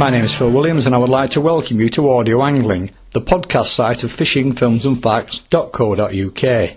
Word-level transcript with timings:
My 0.00 0.08
name 0.08 0.24
is 0.24 0.34
Phil 0.34 0.50
Williams 0.50 0.86
and 0.86 0.94
I 0.94 0.98
would 0.98 1.10
like 1.10 1.28
to 1.32 1.42
welcome 1.42 1.78
you 1.78 1.90
to 1.90 2.08
Audio 2.08 2.42
Angling, 2.42 2.90
the 3.10 3.20
podcast 3.20 3.66
site 3.66 4.02
of 4.02 4.10
fishingfilmsandfacts.co.uk. 4.10 6.76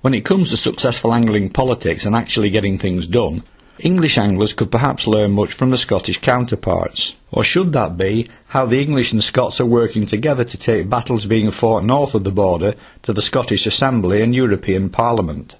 When 0.00 0.14
it 0.14 0.24
comes 0.24 0.50
to 0.50 0.56
successful 0.56 1.14
angling 1.14 1.50
politics 1.50 2.04
and 2.04 2.16
actually 2.16 2.50
getting 2.50 2.76
things 2.76 3.06
done, 3.06 3.44
English 3.78 4.18
anglers 4.18 4.52
could 4.52 4.72
perhaps 4.72 5.06
learn 5.06 5.30
much 5.30 5.52
from 5.52 5.70
the 5.70 5.78
Scottish 5.78 6.18
counterparts. 6.18 7.14
Or 7.30 7.44
should 7.44 7.72
that 7.74 7.96
be 7.96 8.26
how 8.48 8.66
the 8.66 8.82
English 8.82 9.12
and 9.12 9.22
Scots 9.22 9.60
are 9.60 9.66
working 9.66 10.04
together 10.04 10.42
to 10.42 10.58
take 10.58 10.90
battles 10.90 11.24
being 11.24 11.52
fought 11.52 11.84
north 11.84 12.16
of 12.16 12.24
the 12.24 12.32
border 12.32 12.74
to 13.02 13.12
the 13.12 13.22
Scottish 13.22 13.64
Assembly 13.64 14.22
and 14.22 14.34
European 14.34 14.90
Parliament? 14.90 15.54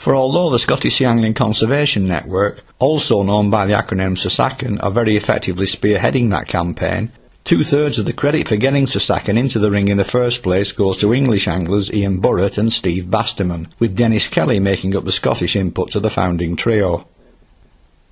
For 0.00 0.14
although 0.14 0.48
the 0.48 0.58
Scottish 0.58 0.96
Sea 0.96 1.04
Angling 1.04 1.34
Conservation 1.34 2.08
Network, 2.08 2.62
also 2.78 3.22
known 3.22 3.50
by 3.50 3.66
the 3.66 3.74
acronym 3.74 4.16
SASACN, 4.16 4.82
are 4.82 4.90
very 4.90 5.14
effectively 5.14 5.66
spearheading 5.66 6.30
that 6.30 6.48
campaign, 6.48 7.12
two 7.44 7.62
thirds 7.62 7.98
of 7.98 8.06
the 8.06 8.14
credit 8.14 8.48
for 8.48 8.56
getting 8.56 8.86
SASACN 8.86 9.36
into 9.36 9.58
the 9.58 9.70
ring 9.70 9.88
in 9.88 9.98
the 9.98 10.04
first 10.04 10.42
place 10.42 10.72
goes 10.72 10.96
to 10.96 11.12
English 11.12 11.46
anglers 11.46 11.92
Ian 11.92 12.18
Burrett 12.18 12.56
and 12.56 12.72
Steve 12.72 13.10
Basterman, 13.10 13.66
with 13.78 13.94
Dennis 13.94 14.26
Kelly 14.26 14.58
making 14.58 14.96
up 14.96 15.04
the 15.04 15.12
Scottish 15.12 15.54
input 15.54 15.90
to 15.90 16.00
the 16.00 16.08
founding 16.08 16.56
trio. 16.56 17.06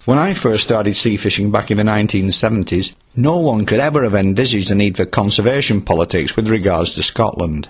When 0.05 0.19
I 0.19 0.35
first 0.35 0.65
started 0.65 0.95
sea 0.95 1.17
fishing 1.17 1.51
back 1.51 1.71
in 1.71 1.79
the 1.79 1.85
1970s, 1.85 2.95
no 3.17 3.39
one 3.39 3.65
could 3.65 3.81
ever 3.81 4.03
have 4.03 4.15
envisaged 4.15 4.69
the 4.69 4.75
need 4.75 4.99
for 4.99 5.07
conservation 5.07 5.81
politics 5.81 6.37
with 6.37 6.49
regards 6.49 6.95
to 6.97 7.03
Scotland. 7.03 7.67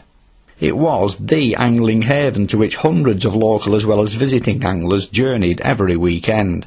It 0.60 0.76
was 0.76 1.16
the 1.16 1.54
angling 1.54 2.02
haven 2.02 2.48
to 2.48 2.58
which 2.58 2.76
hundreds 2.76 3.24
of 3.24 3.34
local 3.34 3.76
as 3.76 3.86
well 3.86 4.00
as 4.00 4.14
visiting 4.14 4.64
anglers 4.64 5.08
journeyed 5.08 5.60
every 5.60 5.96
weekend. 5.96 6.66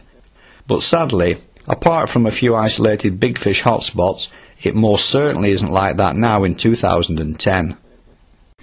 But 0.66 0.82
sadly, 0.82 1.38
apart 1.68 2.10
from 2.10 2.26
a 2.26 2.32
few 2.32 2.56
isolated 2.56 3.20
big 3.20 3.38
fish 3.38 3.64
hotspots, 3.64 4.30
it 4.64 4.76
most 4.76 5.10
certainly 5.10 5.52
isn't 5.52 5.72
like 5.72 5.98
that 5.98 6.16
now 6.16 6.44
in 6.44 6.56
2010. 6.56 7.78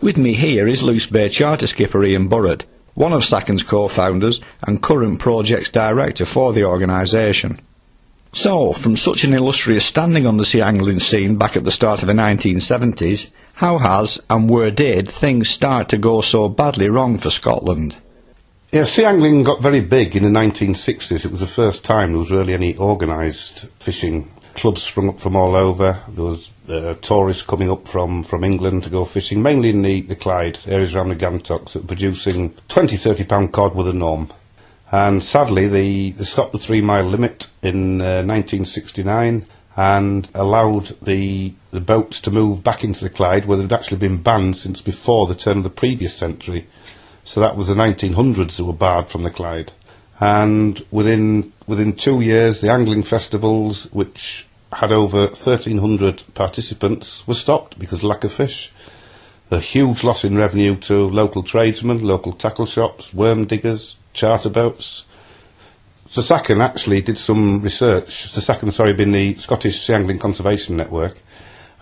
With 0.00 0.16
me 0.16 0.32
here 0.32 0.66
is 0.66 0.82
Luce 0.82 1.06
Bay 1.06 1.28
charter 1.28 1.66
skipper 1.66 2.04
Ian 2.04 2.28
Burrett, 2.28 2.64
one 2.94 3.12
of 3.12 3.22
SACN's 3.22 3.62
co-founders 3.62 4.40
and 4.66 4.82
current 4.82 5.18
projects 5.18 5.70
director 5.70 6.24
for 6.24 6.52
the 6.52 6.64
organisation. 6.64 7.60
So, 8.32 8.72
from 8.72 8.96
such 8.96 9.24
an 9.24 9.32
illustrious 9.32 9.86
standing 9.86 10.26
on 10.26 10.36
the 10.36 10.44
sea 10.44 10.60
angling 10.60 11.00
scene 11.00 11.36
back 11.36 11.56
at 11.56 11.64
the 11.64 11.70
start 11.70 12.02
of 12.02 12.08
the 12.08 12.14
1970s, 12.14 13.30
how 13.54 13.78
has 13.78 14.20
and 14.30 14.48
where 14.48 14.70
did 14.70 15.08
things 15.08 15.48
start 15.48 15.88
to 15.88 15.98
go 15.98 16.20
so 16.20 16.48
badly 16.48 16.88
wrong 16.88 17.18
for 17.18 17.30
Scotland? 17.30 17.96
Yeah, 18.70 18.84
sea 18.84 19.06
angling 19.06 19.44
got 19.44 19.62
very 19.62 19.80
big 19.80 20.14
in 20.14 20.22
the 20.22 20.28
1960s. 20.28 21.24
It 21.24 21.30
was 21.30 21.40
the 21.40 21.46
first 21.46 21.84
time 21.84 22.10
there 22.10 22.18
was 22.18 22.30
really 22.30 22.52
any 22.52 22.76
organised 22.76 23.68
fishing. 23.80 24.30
Clubs 24.54 24.82
sprung 24.82 25.08
up 25.08 25.20
from 25.20 25.36
all 25.36 25.56
over. 25.56 25.98
There 26.08 26.24
was 26.24 26.50
uh, 26.68 26.94
tourists 27.00 27.42
coming 27.42 27.70
up 27.70 27.88
from, 27.88 28.22
from 28.22 28.44
England 28.44 28.82
to 28.84 28.90
go 28.90 29.06
fishing, 29.06 29.42
mainly 29.42 29.70
in 29.70 29.80
the, 29.80 30.02
the 30.02 30.16
Clyde, 30.16 30.58
areas 30.66 30.94
around 30.94 31.08
the 31.08 31.16
Gantocks, 31.16 31.72
that 31.72 31.82
were 31.82 31.88
producing 31.88 32.52
20, 32.68 32.96
30 32.98 33.24
pound 33.24 33.52
cod 33.52 33.74
with 33.74 33.88
a 33.88 33.92
norm. 33.94 34.30
And 34.90 35.22
sadly, 35.22 35.66
they, 35.66 36.10
they 36.10 36.24
stopped 36.24 36.52
the 36.52 36.58
three 36.58 36.80
mile 36.80 37.04
limit 37.04 37.48
in 37.62 38.00
uh, 38.00 38.24
1969 38.24 39.44
and 39.76 40.30
allowed 40.34 40.96
the, 41.02 41.52
the 41.70 41.80
boats 41.80 42.20
to 42.22 42.30
move 42.30 42.64
back 42.64 42.82
into 42.82 43.04
the 43.04 43.10
Clyde, 43.10 43.44
where 43.44 43.58
they'd 43.58 43.72
actually 43.72 43.98
been 43.98 44.22
banned 44.22 44.56
since 44.56 44.82
before 44.82 45.26
the 45.26 45.34
turn 45.34 45.58
of 45.58 45.64
the 45.64 45.70
previous 45.70 46.14
century. 46.14 46.66
So 47.22 47.40
that 47.40 47.56
was 47.56 47.68
the 47.68 47.74
1900s 47.74 48.56
that 48.56 48.64
were 48.64 48.72
barred 48.72 49.08
from 49.08 49.22
the 49.22 49.30
Clyde. 49.30 49.72
And 50.20 50.84
within 50.90 51.52
within 51.66 51.92
two 51.92 52.20
years, 52.22 52.60
the 52.60 52.72
angling 52.72 53.04
festivals, 53.04 53.84
which 53.92 54.46
had 54.72 54.90
over 54.90 55.26
1,300 55.26 56.24
participants, 56.34 57.26
were 57.28 57.34
stopped 57.34 57.78
because 57.78 58.02
lack 58.02 58.24
of 58.24 58.32
fish. 58.32 58.72
A 59.50 59.60
huge 59.60 60.02
loss 60.02 60.24
in 60.24 60.36
revenue 60.36 60.74
to 60.76 60.98
local 60.98 61.42
tradesmen, 61.42 62.02
local 62.02 62.32
tackle 62.32 62.66
shops, 62.66 63.14
worm 63.14 63.46
diggers, 63.46 63.96
charter 64.12 64.50
boats. 64.50 65.04
SASACN 66.08 66.64
actually 66.64 67.02
did 67.02 67.18
some 67.18 67.60
research. 67.60 68.28
SASACN, 68.28 68.72
sorry, 68.72 68.94
been 68.94 69.12
the 69.12 69.34
Scottish 69.34 69.80
Sea 69.82 69.94
Angling 69.94 70.18
Conservation 70.18 70.76
Network, 70.76 71.18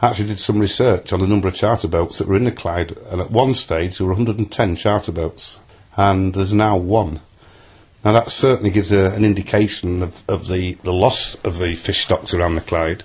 actually 0.03 0.29
did 0.29 0.39
some 0.39 0.59
research 0.59 1.13
on 1.13 1.21
the 1.21 1.27
number 1.27 1.49
of 1.49 1.55
charter 1.55 1.89
boats 1.89 2.19
that 2.19 2.27
were 2.27 2.37
in 2.37 2.45
the 2.45 2.53
Clyde. 2.53 2.97
And 3.11 3.21
at 3.21 3.31
one 3.31 3.55
stage, 3.55 3.99
there 3.99 4.07
were 4.07 4.15
110 4.15 4.77
charter 4.77 5.13
boats, 5.13 5.61
and 5.97 6.35
there's 6.35 6.53
now 6.53 6.77
one. 6.77 7.21
Now, 8.05 8.13
that 8.13 8.31
certainly 8.31 8.71
gives 8.71 8.93
a, 8.93 9.07
an 9.15 9.25
indication 9.25 10.03
of, 10.03 10.23
of 10.29 10.49
the, 10.49 10.75
the 10.83 10.93
loss 10.93 11.35
of 11.37 11.59
the 11.59 11.75
fish 11.75 12.05
stocks 12.05 12.35
around 12.35 12.55
the 12.55 12.61
Clyde. 12.61 13.05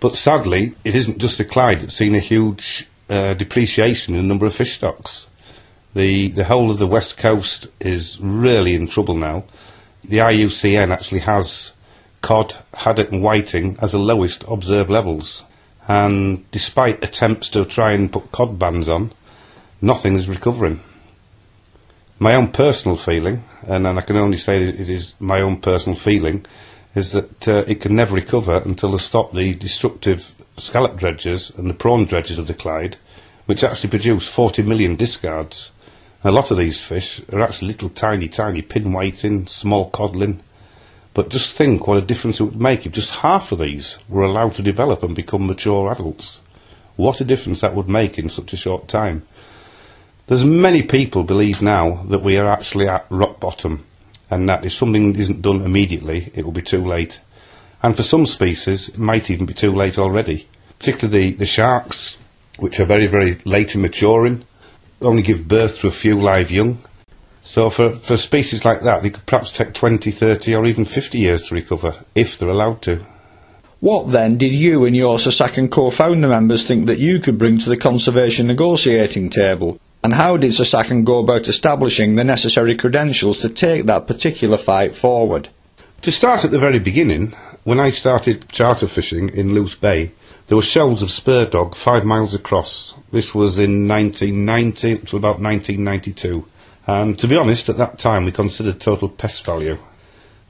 But 0.00 0.14
sadly, 0.14 0.74
it 0.84 0.94
isn't 0.94 1.18
just 1.18 1.38
the 1.38 1.44
Clyde 1.44 1.80
that's 1.80 1.94
seen 1.94 2.14
a 2.14 2.20
huge 2.20 2.86
uh, 3.08 3.34
depreciation 3.34 4.14
in 4.14 4.22
the 4.22 4.28
number 4.28 4.46
of 4.46 4.54
fish 4.54 4.74
stocks. 4.74 5.28
The, 5.96 6.28
the 6.28 6.44
whole 6.44 6.70
of 6.70 6.78
the 6.78 6.86
west 6.86 7.16
coast 7.16 7.68
is 7.80 8.20
really 8.20 8.74
in 8.74 8.86
trouble 8.86 9.16
now 9.16 9.44
the 10.08 10.18
IUCN 10.18 10.92
actually 10.92 11.20
has 11.20 11.72
cod, 12.22 12.54
haddock 12.74 13.10
and 13.10 13.22
whiting 13.22 13.76
as 13.80 13.92
the 13.92 13.98
lowest 13.98 14.44
observed 14.48 14.90
levels. 14.90 15.44
And 15.88 16.48
despite 16.50 17.04
attempts 17.04 17.48
to 17.50 17.64
try 17.64 17.92
and 17.92 18.12
put 18.12 18.32
cod 18.32 18.58
bans 18.58 18.88
on, 18.88 19.12
nothing 19.80 20.16
is 20.16 20.28
recovering. 20.28 20.80
My 22.18 22.34
own 22.34 22.48
personal 22.48 22.96
feeling, 22.96 23.44
and, 23.62 23.86
and 23.86 23.98
I 23.98 24.02
can 24.02 24.16
only 24.16 24.38
say 24.38 24.62
it 24.62 24.88
is 24.88 25.14
my 25.20 25.40
own 25.40 25.60
personal 25.60 25.98
feeling, 25.98 26.46
is 26.94 27.12
that 27.12 27.48
uh, 27.48 27.64
it 27.66 27.80
can 27.80 27.94
never 27.94 28.14
recover 28.14 28.62
until 28.64 28.92
they 28.92 28.98
stop 28.98 29.32
the 29.32 29.54
destructive 29.54 30.34
scallop 30.56 30.96
dredges 30.96 31.50
and 31.50 31.68
the 31.68 31.74
prawn 31.74 32.06
dredges 32.06 32.38
of 32.38 32.46
the 32.46 32.54
Clyde, 32.54 32.96
which 33.44 33.62
actually 33.62 33.90
produce 33.90 34.26
40 34.26 34.62
million 34.62 34.96
discards 34.96 35.72
a 36.24 36.32
lot 36.32 36.50
of 36.50 36.56
these 36.56 36.80
fish 36.80 37.20
are 37.32 37.40
actually 37.40 37.68
little 37.68 37.88
tiny, 37.88 38.28
tiny 38.28 38.62
pin 38.62 38.92
whiting, 38.92 39.46
small 39.46 39.90
codling. 39.90 40.40
But 41.14 41.30
just 41.30 41.54
think 41.54 41.86
what 41.86 41.98
a 41.98 42.06
difference 42.06 42.40
it 42.40 42.44
would 42.44 42.60
make 42.60 42.84
if 42.84 42.92
just 42.92 43.10
half 43.10 43.52
of 43.52 43.58
these 43.58 43.98
were 44.08 44.22
allowed 44.22 44.54
to 44.56 44.62
develop 44.62 45.02
and 45.02 45.14
become 45.14 45.46
mature 45.46 45.90
adults. 45.90 46.42
What 46.96 47.20
a 47.20 47.24
difference 47.24 47.60
that 47.60 47.74
would 47.74 47.88
make 47.88 48.18
in 48.18 48.28
such 48.28 48.52
a 48.52 48.56
short 48.56 48.88
time. 48.88 49.26
There's 50.26 50.44
many 50.44 50.82
people 50.82 51.22
believe 51.22 51.62
now 51.62 52.02
that 52.08 52.22
we 52.22 52.36
are 52.36 52.48
actually 52.48 52.88
at 52.88 53.06
rock 53.10 53.38
bottom 53.38 53.86
and 54.28 54.48
that 54.48 54.64
if 54.64 54.72
something 54.72 55.14
isn't 55.14 55.42
done 55.42 55.62
immediately, 55.62 56.32
it 56.34 56.44
will 56.44 56.52
be 56.52 56.62
too 56.62 56.84
late. 56.84 57.20
And 57.82 57.94
for 57.94 58.02
some 58.02 58.26
species, 58.26 58.88
it 58.88 58.98
might 58.98 59.30
even 59.30 59.46
be 59.46 59.54
too 59.54 59.72
late 59.72 59.98
already. 59.98 60.48
Particularly 60.78 61.30
the, 61.30 61.36
the 61.36 61.46
sharks, 61.46 62.18
which 62.58 62.80
are 62.80 62.84
very, 62.84 63.06
very 63.06 63.34
late 63.44 63.74
in 63.74 63.82
maturing 63.82 64.44
only 65.00 65.22
give 65.22 65.48
birth 65.48 65.78
to 65.80 65.88
a 65.88 65.92
few 65.92 66.20
live 66.20 66.50
young. 66.50 66.78
So 67.42 67.70
for, 67.70 67.90
for 67.90 68.16
species 68.16 68.64
like 68.64 68.82
that, 68.82 69.02
they 69.02 69.10
could 69.10 69.26
perhaps 69.26 69.52
take 69.52 69.72
20, 69.72 70.10
30 70.10 70.54
or 70.54 70.66
even 70.66 70.84
50 70.84 71.18
years 71.18 71.44
to 71.44 71.54
recover, 71.54 71.94
if 72.14 72.38
they're 72.38 72.48
allowed 72.48 72.82
to. 72.82 73.04
What 73.80 74.10
then 74.10 74.36
did 74.38 74.52
you 74.52 74.84
and 74.84 74.96
your 74.96 75.18
SASACN 75.18 75.70
co-founder 75.70 76.26
members 76.26 76.66
think 76.66 76.86
that 76.86 76.98
you 76.98 77.20
could 77.20 77.38
bring 77.38 77.58
to 77.58 77.68
the 77.68 77.76
conservation 77.76 78.46
negotiating 78.46 79.30
table? 79.30 79.78
And 80.02 80.14
how 80.14 80.36
did 80.36 80.52
SASACN 80.52 81.04
go 81.04 81.18
about 81.18 81.46
establishing 81.46 82.14
the 82.14 82.24
necessary 82.24 82.76
credentials 82.76 83.38
to 83.38 83.48
take 83.48 83.84
that 83.84 84.06
particular 84.06 84.56
fight 84.56 84.94
forward? 84.94 85.48
To 86.02 86.10
start 86.10 86.44
at 86.44 86.50
the 86.50 86.58
very 86.58 86.78
beginning, 86.78 87.34
when 87.64 87.80
I 87.80 87.90
started 87.90 88.48
charter 88.48 88.86
fishing 88.88 89.28
in 89.28 89.54
Luce 89.54 89.74
Bay, 89.74 90.12
there 90.46 90.56
were 90.56 90.62
shoals 90.62 91.02
of 91.02 91.10
spur 91.10 91.46
dog 91.46 91.74
five 91.74 92.04
miles 92.04 92.32
across. 92.32 92.94
This 93.10 93.34
was 93.34 93.58
in 93.58 93.88
1990 93.88 94.98
to 95.06 95.16
about 95.16 95.40
1992. 95.40 96.46
And 96.86 97.18
to 97.18 97.26
be 97.26 97.36
honest, 97.36 97.68
at 97.68 97.78
that 97.78 97.98
time 97.98 98.24
we 98.24 98.30
considered 98.30 98.80
total 98.80 99.08
pest 99.08 99.44
value. 99.44 99.78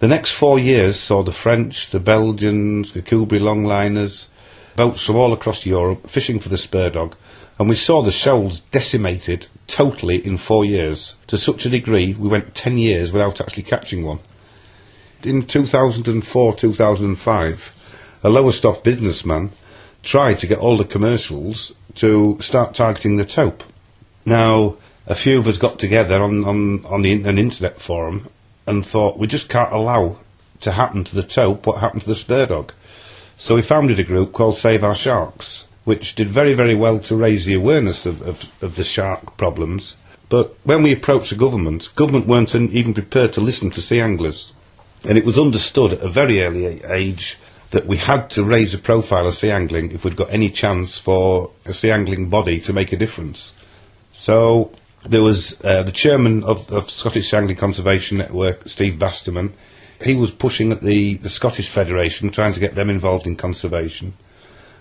The 0.01 0.09
next 0.09 0.33
four 0.33 0.59
years 0.59 1.01
saw 1.01 1.23
the 1.23 1.33
French, 1.33 1.89
the 1.89 2.01
Belgians, 2.01 2.93
the 2.93 3.01
Kubi 3.01 3.39
longliners, 3.39 4.29
boats 4.77 5.07
from 5.07 5.17
all 5.17 5.33
across 5.33 5.65
Europe 5.65 6.07
fishing 6.07 6.41
for 6.41 6.51
the 6.51 6.59
spur 6.59 6.91
dog, 6.91 7.17
and 7.59 7.67
we 7.67 7.75
saw 7.75 8.03
the 8.03 8.13
shoals 8.13 8.61
decimated 8.61 9.47
totally 9.67 10.19
in 10.27 10.37
four 10.37 10.67
years, 10.67 11.17
to 11.29 11.39
such 11.39 11.65
a 11.65 11.71
degree 11.71 12.13
we 12.13 12.29
went 12.29 12.55
ten 12.55 12.77
years 12.77 13.11
without 13.11 13.41
actually 13.41 13.63
catching 13.63 14.05
one. 14.05 14.19
In 15.23 15.45
2004-2005, 15.45 17.71
a 18.23 18.29
Lowestoft 18.29 18.85
businessman 18.85 19.51
tried 20.07 20.39
to 20.39 20.47
get 20.47 20.59
all 20.59 20.77
the 20.77 20.85
commercials 20.85 21.75
to 21.97 22.39
start 22.41 22.75
targeting 22.75 23.17
the 23.17 23.25
tope. 23.25 23.65
Now, 24.25 24.77
a 25.07 25.15
few 25.15 25.39
of 25.39 25.47
us 25.47 25.59
got 25.59 25.79
together 25.79 26.23
on, 26.23 26.45
on, 26.45 26.85
on 26.87 27.03
the, 27.03 27.13
an 27.13 27.39
internet 27.39 27.79
forum 27.79 28.29
and 28.67 28.87
thought 28.87 29.19
we 29.19 29.27
just 29.27 29.49
can't 29.49 29.73
allow 29.73 30.19
to 30.61 30.73
happen 30.73 31.05
to 31.05 31.15
the 31.15 31.23
tope 31.23 31.67
what 31.67 31.81
happened 31.81 32.03
to 32.03 32.09
the 32.09 32.15
spur 32.15 32.47
dog. 32.47 32.73
So 33.37 33.57
we 33.57 33.63
founded 33.63 33.99
a 33.99 34.05
group 34.05 34.33
called 34.33 34.57
Save 34.57 34.83
Our 34.83 34.95
Sharks, 34.95 35.67
which 35.85 36.15
did 36.15 36.29
very, 36.29 36.55
very 36.55 36.75
well 36.75 36.99
to 37.01 37.17
raise 37.17 37.45
the 37.45 37.55
awareness 37.55 38.07
of, 38.07 38.23
of, 38.23 38.51
of 38.63 38.77
the 38.77 38.85
shark 38.85 39.37
problems. 39.37 39.97
But 40.29 40.57
when 40.65 40.83
we 40.83 40.93
approached 40.93 41.31
the 41.31 41.37
government, 41.37 41.95
government 41.95 42.27
weren't 42.27 42.55
even 42.55 42.95
prepared 42.95 43.33
to 43.35 43.41
listen 43.41 43.71
to 43.73 43.83
sea 43.83 44.01
anglers. 44.01 44.55
And 45.05 45.19
it 45.19 45.25
was 45.25 45.39
understood 45.39 45.93
at 45.93 46.03
a 46.03 46.09
very 46.09 46.43
early 46.43 46.83
age 46.85 47.39
that 47.71 47.87
we 47.87 47.97
had 47.97 48.31
to 48.31 48.45
raise 48.45 48.73
the 48.73 48.79
profile 48.79 49.27
of 49.27 49.35
sea 49.35 49.51
angling 49.51 49.93
if 49.93 50.05
we'd 50.05 50.17
got 50.17 50.31
any 50.33 50.51
chance 50.51 50.99
for 50.99 51.51
a 51.65 51.73
sea 51.73 51.91
angling 51.91 52.29
body 52.29 52.61
to 52.61 52.73
make 52.73 52.93
a 52.93 52.97
difference. 52.97 53.55
So 54.15 54.73
there 55.05 55.23
was 55.23 55.63
uh, 55.65 55.83
the 55.83 55.93
chairman 55.93 56.45
of, 56.45 56.71
of 56.73 56.91
Scottish 56.91 57.31
Sea 57.31 57.37
Angling 57.39 57.57
Conservation 57.57 58.19
Network, 58.19 58.67
Steve 58.67 58.95
Basterman. 58.95 59.53
He 60.03 60.15
was 60.15 60.31
pushing 60.31 60.73
at 60.73 60.83
the, 60.83 61.15
the 61.17 61.29
Scottish 61.29 61.69
Federation, 61.69 62.31
trying 62.31 62.53
to 62.53 62.61
get 62.61 62.75
them 62.75 62.91
involved 62.91 63.27
in 63.27 63.37
conservation. 63.37 64.15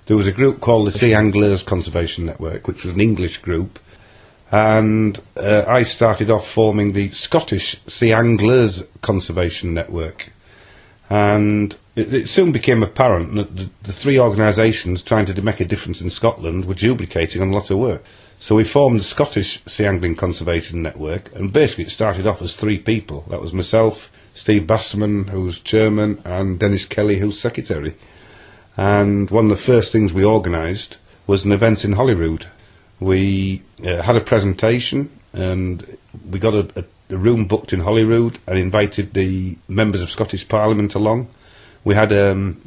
There 0.08 0.18
was 0.18 0.28
a 0.28 0.32
group 0.32 0.62
called 0.62 0.88
the 0.88 0.92
Sea 0.92 1.14
Anglers 1.14 1.64
Conservation 1.64 2.26
Network, 2.26 2.68
which 2.68 2.84
was 2.84 2.94
an 2.94 3.02
English 3.02 3.38
group, 3.38 3.80
and 4.52 5.20
uh, 5.36 5.66
I 5.68 5.84
started 5.84 6.30
off 6.30 6.48
forming 6.48 6.94
the 6.94 7.10
Scottish 7.10 7.82
Sea 7.88 8.14
Anglers 8.14 8.84
Conservation 9.02 9.74
Network. 9.74 10.32
And 11.10 11.78
it, 11.96 12.13
it 12.13 12.30
soon 12.30 12.52
became 12.52 12.84
apparent 12.84 13.36
that 13.36 13.56
the, 13.56 13.69
the 13.84 13.94
three 13.94 14.19
organisations 14.19 15.04
trying 15.04 15.25
to 15.25 15.42
make 15.42 15.60
a 15.60 15.66
difference 15.66 16.02
in 16.02 16.10
Scotland 16.10 16.66
were 16.66 16.74
duplicating 16.74 17.42
on 17.42 17.50
a 17.50 17.54
lot 17.54 17.69
of 17.69 17.78
work. 17.78 18.04
So 18.38 18.56
we 18.56 18.63
formed 18.63 19.00
the 19.00 19.04
Scottish 19.04 19.63
Sea 19.66 19.86
Angling 19.86 20.16
Conservation 20.16 20.81
Network, 20.81 21.34
and 21.34 21.54
basically 21.54 21.86
it 21.86 21.90
started 21.90 22.28
off 22.28 22.42
as 22.42 22.56
three 22.56 22.78
people. 22.78 23.22
That 23.30 23.42
was 23.42 23.54
myself, 23.54 24.12
Steve 24.34 24.63
Bassman, 24.63 25.30
who 25.30 25.42
was 25.42 25.60
chairman, 25.60 26.22
and 26.25 26.60
Dennis 26.60 26.86
Kelly, 26.86 27.18
who 27.18 27.28
was 27.28 27.40
secretary. 27.40 27.96
And 28.78 29.31
one 29.31 29.46
of 29.46 29.50
the 29.50 29.63
first 29.63 29.92
things 29.92 30.13
we 30.13 30.25
organised 30.25 30.98
was 31.28 31.46
an 31.46 31.54
event 31.54 31.86
in 31.86 31.94
Holyrood. 31.94 32.48
We 33.00 33.63
uh, 33.84 34.01
had 34.01 34.18
a 34.18 34.22
presentation, 34.22 35.10
and 35.34 35.98
we 36.30 36.40
got 36.40 36.54
a, 36.54 36.80
a, 36.80 36.84
a 37.10 37.18
room 37.18 37.46
booked 37.46 37.74
in 37.74 37.81
Holyrood 37.81 38.40
and 38.48 38.57
invited 38.57 39.13
the 39.13 39.57
members 39.68 40.02
of 40.02 40.10
Scottish 40.10 40.48
Parliament 40.48 40.96
along. 40.96 41.28
We 41.84 41.96
had 41.96 42.12
um, 42.12 42.62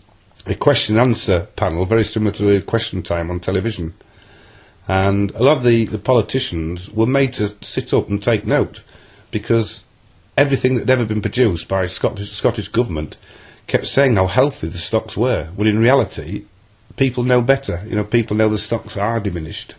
a 0.46 0.54
question 0.54 0.96
and 0.96 1.08
answer 1.08 1.48
panel, 1.56 1.84
very 1.84 2.04
similar 2.04 2.32
to 2.32 2.42
the 2.44 2.62
question 2.62 3.02
time 3.02 3.30
on 3.30 3.40
television 3.40 3.94
and 4.88 5.30
a 5.32 5.42
lot 5.42 5.58
of 5.58 5.64
the, 5.64 5.84
the 5.84 5.98
politicians 5.98 6.90
were 6.90 7.06
made 7.06 7.34
to 7.34 7.54
sit 7.60 7.92
up 7.92 8.08
and 8.08 8.22
take 8.22 8.46
note 8.46 8.82
because 9.30 9.84
everything 10.36 10.74
that 10.74 10.80
had 10.80 10.90
ever 10.90 11.04
been 11.04 11.20
produced 11.20 11.68
by 11.68 11.86
Scottish, 11.86 12.30
Scottish 12.30 12.68
government 12.68 13.18
kept 13.66 13.86
saying 13.86 14.16
how 14.16 14.26
healthy 14.26 14.68
the 14.68 14.78
stocks 14.78 15.14
were, 15.14 15.50
when 15.54 15.68
in 15.68 15.78
reality, 15.78 16.46
people 16.96 17.22
know 17.22 17.42
better. 17.42 17.82
You 17.86 17.96
know, 17.96 18.04
people 18.04 18.34
know 18.34 18.48
the 18.48 18.56
stocks 18.56 18.96
are 18.96 19.20
diminished. 19.20 19.74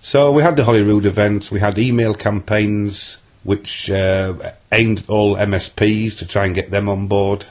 So 0.00 0.30
we 0.30 0.44
had 0.44 0.56
the 0.56 0.64
Holyrood 0.64 1.06
event, 1.06 1.50
we 1.50 1.58
had 1.58 1.76
email 1.76 2.14
campaigns 2.14 3.20
which 3.42 3.90
uh, 3.90 4.52
aimed 4.72 5.00
at 5.00 5.10
all 5.10 5.36
MSPs 5.36 6.18
to 6.18 6.26
try 6.26 6.46
and 6.46 6.54
get 6.54 6.70
them 6.70 6.88
on 6.88 7.06
board. 7.06 7.46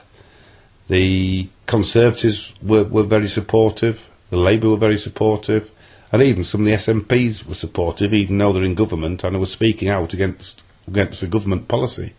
The 0.88 1.50
Conservatives 1.66 2.54
were, 2.62 2.84
were 2.84 3.04
very 3.04 3.28
supportive, 3.28 4.10
the 4.30 4.38
Labour 4.38 4.70
were 4.70 4.78
very 4.78 4.98
supportive, 4.98 5.72
and 6.12 6.22
even 6.22 6.44
some 6.44 6.62
of 6.62 6.66
the 6.66 6.74
SNPs 6.74 7.46
were 7.46 7.54
supportive, 7.54 8.14
even 8.14 8.38
though 8.38 8.52
they're 8.54 8.64
in 8.64 8.76
government 8.76 9.24
and 9.24 9.40
were 9.40 9.46
speaking 9.46 9.90
out 9.90 10.14
against 10.14 10.64
against 10.88 11.22
the 11.22 11.28
government 11.28 11.68
policy. 11.68 12.14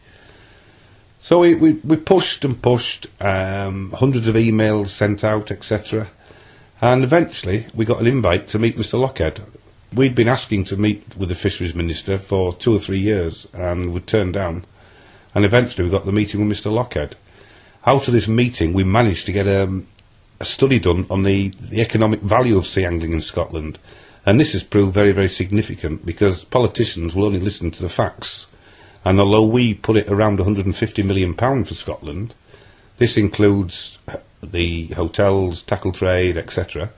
So 1.22 1.40
we, 1.40 1.54
we, 1.54 1.72
we 1.72 1.96
pushed 1.96 2.44
and 2.44 2.60
pushed, 2.62 3.06
um, 3.20 3.92
hundreds 3.92 4.26
of 4.26 4.36
emails 4.36 4.88
sent 4.88 5.22
out, 5.22 5.50
etc. 5.50 6.08
And 6.80 7.04
eventually 7.04 7.66
we 7.74 7.84
got 7.84 8.00
an 8.00 8.06
invite 8.06 8.48
to 8.48 8.58
meet 8.58 8.76
Mr. 8.76 8.98
Lochhead. 8.98 9.40
We'd 9.92 10.14
been 10.14 10.28
asking 10.28 10.64
to 10.66 10.76
meet 10.76 11.16
with 11.16 11.30
the 11.30 11.34
Fisheries 11.34 11.74
Minister 11.74 12.16
for 12.16 12.54
two 12.54 12.72
or 12.72 12.78
three 12.78 13.00
years 13.00 13.48
and 13.52 13.92
we 13.92 13.98
turned 13.98 14.34
down. 14.34 14.64
And 15.34 15.44
eventually 15.44 15.84
we 15.84 15.90
got 15.90 16.06
the 16.06 16.12
meeting 16.12 16.46
with 16.46 16.56
Mr. 16.56 16.70
Lochhead. 16.70 17.14
Out 17.84 18.06
of 18.06 18.14
this 18.14 18.28
meeting, 18.28 18.72
we 18.72 18.84
managed 18.84 19.26
to 19.26 19.32
get 19.32 19.48
um, 19.48 19.88
a 20.38 20.44
study 20.44 20.78
done 20.78 21.06
on 21.10 21.24
the, 21.24 21.48
the 21.48 21.80
economic 21.80 22.20
value 22.20 22.56
of 22.56 22.68
sea 22.68 22.84
angling 22.84 23.12
in 23.12 23.20
Scotland. 23.20 23.80
And 24.24 24.38
this 24.38 24.52
has 24.52 24.62
proved 24.62 24.94
very, 24.94 25.10
very 25.10 25.28
significant 25.28 26.06
because 26.06 26.44
politicians 26.44 27.16
will 27.16 27.24
only 27.24 27.40
listen 27.40 27.72
to 27.72 27.82
the 27.82 27.88
facts. 27.88 28.46
And 29.04 29.18
although 29.18 29.42
we 29.42 29.74
put 29.74 29.96
it 29.96 30.08
around 30.08 30.38
£150 30.38 31.04
million 31.04 31.34
for 31.34 31.74
Scotland, 31.74 32.32
this 32.98 33.16
includes 33.16 33.98
the 34.40 34.86
hotels, 34.88 35.62
tackle 35.62 35.90
trade, 35.90 36.36
etc. 36.36 36.90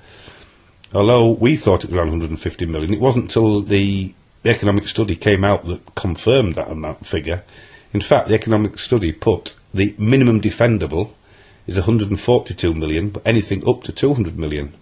Although 0.94 1.30
we 1.30 1.56
thought 1.56 1.84
it 1.84 1.90
was 1.90 1.96
around 1.96 2.08
150 2.08 2.66
million, 2.66 2.92
it 2.92 3.00
wasn't 3.00 3.24
until 3.24 3.62
the, 3.62 4.14
the 4.42 4.50
economic 4.50 4.86
study 4.86 5.16
came 5.16 5.44
out 5.44 5.66
that 5.66 5.94
confirmed 5.94 6.54
that 6.56 6.70
amount 6.70 7.06
figure. 7.06 7.44
In 7.92 8.00
fact, 8.00 8.28
the 8.28 8.34
economic 8.34 8.78
study 8.78 9.12
put 9.12 9.56
the 9.72 9.94
minimum 9.98 10.40
defendable 10.40 11.12
is 11.66 11.76
142 11.76 12.74
million, 12.74 13.10
but 13.10 13.26
anything 13.26 13.66
up 13.68 13.82
to 13.84 13.92
200 13.92 14.38
million. 14.38 14.74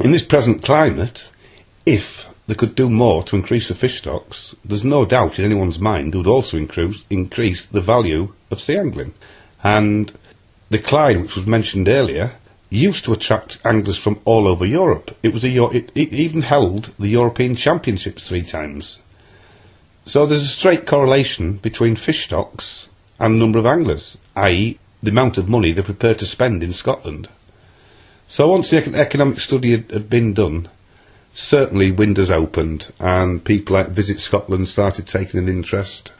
In 0.00 0.12
this 0.12 0.24
present 0.24 0.62
climate, 0.62 1.28
if 1.86 2.28
they 2.46 2.54
could 2.54 2.74
do 2.74 2.90
more 2.90 3.22
to 3.24 3.36
increase 3.36 3.68
the 3.68 3.74
fish 3.74 3.98
stocks, 3.98 4.56
there's 4.64 4.84
no 4.84 5.04
doubt 5.04 5.38
in 5.38 5.44
anyone's 5.44 5.78
mind 5.78 6.14
it 6.14 6.18
would 6.18 6.26
also 6.26 6.56
increase, 6.56 7.04
increase 7.10 7.64
the 7.64 7.80
value 7.80 8.32
of 8.50 8.60
sea 8.60 8.76
angling. 8.76 9.14
And 9.62 10.12
the 10.70 10.78
Clyde, 10.78 11.20
which 11.20 11.36
was 11.36 11.46
mentioned 11.46 11.88
earlier, 11.88 12.32
used 12.70 13.04
to 13.04 13.12
attract 13.12 13.58
anglers 13.64 13.98
from 13.98 14.20
all 14.24 14.46
over 14.46 14.64
Europe. 14.64 15.16
It 15.22 15.34
was 15.34 15.44
a 15.44 15.48
it, 15.70 15.90
it 15.94 16.12
even 16.12 16.42
held 16.42 16.92
the 16.98 17.08
European 17.08 17.56
Championships 17.56 18.28
three 18.28 18.42
times. 18.42 19.00
So 20.06 20.24
there's 20.24 20.44
a 20.44 20.48
straight 20.48 20.86
correlation 20.86 21.54
between 21.58 21.96
fish 21.96 22.24
stocks 22.24 22.88
and 23.18 23.38
number 23.38 23.58
of 23.58 23.66
anglers, 23.66 24.16
i.e., 24.36 24.78
the 25.02 25.10
amount 25.10 25.36
of 25.38 25.48
money 25.48 25.72
they're 25.72 25.82
prepared 25.84 26.18
to 26.20 26.26
spend 26.26 26.62
in 26.62 26.72
Scotland. 26.72 27.28
So 28.26 28.48
once 28.48 28.70
the 28.70 28.78
economic 28.94 29.40
study 29.40 29.72
had, 29.72 29.90
had 29.90 30.08
been 30.08 30.34
done, 30.34 30.68
certainly 31.32 31.90
windows 31.90 32.30
opened 32.30 32.92
and 33.00 33.44
people 33.44 33.76
at 33.76 33.90
Visit 33.90 34.20
Scotland 34.20 34.68
started 34.68 35.06
taking 35.06 35.40
an 35.40 35.48
interest. 35.48 36.12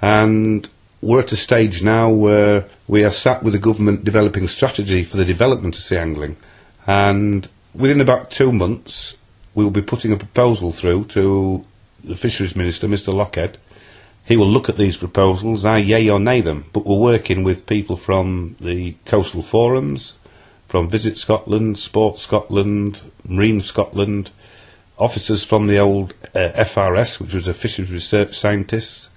And 0.00 0.68
we're 1.00 1.20
at 1.20 1.32
a 1.32 1.36
stage 1.36 1.82
now 1.82 2.10
where 2.10 2.64
we 2.86 3.04
are 3.04 3.10
sat 3.10 3.42
with 3.42 3.52
the 3.52 3.58
government 3.58 4.04
developing 4.04 4.48
strategy 4.48 5.04
for 5.04 5.16
the 5.16 5.24
development 5.24 5.76
of 5.76 5.82
sea 5.82 5.96
angling. 5.96 6.36
And 6.86 7.48
within 7.74 8.00
about 8.00 8.30
two 8.30 8.52
months, 8.52 9.16
we'll 9.54 9.70
be 9.70 9.82
putting 9.82 10.12
a 10.12 10.16
proposal 10.16 10.72
through 10.72 11.04
to 11.06 11.64
the 12.02 12.16
Fisheries 12.16 12.56
Minister, 12.56 12.88
Mr 12.88 13.12
Lochhead. 13.12 13.56
he 14.26 14.36
will 14.36 14.48
look 14.48 14.68
at 14.68 14.76
these 14.76 14.96
proposals, 14.96 15.64
I 15.64 15.78
yay 15.78 16.08
or 16.10 16.20
nay 16.20 16.42
them, 16.42 16.66
but 16.72 16.84
we're 16.84 16.98
working 16.98 17.44
with 17.44 17.66
people 17.66 17.96
from 17.96 18.56
the 18.60 18.94
coastal 19.06 19.42
forums, 19.42 20.16
from 20.68 20.88
Visit 20.88 21.16
Scotland, 21.16 21.78
Sport 21.78 22.18
Scotland, 22.18 23.00
Marine 23.26 23.60
Scotland, 23.60 24.30
officers 24.98 25.44
from 25.44 25.66
the 25.66 25.78
old 25.78 26.12
uh, 26.34 26.50
FRS, 26.56 27.20
which 27.20 27.32
was 27.32 27.48
a 27.48 27.54
fisheries 27.54 27.90
research 27.90 28.38
scientists. 28.38 29.08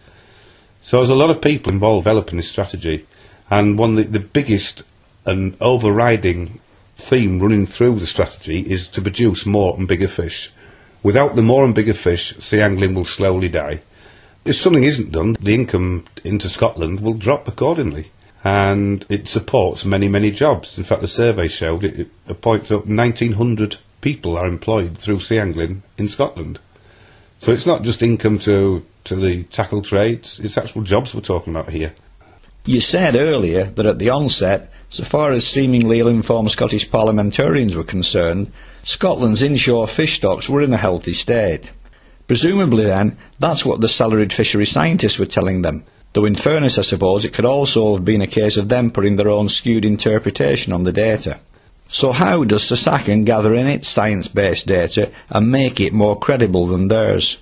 So 0.82 0.98
there's 0.98 1.10
a 1.10 1.16
lot 1.16 1.30
of 1.30 1.42
people 1.42 1.72
involved 1.72 2.04
developing 2.04 2.38
this 2.38 2.50
strategy, 2.50 3.06
and 3.50 3.78
one 3.78 3.98
of 3.98 4.12
the, 4.12 4.20
the 4.20 4.26
biggest 4.26 4.84
and 5.26 5.56
overriding 5.62 6.60
theme 6.96 7.40
running 7.40 7.66
through 7.66 8.00
the 8.00 8.06
strategy 8.06 8.60
is 8.60 8.88
to 8.90 9.02
produce 9.02 9.46
more 9.46 9.78
and 9.78 9.88
bigger 9.88 10.08
fish. 10.08 10.52
Without 11.04 11.36
the 11.36 11.42
more 11.42 11.64
and 11.64 11.74
bigger 11.74 11.94
fish, 11.94 12.36
sea 12.38 12.62
angling 12.62 12.94
will 12.94 13.06
slowly 13.06 13.50
die 13.50 13.82
if 14.46 14.56
something 14.56 14.84
isn't 14.84 15.12
done, 15.12 15.34
the 15.40 15.54
income 15.54 16.06
into 16.24 16.50
Scotland 16.50 17.02
will 17.02 17.14
drop 17.14 17.48
accordingly. 17.48 18.12
And 18.44 19.06
it 19.08 19.28
supports 19.28 19.86
many, 19.86 20.08
many 20.08 20.32
jobs. 20.32 20.78
In 20.78 20.84
fact, 20.84 21.02
the 21.02 21.08
survey 21.08 21.48
showed 21.48 21.84
it, 21.84 22.10
it 22.28 22.42
points 22.42 22.72
up 22.72 22.88
1,900 22.88 23.78
people 24.02 24.36
are 24.36 24.48
employed 24.48 24.98
through 24.98 25.20
sea 25.20 25.38
angling 25.38 25.84
in 25.98 26.08
Scotland. 26.08 26.60
So 27.42 27.52
it's 27.52 27.66
not 27.66 27.82
just 27.82 28.04
income 28.04 28.38
to, 28.42 28.86
to 29.06 29.16
the 29.16 29.46
tackle 29.46 29.82
trades, 29.82 30.40
it's 30.42 30.60
actual 30.60 30.84
jobs 30.84 31.16
we're 31.16 31.22
talking 31.22 31.56
about 31.56 31.72
here. 31.72 31.92
You 32.66 32.82
said 32.82 33.16
earlier 33.16 33.64
that 33.64 33.88
at 33.88 33.98
the 33.98 34.12
onset, 34.12 34.72
so 34.90 35.04
far 35.04 35.32
as 35.32 35.48
seemingly 35.48 36.02
ill-informed 36.02 36.52
Scottish 36.52 36.92
parliamentarians 36.92 37.76
were 37.76 37.84
concerned, 37.84 38.52
Scotland's 38.84 39.42
inshore 39.42 39.88
fish 39.88 40.18
stocks 40.18 40.48
were 40.48 40.62
in 40.62 40.72
a 40.72 40.78
healthy 40.78 41.14
state. 41.14 41.72
Presumably 42.28 42.84
then, 42.84 43.18
that's 43.40 43.66
what 43.66 43.82
the 43.82 43.90
salaried 43.90 44.32
fishery 44.32 44.68
scientists 44.68 45.18
were 45.18 45.26
telling 45.26 45.64
them. 45.64 45.84
Though 46.14 46.26
in 46.26 46.36
fairness, 46.36 46.78
I 46.78 46.84
suppose, 46.84 47.26
it 47.26 47.34
could 47.34 47.46
also 47.46 47.96
have 47.96 48.06
been 48.06 48.22
a 48.22 48.28
case 48.28 48.58
of 48.58 48.70
them 48.70 48.92
putting 48.92 49.16
their 49.16 49.30
own 49.30 49.50
skewed 49.50 49.84
interpretation 49.84 50.74
on 50.74 50.84
the 50.84 50.94
data. 50.94 51.40
So 51.94 52.14
how 52.14 52.46
does 52.46 52.64
SASACN 52.64 53.26
gather 53.26 53.54
in 53.54 53.68
its 53.68 53.90
science-based 53.90 54.66
data 54.66 55.12
and 55.30 55.52
make 55.52 55.82
it 55.82 55.92
more 55.92 56.18
credible 56.18 56.68
than 56.68 56.88
theirs? 56.88 57.38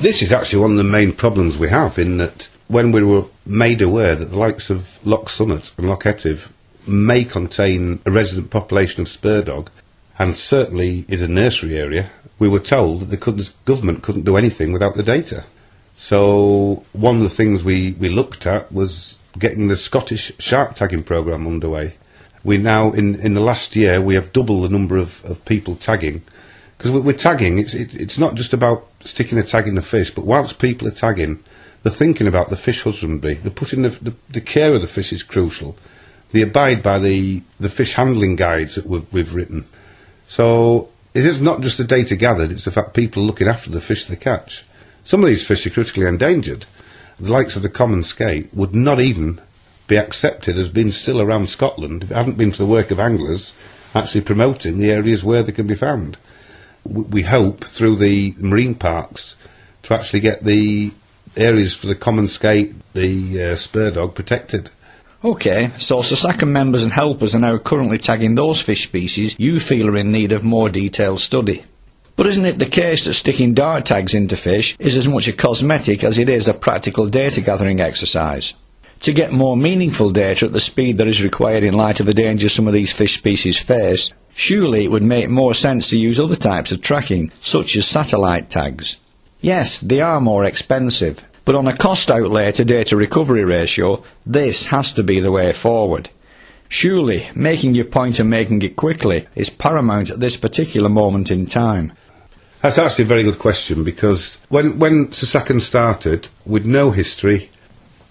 This 0.00 0.20
is 0.20 0.32
actually 0.32 0.62
one 0.62 0.72
of 0.72 0.76
the 0.78 0.84
main 0.84 1.12
problems 1.12 1.56
we 1.56 1.68
have 1.68 1.96
in 1.96 2.16
that 2.16 2.48
when 2.66 2.90
we 2.90 3.04
were 3.04 3.24
made 3.46 3.80
aware 3.80 4.16
that 4.16 4.26
the 4.26 4.38
likes 4.38 4.68
of 4.68 4.98
Loch 5.06 5.26
Sunart 5.26 5.78
and 5.78 5.88
Loch 5.88 6.02
Etive 6.02 6.50
may 6.88 7.24
contain 7.24 8.00
a 8.04 8.10
resident 8.10 8.50
population 8.50 9.00
of 9.00 9.08
spur 9.08 9.42
dog, 9.42 9.70
and 10.18 10.34
certainly 10.34 11.04
is 11.08 11.22
a 11.22 11.28
nursery 11.28 11.76
area, 11.76 12.10
we 12.40 12.48
were 12.48 12.58
told 12.58 13.00
that 13.00 13.10
the 13.10 13.52
government 13.64 14.02
couldn't 14.02 14.24
do 14.24 14.36
anything 14.36 14.72
without 14.72 14.96
the 14.96 15.02
data. 15.04 15.44
So 15.96 16.84
one 16.92 17.16
of 17.16 17.22
the 17.22 17.28
things 17.28 17.62
we, 17.62 17.92
we 17.92 18.08
looked 18.08 18.44
at 18.46 18.72
was 18.72 19.18
getting 19.38 19.68
the 19.68 19.76
Scottish 19.76 20.32
shark 20.40 20.74
tagging 20.74 21.04
programme 21.04 21.46
underway. 21.46 21.94
We 22.44 22.58
now, 22.58 22.92
in, 22.92 23.16
in 23.16 23.34
the 23.34 23.40
last 23.40 23.76
year, 23.76 24.00
we 24.00 24.14
have 24.14 24.32
doubled 24.32 24.64
the 24.64 24.68
number 24.68 24.96
of, 24.96 25.24
of 25.24 25.44
people 25.44 25.76
tagging. 25.76 26.22
Because 26.76 26.92
we're, 26.92 27.12
tagging, 27.12 27.58
it's, 27.58 27.74
it, 27.74 27.94
it's 27.94 28.18
not 28.18 28.36
just 28.36 28.52
about 28.52 28.86
sticking 29.00 29.38
a 29.38 29.42
tag 29.42 29.66
in 29.66 29.74
the 29.74 29.82
fish, 29.82 30.10
but 30.12 30.24
whilst 30.24 30.60
people 30.60 30.86
are 30.86 30.92
tagging, 30.92 31.42
they're 31.82 31.92
thinking 31.92 32.28
about 32.28 32.50
the 32.50 32.56
fish 32.56 32.82
husbandry. 32.82 33.34
They're 33.34 33.50
putting 33.50 33.82
the, 33.82 33.90
the, 33.90 34.14
the 34.30 34.40
care 34.40 34.74
of 34.74 34.80
the 34.80 34.86
fish 34.86 35.12
is 35.12 35.24
crucial. 35.24 35.76
They 36.30 36.42
abide 36.42 36.82
by 36.82 36.98
the, 36.98 37.42
the 37.58 37.68
fish 37.68 37.94
handling 37.94 38.36
guides 38.36 38.76
that 38.76 38.86
we've, 38.86 39.12
we've 39.12 39.34
written. 39.34 39.64
So 40.26 40.90
it 41.14 41.24
is 41.24 41.40
not 41.40 41.62
just 41.62 41.78
the 41.78 41.84
data 41.84 42.14
gathered, 42.16 42.52
it's 42.52 42.66
the 42.66 42.70
fact 42.70 42.94
people 42.94 43.22
are 43.22 43.26
looking 43.26 43.48
after 43.48 43.70
the 43.70 43.80
fish 43.80 44.04
they 44.04 44.16
catch. 44.16 44.64
Some 45.02 45.22
of 45.22 45.28
these 45.28 45.46
fish 45.46 45.66
are 45.66 45.70
critically 45.70 46.06
endangered. 46.06 46.66
The 47.18 47.32
likes 47.32 47.56
of 47.56 47.62
the 47.62 47.68
common 47.68 48.02
skate 48.02 48.52
would 48.54 48.74
not 48.74 49.00
even 49.00 49.40
be 49.88 49.96
accepted 49.96 50.56
as 50.56 50.68
being 50.68 50.92
still 50.92 51.20
around 51.20 51.48
Scotland 51.48 52.04
if 52.04 52.10
it 52.10 52.14
hadn't 52.14 52.38
been 52.38 52.52
for 52.52 52.58
the 52.58 52.66
work 52.66 52.90
of 52.92 53.00
anglers 53.00 53.54
actually 53.94 54.20
promoting 54.20 54.78
the 54.78 54.92
areas 54.92 55.24
where 55.24 55.42
they 55.42 55.52
can 55.52 55.66
be 55.66 55.74
found. 55.74 56.16
We 56.84 57.22
hope 57.22 57.64
through 57.64 57.96
the 57.96 58.34
marine 58.38 58.74
parks 58.74 59.34
to 59.84 59.94
actually 59.94 60.20
get 60.20 60.44
the 60.44 60.92
areas 61.36 61.74
for 61.74 61.86
the 61.86 61.94
common 61.94 62.28
skate, 62.28 62.74
the 62.94 63.42
uh, 63.42 63.56
spur 63.56 63.90
dog 63.90 64.14
protected. 64.14 64.70
Okay, 65.24 65.70
so 65.78 65.98
SASACN 65.98 66.48
members 66.48 66.84
and 66.84 66.92
helpers 66.92 67.34
are 67.34 67.40
now 67.40 67.58
currently 67.58 67.98
tagging 67.98 68.34
those 68.36 68.60
fish 68.60 68.84
species 68.84 69.34
you 69.38 69.58
feel 69.58 69.88
are 69.88 69.96
in 69.96 70.12
need 70.12 70.32
of 70.32 70.44
more 70.44 70.68
detailed 70.68 71.18
study. 71.18 71.64
But 72.14 72.26
isn't 72.26 72.46
it 72.46 72.58
the 72.58 72.66
case 72.66 73.04
that 73.04 73.14
sticking 73.14 73.54
dart 73.54 73.86
tags 73.86 74.14
into 74.14 74.36
fish 74.36 74.76
is 74.78 74.96
as 74.96 75.08
much 75.08 75.28
a 75.28 75.32
cosmetic 75.32 76.04
as 76.04 76.18
it 76.18 76.28
is 76.28 76.48
a 76.48 76.54
practical 76.54 77.06
data 77.06 77.40
gathering 77.40 77.80
exercise? 77.80 78.54
To 79.00 79.12
get 79.12 79.32
more 79.32 79.56
meaningful 79.56 80.10
data 80.10 80.46
at 80.46 80.52
the 80.52 80.60
speed 80.60 80.98
that 80.98 81.06
is 81.06 81.22
required 81.22 81.62
in 81.62 81.74
light 81.74 82.00
of 82.00 82.06
the 82.06 82.14
danger 82.14 82.48
some 82.48 82.66
of 82.66 82.72
these 82.72 82.92
fish 82.92 83.16
species 83.16 83.58
face, 83.58 84.12
surely 84.34 84.84
it 84.84 84.90
would 84.90 85.04
make 85.04 85.28
more 85.28 85.54
sense 85.54 85.90
to 85.90 85.98
use 85.98 86.18
other 86.18 86.36
types 86.36 86.72
of 86.72 86.82
tracking, 86.82 87.30
such 87.40 87.76
as 87.76 87.86
satellite 87.86 88.50
tags. 88.50 88.96
Yes, 89.40 89.78
they 89.78 90.00
are 90.00 90.20
more 90.20 90.44
expensive, 90.44 91.24
but 91.44 91.54
on 91.54 91.68
a 91.68 91.76
cost 91.76 92.10
outlay 92.10 92.50
to 92.52 92.64
data 92.64 92.96
recovery 92.96 93.44
ratio, 93.44 94.02
this 94.26 94.66
has 94.66 94.92
to 94.94 95.04
be 95.04 95.20
the 95.20 95.32
way 95.32 95.52
forward. 95.52 96.10
Surely, 96.68 97.28
making 97.34 97.74
your 97.74 97.86
point 97.86 98.18
and 98.18 98.28
making 98.28 98.60
it 98.62 98.76
quickly 98.76 99.26
is 99.34 99.48
paramount 99.48 100.10
at 100.10 100.20
this 100.20 100.36
particular 100.36 100.88
moment 100.88 101.30
in 101.30 101.46
time. 101.46 101.92
That's 102.60 102.78
actually 102.78 103.04
a 103.04 103.08
very 103.08 103.22
good 103.22 103.38
question 103.38 103.84
because 103.84 104.38
when, 104.48 104.78
when 104.80 105.08
SASACN 105.08 105.60
started, 105.60 106.28
with 106.44 106.66
no 106.66 106.90
history, 106.90 107.48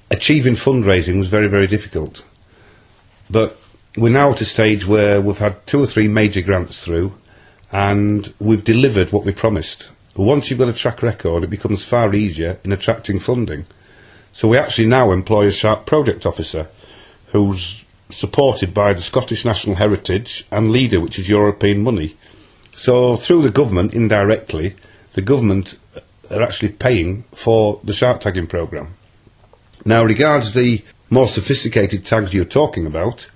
achieving 0.09 0.53
fundraising 0.53 1.17
was 1.17 1.27
very, 1.27 1.47
very 1.47 1.67
difficult. 1.67 2.25
But 3.29 3.59
we're 3.95 4.13
now 4.13 4.31
at 4.31 4.41
a 4.41 4.45
stage 4.45 4.85
where 4.85 5.19
we've 5.19 5.37
had 5.37 5.65
two 5.65 5.81
or 5.81 5.85
three 5.85 6.07
major 6.07 6.41
grants 6.41 6.83
through 6.83 7.13
and 7.71 8.33
we've 8.39 8.63
delivered 8.63 9.11
what 9.11 9.25
we 9.25 9.33
promised. 9.33 9.89
Once 10.15 10.49
you've 10.49 10.59
got 10.59 10.69
a 10.69 10.73
track 10.73 11.03
record, 11.03 11.43
it 11.43 11.49
becomes 11.49 11.83
far 11.83 12.13
easier 12.13 12.59
in 12.63 12.71
attracting 12.71 13.19
funding. 13.19 13.65
So 14.31 14.47
we 14.47 14.57
actually 14.57 14.87
now 14.87 15.11
employ 15.11 15.47
a 15.47 15.51
sharp 15.51 15.85
project 15.85 16.25
officer 16.25 16.67
who's 17.27 17.83
supported 18.09 18.73
by 18.73 18.93
the 18.93 19.01
Scottish 19.01 19.43
National 19.43 19.75
Heritage 19.75 20.45
and 20.51 20.71
LEADER, 20.71 21.01
which 21.01 21.19
is 21.19 21.29
European 21.29 21.83
money. 21.83 22.15
So 22.71 23.15
through 23.15 23.41
the 23.41 23.51
government, 23.51 23.93
indirectly, 23.93 24.75
the 25.13 25.21
government 25.21 25.77
are 26.29 26.41
actually 26.41 26.69
paying 26.69 27.23
for 27.33 27.79
the 27.83 27.93
shark 27.93 28.21
tagging 28.21 28.47
programme. 28.47 28.93
Now, 29.87 30.03
regards 30.03 30.51
the 30.51 30.83
more 31.09 31.29
sophisticated 31.29 32.05
tags 32.05 32.33
you're 32.33 32.43
talking 32.43 32.85
about, 32.85 33.29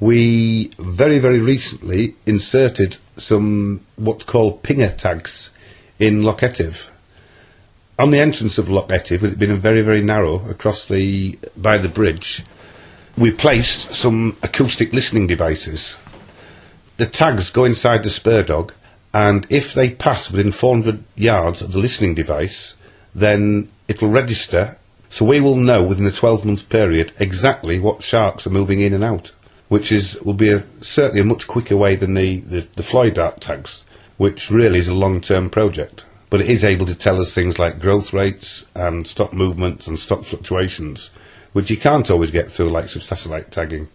we 0.00 0.68
very, 0.78 1.18
very 1.18 1.40
recently 1.40 2.14
inserted 2.24 2.96
some 3.18 3.84
what's 3.96 4.24
called 4.24 4.62
pinger 4.62 4.96
tags 4.96 5.50
in 5.98 6.22
Loch 6.22 6.42
Etive. 6.42 6.90
On 7.98 8.10
the 8.10 8.18
entrance 8.18 8.56
of 8.56 8.70
Loch 8.70 8.90
Etive, 8.90 9.20
with 9.20 9.32
it 9.32 9.38
being 9.38 9.58
very, 9.58 9.82
very 9.82 10.02
narrow 10.02 10.48
across 10.48 10.88
the 10.88 11.38
by 11.54 11.76
the 11.76 11.90
bridge, 11.90 12.42
we 13.18 13.30
placed 13.30 13.92
some 13.92 14.38
acoustic 14.42 14.90
listening 14.94 15.26
devices. 15.26 15.98
The 16.96 17.04
tags 17.04 17.50
go 17.50 17.64
inside 17.64 18.04
the 18.04 18.08
spur 18.08 18.42
dog, 18.42 18.72
and 19.12 19.46
if 19.50 19.74
they 19.74 19.90
pass 19.90 20.30
within 20.30 20.50
400 20.50 21.04
yards 21.14 21.60
of 21.60 21.72
the 21.72 21.78
listening 21.78 22.14
device, 22.14 22.74
then 23.14 23.70
it'll 23.86 24.08
register. 24.08 24.78
So 25.14 25.24
we 25.24 25.38
will 25.38 25.54
know 25.54 25.80
within 25.80 26.06
a 26.06 26.10
12 26.10 26.44
month 26.44 26.68
period 26.68 27.12
exactly 27.20 27.78
what 27.78 28.02
sharks 28.02 28.48
are 28.48 28.50
moving 28.50 28.80
in 28.80 28.92
and 28.92 29.04
out, 29.04 29.30
which 29.68 29.92
is 29.92 30.20
will 30.22 30.34
be 30.34 30.50
a, 30.50 30.64
certainly 30.80 31.20
a 31.20 31.24
much 31.24 31.46
quicker 31.46 31.76
way 31.76 31.94
than 31.94 32.14
the, 32.14 32.38
the, 32.40 32.66
the 32.74 32.82
fly 32.82 33.10
dart 33.10 33.40
tags 33.40 33.84
which 34.16 34.50
really 34.50 34.80
is 34.80 34.88
a 34.88 34.94
long-term 34.94 35.50
project. 35.50 36.04
But 36.30 36.40
it 36.40 36.50
is 36.50 36.64
able 36.64 36.86
to 36.86 36.96
tell 36.96 37.20
us 37.20 37.32
things 37.32 37.60
like 37.60 37.78
growth 37.78 38.12
rates 38.12 38.66
and 38.74 39.06
stock 39.06 39.32
movements 39.32 39.86
and 39.86 39.96
stock 39.96 40.24
fluctuations, 40.24 41.10
which 41.52 41.70
you 41.70 41.76
can't 41.76 42.10
always 42.10 42.32
get 42.32 42.50
through 42.50 42.70
likes 42.70 42.96
of 42.96 43.04
satellite 43.04 43.52
tagging. 43.52 43.86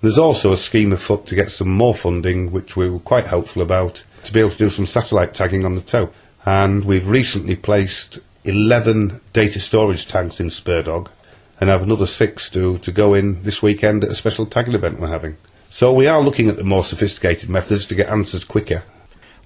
There's 0.00 0.16
also 0.16 0.50
a 0.50 0.56
scheme 0.56 0.92
afoot 0.92 1.26
to 1.26 1.34
get 1.34 1.50
some 1.50 1.68
more 1.68 1.94
funding, 1.94 2.52
which 2.52 2.74
we 2.74 2.88
were 2.88 3.00
quite 3.00 3.26
hopeful 3.26 3.60
about, 3.60 4.02
to 4.24 4.32
be 4.32 4.40
able 4.40 4.50
to 4.50 4.58
do 4.58 4.70
some 4.70 4.86
satellite 4.86 5.34
tagging 5.34 5.66
on 5.66 5.74
the 5.74 5.82
tope. 5.82 6.14
And 6.46 6.84
we've 6.84 7.06
recently 7.06 7.56
placed 7.56 8.20
11 8.48 9.20
data 9.32 9.60
storage 9.60 10.06
tags 10.06 10.40
in 10.40 10.46
Spurdog 10.46 11.08
and 11.60 11.70
have 11.70 11.82
another 11.82 12.06
six 12.06 12.48
to, 12.50 12.78
to 12.78 12.92
go 12.92 13.14
in 13.14 13.42
this 13.42 13.62
weekend 13.62 14.04
at 14.04 14.10
a 14.10 14.14
special 14.14 14.46
tagging 14.46 14.74
event 14.74 15.00
we're 15.00 15.08
having. 15.08 15.36
So 15.68 15.92
we 15.92 16.06
are 16.06 16.22
looking 16.22 16.48
at 16.48 16.56
the 16.56 16.64
more 16.64 16.84
sophisticated 16.84 17.50
methods 17.50 17.86
to 17.86 17.94
get 17.94 18.08
answers 18.08 18.44
quicker 18.44 18.82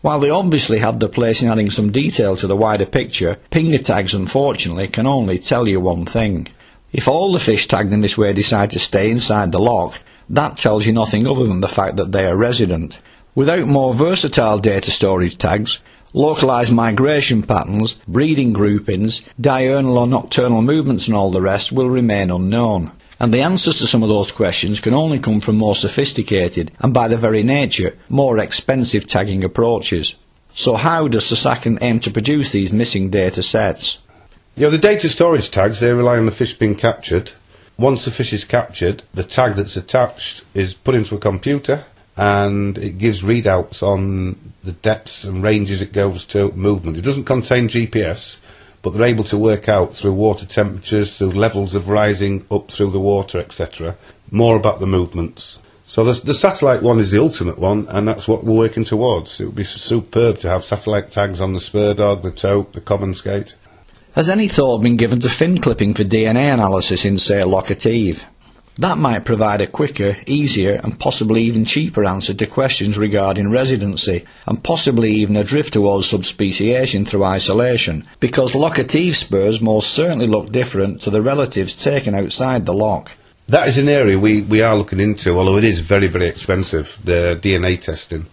while 0.02 0.18
they 0.18 0.30
obviously 0.30 0.80
have 0.80 0.98
the 0.98 1.08
place 1.08 1.42
in 1.42 1.48
adding 1.48 1.70
some 1.70 1.92
detail 1.92 2.36
to 2.36 2.48
the 2.48 2.56
wider 2.56 2.86
picture, 2.86 3.38
pinger 3.52 3.82
tags 3.82 4.14
unfortunately 4.14 4.88
can 4.88 5.06
only 5.06 5.38
tell 5.38 5.68
you 5.68 5.78
one 5.80 6.04
thing. 6.04 6.48
If 6.92 7.06
all 7.06 7.32
the 7.32 7.38
fish 7.38 7.68
tagged 7.68 7.92
in 7.92 8.00
this 8.00 8.18
way 8.18 8.32
decide 8.32 8.72
to 8.72 8.80
stay 8.80 9.10
inside 9.10 9.52
the 9.52 9.60
lock, 9.60 10.00
that 10.28 10.56
tells 10.56 10.84
you 10.84 10.92
nothing 10.92 11.26
other 11.26 11.46
than 11.46 11.60
the 11.60 11.68
fact 11.68 11.96
that 11.96 12.10
they 12.10 12.26
are 12.26 12.36
resident. 12.36 12.98
Without 13.36 13.66
more 13.66 13.94
versatile 13.94 14.58
data 14.58 14.90
storage 14.90 15.38
tags, 15.38 15.80
localised 16.14 16.72
migration 16.72 17.42
patterns, 17.42 17.94
breeding 18.06 18.52
groupings, 18.52 19.22
diurnal 19.40 19.98
or 19.98 20.06
nocturnal 20.06 20.62
movements 20.62 21.06
and 21.06 21.16
all 21.16 21.30
the 21.30 21.42
rest 21.42 21.72
will 21.72 21.88
remain 21.88 22.30
unknown 22.30 22.92
and 23.22 23.32
the 23.32 23.40
answers 23.40 23.78
to 23.78 23.86
some 23.86 24.02
of 24.02 24.08
those 24.08 24.32
questions 24.32 24.80
can 24.80 24.92
only 24.92 25.16
come 25.16 25.40
from 25.40 25.56
more 25.56 25.76
sophisticated 25.76 26.72
and 26.80 26.92
by 26.92 27.06
their 27.06 27.18
very 27.18 27.44
nature 27.44 27.96
more 28.08 28.36
expensive 28.40 29.06
tagging 29.06 29.44
approaches. 29.44 30.16
So 30.54 30.74
how 30.74 31.06
does 31.06 31.30
SASACN 31.30 31.78
aim 31.82 32.00
to 32.00 32.10
produce 32.10 32.50
these 32.50 32.72
missing 32.72 33.10
data 33.10 33.44
sets? 33.44 34.00
You 34.56 34.64
know, 34.64 34.70
the 34.70 34.76
data 34.78 35.08
storage 35.08 35.52
tags, 35.52 35.78
they 35.78 35.92
rely 35.92 36.18
on 36.18 36.26
the 36.26 36.32
fish 36.32 36.54
being 36.54 36.74
captured. 36.74 37.30
Once 37.78 38.04
the 38.04 38.10
fish 38.10 38.32
is 38.32 38.42
captured, 38.42 39.04
the 39.12 39.22
tag 39.22 39.54
that's 39.54 39.76
attached 39.76 40.44
is 40.52 40.74
put 40.74 40.96
into 40.96 41.14
a 41.14 41.20
computer 41.20 41.84
and 42.16 42.76
it 42.78 42.98
gives 42.98 43.22
readouts 43.22 43.82
on 43.82 44.52
the 44.64 44.72
depths 44.72 45.24
and 45.24 45.42
ranges 45.42 45.82
it 45.82 45.92
goes 45.92 46.26
to, 46.26 46.52
movement. 46.52 46.98
It 46.98 47.04
doesn't 47.04 47.24
contain 47.24 47.68
GPS, 47.68 48.38
but 48.82 48.90
they're 48.90 49.06
able 49.06 49.24
to 49.24 49.38
work 49.38 49.68
out 49.68 49.94
through 49.94 50.12
water 50.12 50.46
temperatures, 50.46 51.16
through 51.16 51.32
levels 51.32 51.74
of 51.74 51.88
rising 51.88 52.44
up 52.50 52.70
through 52.70 52.90
the 52.90 53.00
water, 53.00 53.38
etc., 53.38 53.96
more 54.30 54.56
about 54.56 54.80
the 54.80 54.86
movements. 54.86 55.58
So 55.86 56.04
the, 56.04 56.24
the, 56.24 56.34
satellite 56.34 56.82
one 56.82 56.98
is 56.98 57.10
the 57.10 57.20
ultimate 57.20 57.58
one, 57.58 57.86
and 57.88 58.08
that's 58.08 58.26
what 58.26 58.44
we're 58.44 58.56
working 58.56 58.84
towards. 58.84 59.40
It 59.40 59.46
would 59.46 59.56
be 59.56 59.64
superb 59.64 60.38
to 60.38 60.48
have 60.48 60.64
satellite 60.64 61.10
tags 61.10 61.40
on 61.40 61.52
the 61.52 61.60
spur 61.60 61.92
dog, 61.92 62.22
the 62.22 62.30
tope, 62.30 62.72
the 62.72 62.80
common 62.80 63.14
skate. 63.14 63.56
Has 64.14 64.28
any 64.28 64.48
thought 64.48 64.78
been 64.78 64.96
given 64.96 65.20
to 65.20 65.30
fin 65.30 65.58
clipping 65.58 65.94
for 65.94 66.04
DNA 66.04 66.52
analysis 66.52 67.04
in, 67.04 67.18
say, 67.18 67.42
Loch 67.44 67.70
Etive? 67.70 68.22
That 68.78 68.96
might 68.96 69.26
provide 69.26 69.60
a 69.60 69.66
quicker, 69.66 70.16
easier, 70.26 70.80
and 70.82 70.98
possibly 70.98 71.42
even 71.42 71.66
cheaper 71.66 72.06
answer 72.06 72.32
to 72.32 72.46
questions 72.46 72.96
regarding 72.96 73.50
residency, 73.50 74.24
and 74.46 74.62
possibly 74.62 75.12
even 75.12 75.36
a 75.36 75.44
drift 75.44 75.74
towards 75.74 76.08
subspeciation 76.08 77.04
through 77.04 77.24
isolation, 77.24 78.06
because 78.18 78.54
Loch 78.54 78.78
Etive 78.78 79.14
spurs 79.14 79.60
most 79.60 79.90
certainly 79.90 80.26
look 80.26 80.50
different 80.50 81.02
to 81.02 81.10
the 81.10 81.20
relatives 81.20 81.74
taken 81.74 82.14
outside 82.14 82.64
the 82.64 82.72
loch. 82.72 83.12
That 83.48 83.68
is 83.68 83.76
an 83.76 83.90
area 83.90 84.18
we, 84.18 84.40
we 84.40 84.62
are 84.62 84.76
looking 84.76 85.00
into, 85.00 85.38
although 85.38 85.58
it 85.58 85.64
is 85.64 85.80
very, 85.80 86.06
very 86.06 86.28
expensive, 86.28 86.96
the 87.04 87.38
DNA 87.42 87.78
testing. 87.78 88.24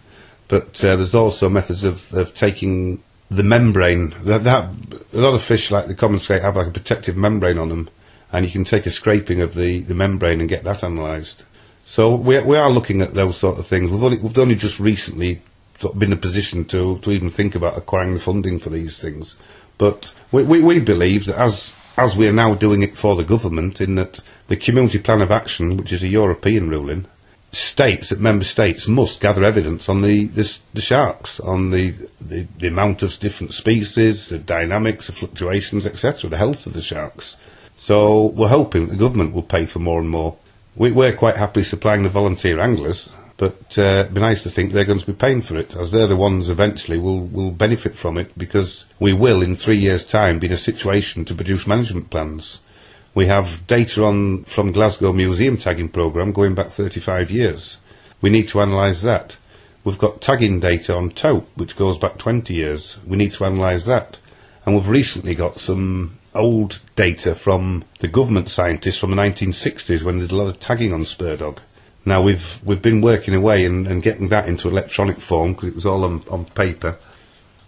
But 0.47 0.81
uh, 0.83 0.95
there's 0.95 1.15
also 1.15 1.49
methods 1.49 1.83
of, 1.83 2.13
of 2.13 2.33
taking 2.33 3.03
the 3.29 3.43
membrane. 3.43 4.13
That, 4.23 4.45
that, 4.45 4.69
a 5.13 5.17
lot 5.17 5.33
of 5.33 5.43
fish, 5.43 5.69
like 5.69 5.87
the 5.87 5.95
common 5.95 6.19
skate, 6.19 6.43
have 6.43 6.55
like 6.55 6.67
a 6.67 6.71
protective 6.71 7.17
membrane 7.17 7.57
on 7.57 7.69
them 7.69 7.89
and 8.31 8.45
you 8.45 8.51
can 8.51 8.63
take 8.63 8.85
a 8.85 8.91
scraping 8.91 9.41
of 9.41 9.55
the, 9.55 9.81
the 9.81 9.95
membrane 9.95 10.39
and 10.39 10.49
get 10.49 10.63
that 10.63 10.83
analysed. 10.83 11.43
So 11.83 12.13
we, 12.13 12.39
we 12.41 12.57
are 12.57 12.69
looking 12.69 13.01
at 13.01 13.13
those 13.13 13.37
sort 13.37 13.57
of 13.57 13.65
things. 13.65 13.89
We've 13.89 14.03
only, 14.03 14.17
we've 14.19 14.37
only 14.37 14.55
just 14.55 14.79
recently 14.79 15.41
been 15.81 16.11
in 16.11 16.13
a 16.13 16.17
position 16.17 16.65
to, 16.65 16.99
to 16.99 17.11
even 17.11 17.29
think 17.29 17.55
about 17.55 17.77
acquiring 17.77 18.13
the 18.13 18.19
funding 18.19 18.59
for 18.59 18.69
these 18.69 18.99
things. 18.99 19.35
But 19.77 20.13
we, 20.31 20.43
we, 20.43 20.61
we 20.61 20.79
believe 20.79 21.25
that 21.25 21.39
as, 21.39 21.73
as 21.97 22.15
we 22.15 22.27
are 22.27 22.33
now 22.33 22.53
doing 22.53 22.83
it 22.83 22.95
for 22.95 23.15
the 23.15 23.23
government, 23.23 23.81
in 23.81 23.95
that 23.95 24.19
the 24.47 24.57
Community 24.57 24.99
Plan 24.99 25.21
of 25.21 25.31
Action, 25.31 25.77
which 25.77 25.93
is 25.93 26.03
a 26.03 26.07
European 26.07 26.69
ruling, 26.69 27.05
states, 27.51 28.09
that 28.09 28.19
member 28.19 28.43
states 28.43 28.87
must 28.87 29.21
gather 29.21 29.43
evidence 29.43 29.89
on 29.89 30.01
the, 30.01 30.25
the, 30.25 30.59
the 30.73 30.81
sharks, 30.81 31.39
on 31.39 31.71
the, 31.71 31.95
the, 32.21 32.45
the 32.57 32.67
amount 32.67 33.01
of 33.01 33.17
different 33.19 33.53
species, 33.53 34.29
the 34.29 34.37
dynamics, 34.37 35.07
the 35.07 35.13
fluctuations, 35.13 35.87
etc., 35.87 36.29
the 36.29 36.37
health 36.37 36.67
of 36.67 36.73
the 36.73 36.81
sharks. 36.81 37.37
So 37.79 38.25
we're 38.25 38.49
hoping 38.49 38.87
the 38.87 38.97
government 38.97 39.33
will 39.33 39.41
pay 39.41 39.65
for 39.65 39.79
more 39.79 40.01
and 40.01 40.09
more. 40.09 40.35
We, 40.75 40.91
we're 40.91 41.15
quite 41.15 41.37
happily 41.37 41.63
supplying 41.63 42.03
the 42.03 42.09
volunteer 42.09 42.59
anglers, 42.59 43.09
but 43.37 43.79
uh, 43.79 44.01
it'd 44.01 44.13
be 44.13 44.19
nice 44.19 44.43
to 44.43 44.49
think 44.49 44.73
they're 44.73 44.83
going 44.83 44.99
to 44.99 45.05
be 45.05 45.13
paying 45.13 45.41
for 45.41 45.57
it, 45.57 45.77
as 45.77 45.91
they're 45.91 46.05
the 46.05 46.17
ones 46.17 46.49
eventually 46.49 46.97
will, 46.97 47.25
will 47.27 47.51
benefit 47.51 47.95
from 47.95 48.17
it, 48.17 48.37
because 48.37 48.83
we 48.99 49.13
will, 49.13 49.41
in 49.41 49.55
three 49.55 49.77
years' 49.77 50.03
time, 50.03 50.39
be 50.39 50.47
in 50.47 50.53
a 50.53 50.57
situation 50.57 51.23
to 51.23 51.33
produce 51.33 51.65
management 51.65 52.09
plans. 52.09 52.59
We 53.15 53.27
have 53.27 53.65
data 53.65 54.03
on 54.03 54.43
from 54.43 54.73
Glasgow 54.73 55.13
Museum 55.13 55.55
tagging 55.55 55.87
programme 55.87 56.33
going 56.33 56.55
back 56.55 56.67
35 56.67 57.31
years. 57.31 57.77
We 58.21 58.29
need 58.29 58.49
to 58.49 58.59
analyse 58.59 59.03
that. 59.03 59.37
We've 59.85 59.97
got 59.97 60.19
tagging 60.19 60.59
data 60.59 60.97
on 60.97 61.11
tope, 61.11 61.49
which 61.55 61.77
goes 61.77 61.97
back 61.97 62.17
20 62.17 62.53
years. 62.53 62.97
We 63.07 63.15
need 63.15 63.31
to 63.35 63.45
analyse 63.45 63.85
that. 63.85 64.17
And 64.65 64.75
we've 64.75 64.89
recently 64.89 65.33
got 65.33 65.57
some 65.59 66.18
old 66.35 66.79
data 66.95 67.35
from 67.35 67.83
the 67.99 68.07
government 68.07 68.49
scientists 68.49 68.97
from 68.97 69.11
the 69.11 69.17
1960s 69.17 70.03
when 70.03 70.17
they 70.17 70.25
did 70.25 70.31
a 70.31 70.35
lot 70.35 70.47
of 70.47 70.59
tagging 70.59 70.93
on 70.93 71.05
spur 71.05 71.35
dog. 71.35 71.59
Now 72.05 72.21
we've 72.21 72.59
we've 72.63 72.81
been 72.81 73.01
working 73.01 73.33
away 73.33 73.65
and, 73.65 73.85
and 73.87 74.01
getting 74.01 74.29
that 74.29 74.47
into 74.47 74.67
electronic 74.67 75.17
form 75.17 75.53
because 75.53 75.69
it 75.69 75.75
was 75.75 75.85
all 75.85 76.03
on, 76.03 76.23
on 76.29 76.45
paper, 76.45 76.97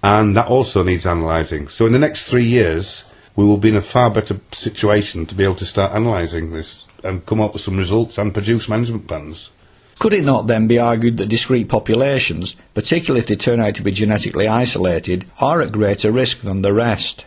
and 0.03 0.35
that 0.37 0.47
also 0.47 0.83
needs 0.83 1.05
analysing. 1.05 1.67
So 1.67 1.85
in 1.85 1.93
the 1.93 1.99
next 1.99 2.29
three 2.29 2.45
years, 2.45 3.03
we 3.35 3.45
will 3.45 3.57
be 3.57 3.69
in 3.69 3.75
a 3.75 3.81
far 3.81 4.09
better 4.09 4.39
situation 4.51 5.25
to 5.25 5.35
be 5.35 5.43
able 5.43 5.55
to 5.55 5.65
start 5.65 5.91
analysing 5.95 6.51
this 6.51 6.87
and 7.03 7.25
come 7.25 7.41
up 7.41 7.53
with 7.53 7.61
some 7.61 7.77
results 7.77 8.17
and 8.17 8.33
produce 8.33 8.69
management 8.69 9.07
plans. 9.07 9.51
Could 9.99 10.13
it 10.13 10.25
not 10.25 10.47
then 10.47 10.65
be 10.67 10.79
argued 10.79 11.17
that 11.17 11.29
discrete 11.29 11.69
populations, 11.69 12.55
particularly 12.73 13.19
if 13.19 13.27
they 13.27 13.35
turn 13.35 13.59
out 13.59 13.75
to 13.75 13.83
be 13.83 13.91
genetically 13.91 14.47
isolated, 14.47 15.25
are 15.39 15.61
at 15.61 15.71
greater 15.71 16.11
risk 16.11 16.41
than 16.41 16.63
the 16.63 16.73
rest? 16.73 17.25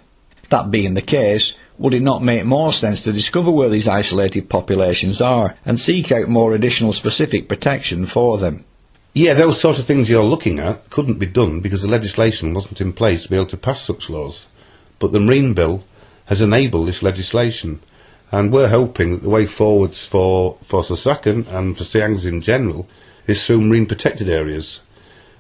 That 0.51 0.71
being 0.71 0.95
the 0.95 1.03
case, 1.03 1.55
would 1.79 1.95
it 1.95 2.03
not 2.03 2.23
make 2.23 2.45
more 2.45 2.73
sense 2.73 3.03
to 3.03 3.13
discover 3.13 3.51
where 3.51 3.69
these 3.69 3.89
isolated 3.89 4.49
populations 4.49 5.21
are 5.21 5.57
and 5.65 5.79
seek 5.79 6.13
out 6.13 6.29
more 6.29 6.55
additional 6.55 6.93
specific 6.93 7.49
protection 7.49 8.07
for 8.07 8.39
them? 8.39 8.65
Yeah, 9.13 9.35
those 9.35 9.61
sort 9.61 9.79
of 9.79 9.85
things 9.85 10.11
you're 10.11 10.25
looking 10.25 10.59
at 10.59 10.91
couldn't 10.91 11.19
be 11.19 11.27
done 11.27 11.61
because 11.61 11.83
the 11.83 11.89
legislation 11.89 12.53
wasn't 12.53 12.81
in 12.81 12.93
place 12.93 13.25
to 13.25 13.31
be 13.31 13.37
able 13.37 13.47
to 13.47 13.57
pass 13.57 13.81
such 13.81 14.11
laws. 14.11 14.49
But 14.99 15.13
the 15.13 15.21
Marine 15.21 15.55
Bill 15.55 15.85
has 16.27 16.41
enabled 16.41 16.89
this 16.89 17.03
legislation. 17.03 17.81
And 18.33 18.53
we're 18.53 18.69
hoping 18.69 19.11
that 19.13 19.23
the 19.23 19.31
way 19.31 19.47
forwards 19.47 20.05
for, 20.05 20.59
for 20.63 20.83
Sasaken 20.83 21.47
and 21.47 21.77
for 21.77 21.85
Siangs 21.85 22.27
in 22.27 22.41
general 22.41 22.89
is 23.27 23.47
through 23.47 23.61
marine 23.61 23.87
protected 23.87 24.29
areas. 24.29 24.81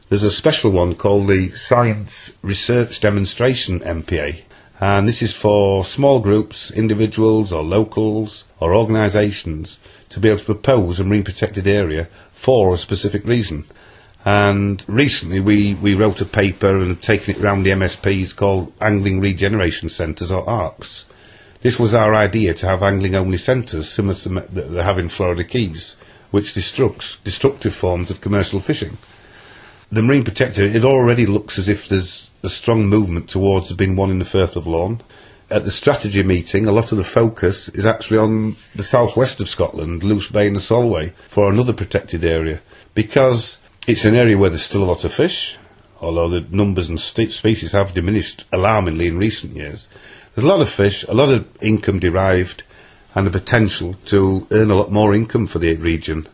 There's 0.08 0.22
a 0.22 0.30
special 0.30 0.70
one 0.70 0.94
called 0.94 1.26
the 1.26 1.48
Science 1.50 2.32
Research 2.42 3.00
Demonstration 3.00 3.80
MPA, 3.80 4.42
and 4.80 5.06
this 5.06 5.22
is 5.22 5.32
for 5.32 5.84
small 5.84 6.20
groups, 6.20 6.70
individuals 6.70 7.52
or 7.52 7.62
locals 7.62 8.44
or 8.60 8.74
organisations 8.74 9.78
to 10.08 10.20
be 10.20 10.28
able 10.28 10.40
to 10.40 10.44
propose 10.44 10.98
a 10.98 11.04
marine 11.04 11.24
protected 11.24 11.66
area 11.66 12.08
for 12.32 12.74
a 12.74 12.78
specific 12.78 13.24
reason. 13.24 13.64
And 14.24 14.82
recently 14.88 15.40
we, 15.40 15.74
we 15.74 15.94
wrote 15.94 16.20
a 16.20 16.26
paper 16.26 16.78
and 16.78 17.00
taken 17.00 17.36
it 17.36 17.40
around 17.40 17.62
the 17.62 17.70
MSPs 17.70 18.34
called 18.34 18.72
Angling 18.80 19.20
Regeneration 19.20 19.88
Centres 19.88 20.32
or 20.32 20.48
ARCs. 20.48 21.06
This 21.60 21.78
was 21.78 21.94
our 21.94 22.14
idea 22.14 22.52
to 22.54 22.66
have 22.66 22.82
angling 22.82 23.14
only 23.14 23.38
centres 23.38 23.90
similar 23.90 24.14
to 24.16 24.28
that 24.28 24.54
they 24.54 24.82
have 24.82 24.98
in 24.98 25.08
Florida 25.08 25.44
Keys, 25.44 25.96
which 26.30 26.52
destructs 26.52 27.22
destructive 27.22 27.74
forms 27.74 28.10
of 28.10 28.20
commercial 28.20 28.60
fishing. 28.60 28.98
The 29.94 30.02
Marine 30.02 30.24
Protector, 30.24 30.64
it 30.64 30.84
already 30.84 31.24
looks 31.24 31.56
as 31.56 31.68
if 31.68 31.88
there's 31.88 32.32
a 32.42 32.48
strong 32.48 32.86
movement 32.86 33.28
towards 33.28 33.68
there 33.68 33.76
being 33.76 33.94
one 33.94 34.10
in 34.10 34.18
the 34.18 34.24
Firth 34.24 34.56
of 34.56 34.66
Lorn. 34.66 35.00
At 35.52 35.62
the 35.62 35.70
strategy 35.70 36.20
meeting, 36.24 36.66
a 36.66 36.72
lot 36.72 36.90
of 36.90 36.98
the 36.98 37.04
focus 37.04 37.68
is 37.68 37.86
actually 37.86 38.18
on 38.18 38.56
the 38.74 38.82
southwest 38.82 39.40
of 39.40 39.48
Scotland, 39.48 40.02
Luce 40.02 40.28
Bay 40.28 40.48
and 40.48 40.56
the 40.56 40.60
Solway, 40.60 41.12
for 41.28 41.48
another 41.48 41.72
protected 41.72 42.24
area, 42.24 42.60
because 42.96 43.58
it's 43.86 44.04
an 44.04 44.16
area 44.16 44.36
where 44.36 44.50
there's 44.50 44.64
still 44.64 44.82
a 44.82 44.90
lot 44.90 45.04
of 45.04 45.14
fish, 45.14 45.58
although 46.00 46.28
the 46.28 46.44
numbers 46.50 46.88
and 46.88 46.98
st- 46.98 47.30
species 47.30 47.70
have 47.70 47.94
diminished 47.94 48.46
alarmingly 48.52 49.06
in 49.06 49.16
recent 49.16 49.54
years. 49.54 49.86
There's 50.34 50.44
a 50.44 50.48
lot 50.48 50.60
of 50.60 50.68
fish, 50.68 51.04
a 51.04 51.14
lot 51.14 51.28
of 51.28 51.46
income 51.62 52.00
derived, 52.00 52.64
and 53.14 53.28
the 53.28 53.30
potential 53.30 53.94
to 54.06 54.44
earn 54.50 54.72
a 54.72 54.74
lot 54.74 54.90
more 54.90 55.14
income 55.14 55.46
for 55.46 55.60
the 55.60 55.76
region. 55.76 56.26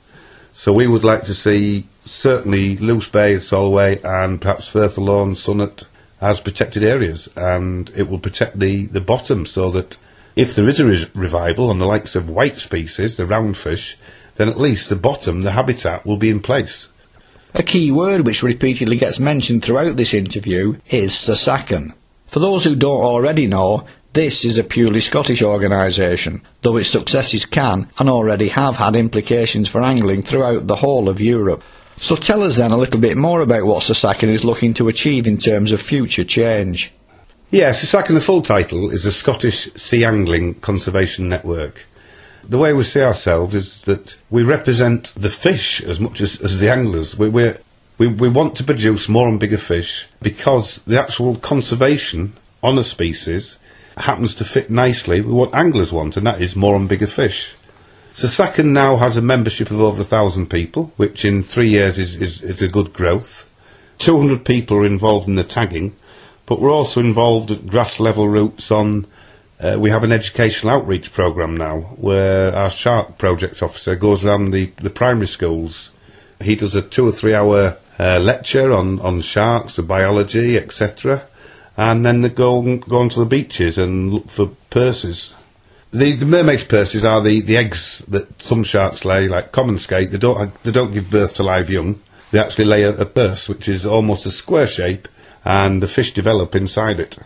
So 0.53 0.73
we 0.73 0.87
would 0.87 1.05
like 1.05 1.25
to 1.25 1.35
see 1.35 1.87
certainly 2.05 2.77
Luce 2.77 3.09
Bay, 3.09 3.39
Solway, 3.39 4.01
and 4.03 4.41
perhaps 4.41 4.69
Firth 4.69 4.99
Lorn, 4.99 5.33
Sunart 5.33 5.85
as 6.21 6.41
protected 6.41 6.85
areas, 6.85 7.29
and 7.37 7.91
it 7.97 8.09
will 8.09 8.19
protect 8.19 8.59
the, 8.59 8.87
the 8.87 9.01
bottom 9.01 9.47
so 9.47 9.71
that 9.71 9.97
if 10.37 10.55
there 10.55 10.69
is 10.69 10.81
a 10.81 10.87
re- 10.87 11.07
revival 11.15 11.71
on 11.71 11.79
the 11.79 11.87
likes 11.87 12.15
of 12.15 12.29
white 12.29 12.57
species, 12.57 13.17
the 13.17 13.25
roundfish, 13.25 13.97
then 14.37 14.49
at 14.49 14.61
least 14.61 14.89
the 14.89 14.97
bottom, 14.97 15.43
the 15.43 15.53
habitat, 15.53 16.05
will 16.05 16.17
be 16.17 16.31
in 16.31 16.41
place. 16.41 16.89
A 17.55 17.63
key 17.63 17.91
word 17.91 18.27
which 18.27 18.43
repeatedly 18.43 18.97
gets 18.97 19.19
mentioned 19.19 19.65
throughout 19.65 19.97
this 19.97 20.15
interview 20.15 20.77
is 20.89 21.13
Sasaken. 21.13 21.93
For 22.27 22.39
those 22.39 22.65
who 22.65 22.77
don't 22.77 23.03
already 23.03 23.49
know, 23.49 23.87
this 24.13 24.45
is 24.45 24.57
a 24.57 24.65
purely 24.65 25.01
Scottish 25.01 25.43
organisation, 25.43 26.43
though 26.63 26.77
its 26.77 26.91
successes 26.91 27.45
can 27.45 27.89
and 27.99 28.09
already 28.09 28.49
have 28.49 28.77
had 28.77 28.95
implications 28.95 29.69
for 29.69 29.83
angling 29.83 30.23
throughout 30.23 30.67
the 30.67 30.77
whole 30.77 31.09
of 31.09 31.21
Europe. 31.21 31.63
So 32.01 32.17
tell 32.17 32.43
us 32.43 32.57
then 32.57 32.73
a 32.73 32.79
little 32.79 32.99
bit 32.99 33.17
more 33.17 33.43
about 33.43 33.67
what 33.67 33.83
Sasaken 33.83 34.33
is 34.33 34.45
looking 34.45 34.75
to 34.75 34.89
achieve 34.89 35.27
in 35.27 35.39
terms 35.39 35.71
of 35.71 35.83
future 35.83 36.25
change. 36.25 36.93
Yes, 37.51 37.85
Sasaken, 37.85 38.15
the 38.15 38.21
full 38.21 38.43
title, 38.43 38.91
is 38.91 39.05
the 39.05 39.11
Scottish 39.11 39.73
Sea 39.75 40.05
Angling 40.05 40.55
Conservation 40.61 41.29
Network. 41.29 41.87
The 42.43 42.59
way 42.59 42.73
we 42.73 42.85
see 42.85 43.03
ourselves 43.03 43.55
is 43.55 43.85
that 43.85 44.17
we 44.31 44.43
represent 44.43 45.13
the 45.15 45.29
fish 45.29 45.83
as 45.83 46.01
much 46.01 46.21
as, 46.23 46.41
as 46.41 46.59
the 46.59 46.71
anglers. 46.71 47.19
We, 47.19 47.29
we 47.29 47.53
we, 48.01 48.07
we 48.07 48.31
want 48.31 48.57
to 48.57 48.65
produce 48.65 49.11
more 49.11 49.29
and 49.29 49.39
bigger 49.39 49.59
fish 49.59 50.09
because 50.23 50.79
the 50.85 50.99
actual 50.99 51.37
conservation 51.37 52.33
on 52.63 52.79
a 52.79 52.83
species 52.83 53.59
happens 53.99 54.35
to 54.37 54.45
fit 54.47 54.71
nicely 54.71 55.21
with 55.21 55.35
what 55.35 55.55
anglers 55.55 55.93
want, 55.93 56.17
and 56.17 56.27
that 56.27 56.41
is 56.41 56.57
more 56.57 56.77
and 56.77 56.89
bigger 56.89 57.07
fish. 57.07 57.55
Sasaken 58.13 58.73
now 58.73 58.97
has 58.97 59.17
a 59.17 59.23
membership 59.23 59.71
of 59.71 59.81
over 59.81 60.03
a 60.03 60.05
thousand 60.05 60.51
people, 60.51 60.93
which 60.97 61.25
in 61.25 61.43
three 61.43 61.71
years 61.71 61.99
is, 61.99 62.21
is, 62.21 62.43
is 62.43 62.61
a 62.61 62.69
good 62.69 62.93
growth. 62.93 63.49
200 63.99 64.45
people 64.45 64.79
are 64.79 64.87
involved 64.87 65.29
in 65.29 65.37
the 65.37 65.45
tagging, 65.45 65.95
but 66.47 66.61
we're 66.61 66.73
also 66.73 67.01
involved 67.01 67.51
at 67.51 67.67
grass 67.67 68.01
level 68.01 68.29
routes 68.29 68.71
on 68.71 69.07
uh, 69.61 69.77
we 69.79 69.91
have 69.91 70.05
an 70.05 70.13
educational 70.13 70.75
outreach 70.75 71.13
program 71.13 71.55
now 71.55 71.81
where 71.99 72.55
our 72.55 72.71
shark 72.71 73.19
project 73.19 73.63
officer 73.63 73.95
goes 73.95 74.25
around 74.25 74.53
the, 74.53 74.73
the 74.77 74.89
primary 74.89 75.27
schools. 75.27 75.91
He 76.41 76.55
does 76.55 76.75
a 76.75 76.81
two 76.81 77.07
or 77.07 77.13
three 77.13 77.35
hour 77.35 77.77
uh, 77.99 78.19
lecture 78.19 78.73
on, 78.73 79.01
on 79.01 79.21
sharks, 79.21 79.77
the 79.77 79.83
biology, 79.83 80.57
etc. 80.57 81.27
And 81.77 82.07
then 82.07 82.23
they 82.23 82.31
go, 82.31 82.79
go 82.79 83.01
onto 83.01 83.21
the 83.21 83.27
beaches 83.27 83.77
and 83.77 84.11
look 84.11 84.31
for 84.31 84.51
purses. 84.71 85.35
The, 85.93 86.15
the 86.15 86.27
mermaid's 86.27 86.65
purses 86.65 87.05
are 87.05 87.21
the, 87.21 87.41
the 87.41 87.57
eggs 87.57 87.99
that 88.09 88.41
some 88.41 88.63
sharks 88.63 89.05
lay, 89.05 89.27
like 89.27 89.51
common 89.51 89.77
skate. 89.77 90.13
They 90.13 90.19
don't, 90.19 90.63
they 90.63 90.71
don't 90.71 90.93
give 90.93 91.11
birth 91.11 91.35
to 91.35 91.43
live 91.43 91.69
young. 91.69 92.01
They 92.31 92.39
actually 92.39 92.67
lay 92.67 92.83
a, 92.85 92.97
a 92.97 93.07
purse, 93.07 93.49
which 93.49 93.69
is 93.69 93.85
almost 93.85 94.25
a 94.25 94.31
square 94.31 94.69
shape, 94.69 95.09
and 95.45 95.83
the 95.83 95.89
fish 95.89 96.15
develop 96.15 96.55
inside 96.55 97.01
it. 97.01 97.19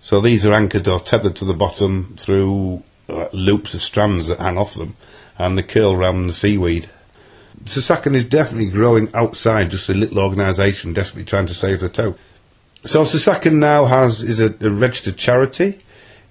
So 0.00 0.20
these 0.20 0.46
are 0.46 0.54
anchored 0.54 0.88
or 0.88 1.00
tethered 1.00 1.36
to 1.36 1.44
the 1.44 1.52
bottom 1.52 2.14
through 2.16 2.82
uh, 3.08 3.28
loops 3.32 3.74
of 3.74 3.82
strands 3.82 4.28
that 4.28 4.38
hang 4.38 4.56
off 4.56 4.74
them, 4.74 4.94
and 5.36 5.58
they 5.58 5.62
curl 5.62 5.92
around 5.92 6.28
the 6.28 6.32
seaweed. 6.32 6.88
Sasaken 7.64 8.14
is 8.14 8.24
definitely 8.24 8.70
growing 8.70 9.10
outside 9.14 9.70
just 9.70 9.90
a 9.90 9.94
little 9.94 10.20
organisation 10.20 10.92
desperately 10.94 11.24
trying 11.24 11.46
to 11.46 11.54
save 11.54 11.80
the 11.80 11.88
tope. 11.88 12.18
So 12.84 13.02
Sasaken 13.02 13.54
now 13.54 13.84
has 13.84 14.22
is 14.22 14.40
a, 14.40 14.54
a 14.60 14.70
registered 14.70 15.16
charity. 15.16 15.80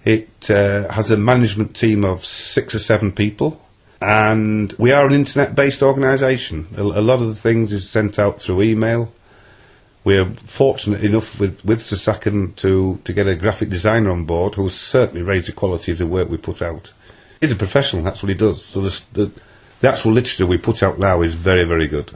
It 0.07 0.49
uh, 0.49 0.91
has 0.91 1.11
a 1.11 1.17
management 1.17 1.75
team 1.75 2.05
of 2.05 2.23
six 2.23 2.73
or 2.73 2.79
seven 2.79 3.11
people, 3.11 3.61
and 3.99 4.71
we 4.73 4.91
are 4.91 5.05
an 5.05 5.13
internet-based 5.13 5.83
organisation. 5.83 6.67
A, 6.77 6.81
a 6.81 7.03
lot 7.03 7.21
of 7.21 7.27
the 7.27 7.35
things 7.35 7.73
is 7.73 7.89
sent 7.89 8.17
out 8.17 8.39
through 8.39 8.61
email 8.61 9.11
we're 10.07 10.29
fortunate 10.29 11.03
enough 11.03 11.37
with, 11.37 11.65
with 11.65 11.81
Sasaken 11.81 12.55
to, 12.55 12.97
to 13.03 13.11
get 13.11 13.27
a 13.27 13.35
graphic 13.35 13.67
designer 13.67 14.09
on 14.11 14.23
board 14.23 14.55
who 14.55 14.69
certainly 14.69 15.21
raised 15.21 15.49
the 15.49 15.51
quality 15.51 15.91
of 15.91 15.97
the 15.97 16.07
work 16.07 16.29
we 16.29 16.37
put 16.37 16.61
out. 16.61 16.93
He's 17.41 17.51
a 17.51 17.57
professional, 17.57 18.03
that's 18.03 18.23
what 18.23 18.29
he 18.29 18.35
does. 18.35 18.63
So 18.63 18.79
the, 18.79 19.01
the, 19.11 19.31
the 19.81 19.89
actual 19.89 20.13
literature 20.13 20.45
we 20.45 20.59
put 20.59 20.81
out 20.81 20.97
now 20.97 21.23
is 21.23 21.35
very, 21.35 21.65
very 21.65 21.87
good. 21.87 22.09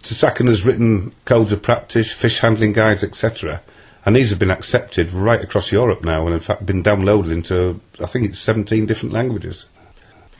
Sasaken 0.00 0.48
has 0.48 0.66
written 0.66 1.14
codes 1.24 1.50
of 1.50 1.62
practice, 1.62 2.12
fish 2.12 2.40
handling 2.40 2.74
guides, 2.74 3.02
etc. 3.02 3.62
And 4.04 4.16
these 4.16 4.30
have 4.30 4.38
been 4.38 4.50
accepted 4.50 5.12
right 5.12 5.40
across 5.40 5.72
Europe 5.72 6.04
now 6.04 6.24
and 6.24 6.34
in 6.34 6.40
fact 6.40 6.64
been 6.64 6.82
downloaded 6.82 7.30
into, 7.30 7.80
I 8.00 8.06
think 8.06 8.26
it's 8.26 8.38
17 8.38 8.86
different 8.86 9.12
languages. 9.12 9.68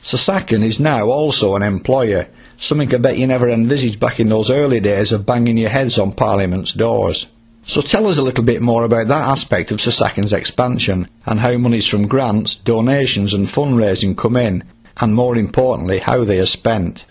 Sasaken 0.01 0.63
is 0.63 0.79
now 0.79 1.09
also 1.09 1.55
an 1.55 1.61
employer 1.61 2.27
something 2.61 2.93
I 2.93 2.99
bet 2.99 3.17
you 3.17 3.25
never 3.25 3.49
envisaged 3.49 3.99
back 3.99 4.19
in 4.19 4.29
those 4.29 4.51
early 4.51 4.79
days 4.79 5.11
of 5.11 5.25
banging 5.25 5.57
your 5.57 5.69
heads 5.69 5.97
on 5.97 6.11
Parliament's 6.11 6.73
doors. 6.73 7.25
So 7.63 7.81
tell 7.81 8.07
us 8.07 8.17
a 8.17 8.23
little 8.23 8.43
bit 8.43 8.61
more 8.61 8.83
about 8.83 9.07
that 9.07 9.27
aspect 9.29 9.71
of 9.71 9.79
Sasakin's 9.79 10.33
expansion 10.33 11.07
and 11.25 11.39
how 11.39 11.57
monies 11.57 11.87
from 11.87 12.07
grants, 12.07 12.55
donations 12.55 13.33
and 13.33 13.47
fundraising 13.47 14.15
come 14.15 14.37
in, 14.37 14.63
and 14.99 15.15
more 15.15 15.35
importantly, 15.37 15.99
how 15.99 16.23
they 16.23 16.39
are 16.39 16.45
spent. 16.45 17.05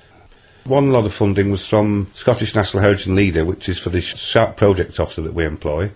One 0.64 0.92
lot 0.92 1.04
of 1.04 1.12
funding 1.12 1.50
was 1.50 1.66
from 1.66 2.08
Scottish 2.14 2.54
National 2.54 2.82
Heritage 2.82 3.06
and 3.06 3.16
Leader, 3.16 3.44
which 3.44 3.68
is 3.68 3.78
for 3.78 3.90
the 3.90 4.00
shark 4.00 4.56
project 4.56 5.00
officer 5.00 5.22
that 5.22 5.34
we 5.34 5.44
employ, 5.44 5.90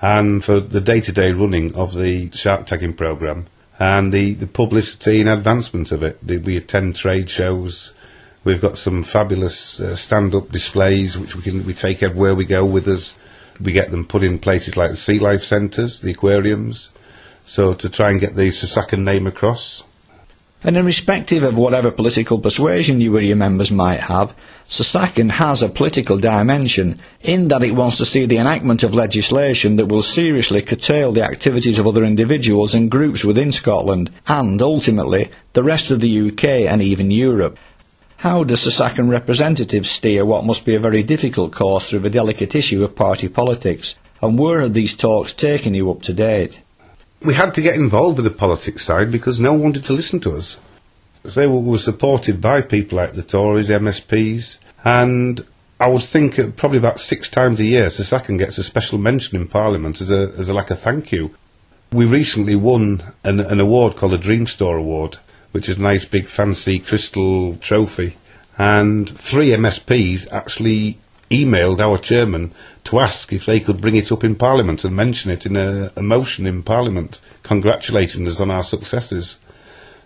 and 0.00 0.44
for 0.44 0.60
the 0.60 0.80
day-to-day 0.80 1.32
running 1.32 1.74
of 1.74 1.94
the 1.94 2.30
shark 2.32 2.66
tagging 2.66 2.94
programme 2.94 3.46
and 3.78 4.12
the, 4.12 4.34
the 4.34 4.46
publicity 4.46 5.20
and 5.20 5.28
advancement 5.28 5.92
of 5.92 6.02
it. 6.02 6.18
We 6.22 6.56
attend 6.56 6.96
trade 6.96 7.28
shows. 7.28 7.92
We've 8.44 8.60
got 8.60 8.78
some 8.78 9.02
fabulous 9.02 9.80
uh, 9.80 9.96
stand-up 9.96 10.50
displays 10.50 11.18
which 11.18 11.36
we 11.36 11.42
can 11.42 11.66
we 11.66 11.74
take 11.74 12.02
everywhere 12.02 12.34
we 12.34 12.44
go 12.44 12.64
with 12.64 12.88
us. 12.88 13.18
We 13.60 13.72
get 13.72 13.90
them 13.90 14.06
put 14.06 14.22
in 14.22 14.38
places 14.38 14.76
like 14.76 14.90
the 14.90 14.96
sea 14.96 15.18
life 15.18 15.42
centres, 15.42 16.00
the 16.00 16.12
aquariums, 16.12 16.90
so 17.44 17.74
to 17.74 17.88
try 17.90 18.10
and 18.10 18.20
get 18.20 18.34
the 18.34 18.48
Sasakin 18.48 19.00
name 19.00 19.26
across. 19.26 19.84
And 20.62 20.76
irrespective 20.76 21.42
of 21.42 21.56
whatever 21.56 21.90
political 21.90 22.38
persuasion 22.38 23.00
you 23.00 23.16
or 23.16 23.20
your 23.20 23.36
members 23.36 23.72
might 23.72 24.00
have, 24.00 24.34
Sasakin 24.68 25.30
has 25.30 25.62
a 25.62 25.70
political 25.70 26.18
dimension 26.18 27.00
in 27.22 27.48
that 27.48 27.62
it 27.62 27.74
wants 27.74 27.96
to 27.96 28.04
see 28.04 28.26
the 28.26 28.36
enactment 28.36 28.82
of 28.82 28.92
legislation 28.92 29.76
that 29.76 29.86
will 29.86 30.02
seriously 30.02 30.60
curtail 30.60 31.12
the 31.12 31.24
activities 31.24 31.78
of 31.78 31.86
other 31.86 32.04
individuals 32.04 32.74
and 32.74 32.90
groups 32.90 33.24
within 33.24 33.52
Scotland 33.52 34.10
and, 34.26 34.60
ultimately, 34.60 35.30
the 35.54 35.64
rest 35.64 35.90
of 35.90 36.00
the 36.00 36.28
UK 36.28 36.44
and 36.44 36.82
even 36.82 37.10
Europe. 37.10 37.56
How 38.18 38.44
does 38.44 38.60
Sasakin 38.60 39.08
representatives 39.08 39.88
steer 39.88 40.26
what 40.26 40.44
must 40.44 40.66
be 40.66 40.74
a 40.74 40.78
very 40.78 41.02
difficult 41.02 41.52
course 41.52 41.88
through 41.88 42.00
the 42.00 42.10
delicate 42.10 42.54
issue 42.54 42.84
of 42.84 42.94
party 42.94 43.28
politics? 43.28 43.94
And 44.20 44.38
where 44.38 44.60
have 44.60 44.74
these 44.74 44.94
talks 44.94 45.32
taken 45.32 45.72
you 45.72 45.90
up 45.90 46.02
to 46.02 46.12
date? 46.12 46.60
We 47.22 47.34
had 47.34 47.54
to 47.54 47.62
get 47.62 47.74
involved 47.74 48.16
with 48.16 48.24
the 48.24 48.30
politics 48.30 48.84
side 48.84 49.10
because 49.10 49.38
no 49.38 49.52
one 49.52 49.62
wanted 49.62 49.84
to 49.84 49.92
listen 49.92 50.20
to 50.20 50.36
us. 50.36 50.58
They 51.22 51.46
were 51.46 51.78
supported 51.78 52.40
by 52.40 52.62
people 52.62 52.96
like 52.96 53.14
the 53.14 53.22
Tories, 53.22 53.68
the 53.68 53.74
MSPs, 53.74 54.58
and 54.84 55.46
I 55.78 55.88
would 55.88 56.02
think 56.02 56.56
probably 56.56 56.78
about 56.78 56.98
six 56.98 57.28
times 57.28 57.60
a 57.60 57.64
year 57.64 57.86
Sasakin 57.86 58.38
gets 58.38 58.58
a 58.58 58.62
special 58.62 58.98
mention 58.98 59.38
in 59.38 59.48
Parliament 59.48 60.00
as 60.00 60.10
a, 60.10 60.32
as 60.38 60.48
a 60.48 60.54
like 60.54 60.70
a 60.70 60.76
thank 60.76 61.12
you. 61.12 61.34
We 61.92 62.04
recently 62.04 62.54
won 62.54 63.02
an, 63.24 63.40
an 63.40 63.60
award 63.60 63.96
called 63.96 64.12
the 64.12 64.18
Dream 64.18 64.46
Store 64.46 64.76
Award, 64.76 65.16
which 65.52 65.68
is 65.68 65.78
a 65.78 65.82
nice 65.82 66.04
big 66.04 66.26
fancy 66.26 66.78
crystal 66.78 67.56
trophy. 67.56 68.16
And 68.58 69.08
three 69.08 69.48
MSPs 69.48 70.30
actually 70.30 70.98
emailed 71.30 71.80
our 71.80 71.96
chairman 71.96 72.52
to 72.84 73.00
ask 73.00 73.32
if 73.32 73.46
they 73.46 73.60
could 73.60 73.80
bring 73.80 73.96
it 73.96 74.10
up 74.10 74.24
in 74.24 74.34
Parliament 74.34 74.84
and 74.84 74.96
mention 74.96 75.30
it 75.30 75.46
in 75.46 75.56
a, 75.56 75.92
a 75.96 76.02
motion 76.02 76.46
in 76.46 76.62
Parliament, 76.62 77.20
congratulating 77.42 78.26
us 78.26 78.40
on 78.40 78.50
our 78.50 78.62
successes. 78.62 79.38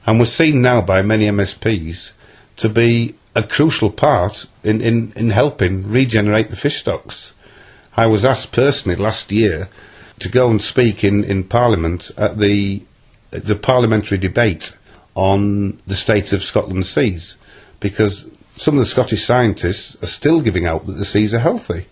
And 0.06 0.18
we're 0.18 0.26
seen 0.26 0.60
now 0.60 0.80
by 0.80 1.02
many 1.02 1.26
MSPs 1.26 2.12
to 2.56 2.68
be 2.68 3.14
a 3.34 3.42
crucial 3.42 3.90
part 3.90 4.46
in, 4.62 4.80
in, 4.80 5.12
in 5.16 5.30
helping 5.30 5.88
regenerate 5.88 6.50
the 6.50 6.56
fish 6.56 6.76
stocks. 6.76 7.34
I 7.96 8.06
was 8.06 8.24
asked 8.24 8.52
personally 8.52 8.96
last 8.96 9.32
year 9.32 9.68
to 10.20 10.28
go 10.28 10.50
and 10.50 10.62
speak 10.62 11.02
in, 11.04 11.24
in 11.24 11.44
Parliament 11.44 12.10
at 12.16 12.38
the, 12.38 12.82
the 13.30 13.56
parliamentary 13.56 14.18
debate 14.18 14.76
on 15.14 15.80
the 15.86 15.94
state 15.94 16.32
of 16.32 16.42
Scotland's 16.42 16.88
seas 16.88 17.36
because 17.80 18.30
some 18.56 18.74
of 18.74 18.80
the 18.80 18.86
Scottish 18.86 19.24
scientists 19.24 20.00
are 20.02 20.06
still 20.06 20.40
giving 20.40 20.66
out 20.66 20.86
that 20.86 20.92
the 20.92 21.04
seas 21.04 21.34
are 21.34 21.40
healthy. 21.40 21.86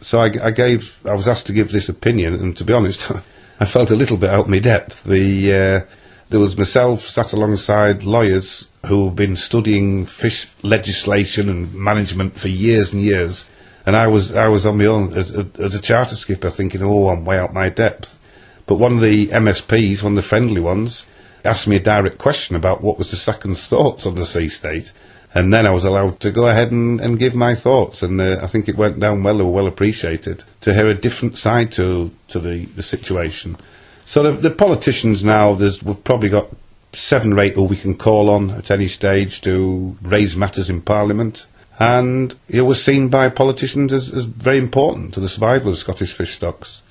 So 0.00 0.20
I, 0.20 0.30
I 0.42 0.50
gave, 0.50 0.98
I 1.06 1.14
was 1.14 1.28
asked 1.28 1.46
to 1.46 1.52
give 1.52 1.72
this 1.72 1.88
opinion, 1.88 2.34
and 2.34 2.56
to 2.56 2.64
be 2.64 2.72
honest, 2.72 3.10
I 3.60 3.64
felt 3.64 3.90
a 3.90 3.96
little 3.96 4.16
bit 4.16 4.30
out 4.30 4.44
of 4.44 4.48
my 4.48 4.58
depth. 4.58 5.04
The 5.04 5.54
uh, 5.54 5.94
there 6.28 6.40
was 6.40 6.56
myself 6.56 7.02
sat 7.02 7.32
alongside 7.32 8.02
lawyers 8.02 8.70
who 8.86 9.06
have 9.06 9.16
been 9.16 9.36
studying 9.36 10.06
fish 10.06 10.48
legislation 10.62 11.48
and 11.48 11.72
management 11.74 12.38
for 12.38 12.48
years 12.48 12.92
and 12.92 13.02
years, 13.02 13.48
and 13.86 13.94
I 13.94 14.08
was 14.08 14.34
I 14.34 14.48
was 14.48 14.66
on 14.66 14.78
my 14.78 14.86
own 14.86 15.12
as, 15.14 15.30
as 15.32 15.74
a 15.74 15.80
charter 15.80 16.16
skipper, 16.16 16.50
thinking, 16.50 16.82
oh, 16.82 17.08
I'm 17.08 17.24
way 17.24 17.38
out 17.38 17.52
my 17.52 17.68
depth. 17.68 18.18
But 18.66 18.76
one 18.76 18.94
of 18.94 19.02
the 19.02 19.28
MSPs, 19.28 20.02
one 20.02 20.12
of 20.12 20.16
the 20.16 20.28
friendly 20.28 20.60
ones, 20.60 21.06
asked 21.44 21.68
me 21.68 21.76
a 21.76 21.80
direct 21.80 22.18
question 22.18 22.56
about 22.56 22.82
what 22.82 22.96
was 22.96 23.12
Sasakin's 23.12 23.66
thoughts 23.66 24.06
on 24.06 24.14
the 24.14 24.24
sea 24.24 24.48
state. 24.48 24.92
And 25.34 25.52
then 25.52 25.66
I 25.66 25.70
was 25.70 25.84
allowed 25.84 26.20
to 26.20 26.30
go 26.30 26.46
ahead 26.46 26.70
and, 26.70 27.00
and 27.00 27.18
give 27.18 27.34
my 27.34 27.56
thoughts, 27.56 28.04
and 28.04 28.20
uh, 28.20 28.38
I 28.40 28.46
think 28.46 28.68
it 28.68 28.76
went 28.76 29.00
down 29.00 29.24
well 29.24 29.40
or 29.40 29.52
well 29.52 29.66
appreciated 29.66 30.44
to 30.60 30.72
hear 30.72 30.88
a 30.88 30.94
different 30.94 31.36
side 31.36 31.72
to 31.72 32.12
to 32.28 32.38
the, 32.38 32.66
the 32.66 32.82
situation. 32.82 33.56
So 34.04 34.22
the, 34.22 34.32
the 34.32 34.54
politicians 34.54 35.24
now, 35.24 35.54
there's 35.54 35.82
we've 35.82 36.04
probably 36.04 36.28
got 36.28 36.46
seven 36.92 37.32
or 37.32 37.40
eight 37.40 37.54
who 37.54 37.64
we 37.64 37.76
can 37.76 37.96
call 37.96 38.30
on 38.30 38.50
at 38.50 38.70
any 38.70 38.86
stage 38.86 39.40
to 39.40 39.96
raise 40.02 40.36
matters 40.36 40.70
in 40.70 40.80
Parliament, 40.80 41.46
and 41.80 42.34
it 42.48 42.62
was 42.62 42.82
seen 42.82 43.08
by 43.08 43.28
politicians 43.28 43.92
as, 43.92 44.12
as 44.14 44.24
very 44.24 44.58
important 44.58 45.14
to 45.14 45.20
the 45.20 45.28
survival 45.28 45.70
of 45.70 45.78
Scottish 45.78 46.12
fish 46.12 46.34
stocks. 46.34 46.84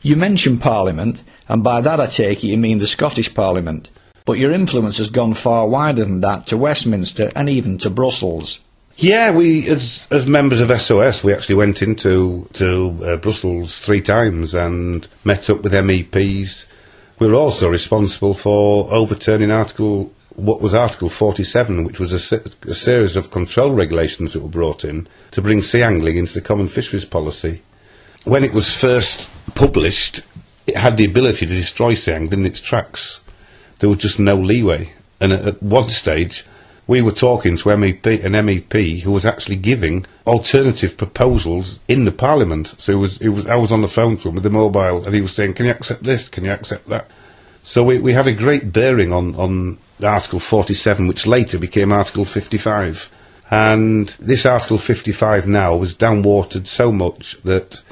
You 0.00 0.16
mentioned 0.16 0.62
Parliament, 0.62 1.22
and 1.46 1.62
by 1.62 1.82
that 1.82 2.00
I 2.00 2.06
take 2.06 2.42
it 2.42 2.48
you 2.48 2.56
mean 2.56 2.78
the 2.78 2.86
Scottish 2.86 3.34
Parliament. 3.34 3.88
But 4.24 4.38
your 4.38 4.52
influence 4.52 4.98
has 4.98 5.10
gone 5.10 5.34
far 5.34 5.68
wider 5.68 6.04
than 6.04 6.20
that 6.20 6.46
to 6.48 6.56
Westminster 6.56 7.30
and 7.34 7.48
even 7.48 7.78
to 7.78 7.90
Brussels. 7.90 8.60
Yeah, 8.96 9.30
we 9.30 9.68
as 9.68 10.06
as 10.10 10.26
members 10.26 10.60
of 10.60 10.80
SOS, 10.80 11.24
we 11.24 11.32
actually 11.32 11.54
went 11.56 11.82
into 11.82 12.48
to 12.52 12.98
uh, 13.04 13.16
Brussels 13.16 13.80
three 13.80 14.02
times 14.02 14.54
and 14.54 15.08
met 15.24 15.48
up 15.48 15.62
with 15.62 15.72
MEPs. 15.72 16.66
We 17.18 17.26
were 17.26 17.34
also 17.34 17.68
responsible 17.68 18.34
for 18.34 18.92
overturning 18.92 19.50
Article 19.50 20.12
what 20.36 20.62
was 20.62 20.74
Article 20.74 21.10
47, 21.10 21.84
which 21.84 22.00
was 22.00 22.12
a, 22.12 22.42
a 22.66 22.74
series 22.74 23.16
of 23.16 23.30
control 23.30 23.72
regulations 23.72 24.32
that 24.32 24.40
were 24.40 24.48
brought 24.48 24.84
in 24.84 25.06
to 25.30 25.42
bring 25.42 25.60
sea 25.60 25.82
angling 25.82 26.16
into 26.16 26.32
the 26.32 26.40
common 26.40 26.68
fisheries 26.68 27.04
policy. 27.04 27.62
When 28.24 28.44
it 28.44 28.52
was 28.52 28.74
first 28.74 29.32
published, 29.54 30.22
it 30.66 30.76
had 30.76 30.96
the 30.96 31.04
ability 31.04 31.46
to 31.46 31.54
destroy 31.54 31.94
sea 31.94 32.12
angling 32.12 32.40
in 32.40 32.46
its 32.46 32.60
tracks 32.60 33.20
there 33.82 33.88
was 33.88 33.98
just 33.98 34.20
no 34.20 34.36
leeway. 34.36 34.92
And 35.20 35.32
at, 35.32 35.44
at 35.44 35.62
one 35.62 35.90
stage, 35.90 36.46
we 36.86 37.00
were 37.00 37.10
talking 37.10 37.56
to 37.56 37.68
MEP, 37.70 38.24
an 38.24 38.32
MEP 38.32 39.00
who 39.00 39.10
was 39.10 39.26
actually 39.26 39.56
giving 39.56 40.06
alternative 40.24 40.96
proposals 40.96 41.80
in 41.88 42.04
the 42.04 42.12
Parliament. 42.12 42.74
So 42.78 42.92
it 42.92 43.00
was, 43.00 43.20
it 43.20 43.30
was, 43.30 43.44
I 43.48 43.56
was 43.56 43.72
on 43.72 43.80
the 43.80 43.88
phone 43.88 44.16
to 44.18 44.28
him 44.28 44.36
with 44.36 44.44
the 44.44 44.50
mobile, 44.50 45.04
and 45.04 45.12
he 45.12 45.20
was 45.20 45.34
saying, 45.34 45.54
"Can 45.54 45.66
you 45.66 45.72
accept 45.72 46.04
this? 46.04 46.28
Can 46.28 46.44
you 46.44 46.52
accept 46.52 46.88
that?" 46.90 47.10
So 47.64 47.82
we, 47.82 47.98
we 47.98 48.12
had 48.12 48.28
a 48.28 48.32
great 48.32 48.72
bearing 48.72 49.12
on 49.12 49.34
on 49.34 49.78
Article 50.00 50.38
47, 50.38 51.08
which 51.08 51.26
later 51.26 51.58
became 51.58 51.92
Article 51.92 52.24
55. 52.24 53.10
And 53.50 54.10
this 54.20 54.46
Article 54.46 54.78
55 54.78 55.48
now 55.48 55.74
was 55.74 55.92
downwatered 55.92 56.68
so 56.68 56.92
much 56.92 57.36
that 57.42 57.82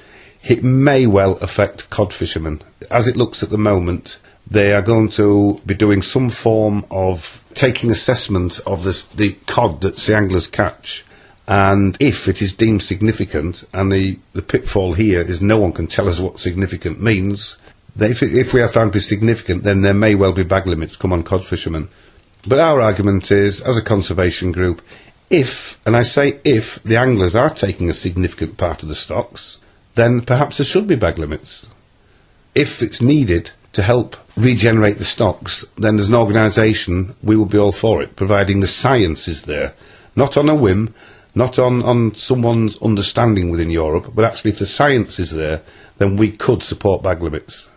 it 0.44 0.62
may 0.62 1.08
well 1.08 1.36
affect 1.38 1.90
cod 1.90 2.12
fishermen. 2.12 2.62
As 2.92 3.08
it 3.08 3.16
looks 3.16 3.42
at 3.42 3.50
the 3.50 3.58
moment, 3.58 4.20
they 4.50 4.72
are 4.72 4.82
going 4.82 5.08
to 5.10 5.60
be 5.64 5.74
doing 5.74 6.02
some 6.02 6.28
form 6.28 6.84
of 6.90 7.44
taking 7.54 7.90
assessment 7.90 8.60
of 8.66 8.84
this, 8.84 9.04
the 9.04 9.32
cod 9.46 9.80
that 9.82 9.96
the 9.96 10.16
anglers 10.16 10.46
catch. 10.46 11.04
And 11.46 11.96
if 12.00 12.28
it 12.28 12.42
is 12.42 12.52
deemed 12.52 12.82
significant, 12.82 13.64
and 13.72 13.92
the, 13.92 14.18
the 14.32 14.42
pitfall 14.42 14.94
here 14.94 15.20
is 15.20 15.40
no 15.40 15.58
one 15.58 15.72
can 15.72 15.86
tell 15.86 16.08
us 16.08 16.20
what 16.20 16.38
significant 16.38 17.00
means, 17.00 17.58
if, 17.98 18.22
if 18.22 18.52
we 18.52 18.60
are 18.60 18.68
found 18.68 18.92
to 18.92 18.96
be 18.96 19.00
significant, 19.00 19.62
then 19.62 19.82
there 19.82 19.94
may 19.94 20.14
well 20.14 20.32
be 20.32 20.42
bag 20.42 20.66
limits 20.66 20.96
come 20.96 21.12
on 21.12 21.22
cod 21.22 21.44
fishermen. 21.44 21.88
But 22.46 22.58
our 22.58 22.80
argument 22.80 23.30
is, 23.30 23.60
as 23.60 23.76
a 23.76 23.82
conservation 23.82 24.52
group, 24.52 24.82
if, 25.28 25.80
and 25.86 25.96
I 25.96 26.02
say 26.02 26.40
if, 26.44 26.82
the 26.82 26.96
anglers 26.96 27.34
are 27.34 27.50
taking 27.50 27.90
a 27.90 27.94
significant 27.94 28.56
part 28.56 28.82
of 28.82 28.88
the 28.88 28.94
stocks, 28.94 29.58
then 29.94 30.22
perhaps 30.22 30.58
there 30.58 30.64
should 30.64 30.86
be 30.86 30.96
bag 30.96 31.18
limits. 31.18 31.68
If 32.54 32.82
it's 32.82 33.00
needed, 33.00 33.52
to 33.72 33.82
help 33.82 34.16
regenerate 34.36 34.98
the 34.98 35.04
stocks, 35.04 35.64
then 35.76 35.98
as 35.98 36.08
an 36.08 36.14
organisation, 36.14 37.14
we 37.22 37.36
will 37.36 37.46
be 37.46 37.58
all 37.58 37.72
for 37.72 38.02
it, 38.02 38.16
providing 38.16 38.60
the 38.60 38.66
science 38.66 39.28
is 39.28 39.42
there. 39.42 39.74
Not 40.16 40.36
on 40.36 40.48
a 40.48 40.54
whim, 40.54 40.94
not 41.34 41.58
on, 41.58 41.82
on 41.82 42.14
someone's 42.14 42.80
understanding 42.82 43.50
within 43.50 43.70
Europe, 43.70 44.12
but 44.14 44.24
actually 44.24 44.50
if 44.50 44.58
the 44.58 44.66
science 44.66 45.18
is 45.18 45.30
there, 45.30 45.62
then 45.98 46.16
we 46.16 46.32
could 46.32 46.62
support 46.62 47.02
bag 47.02 47.22
limits. 47.22 47.68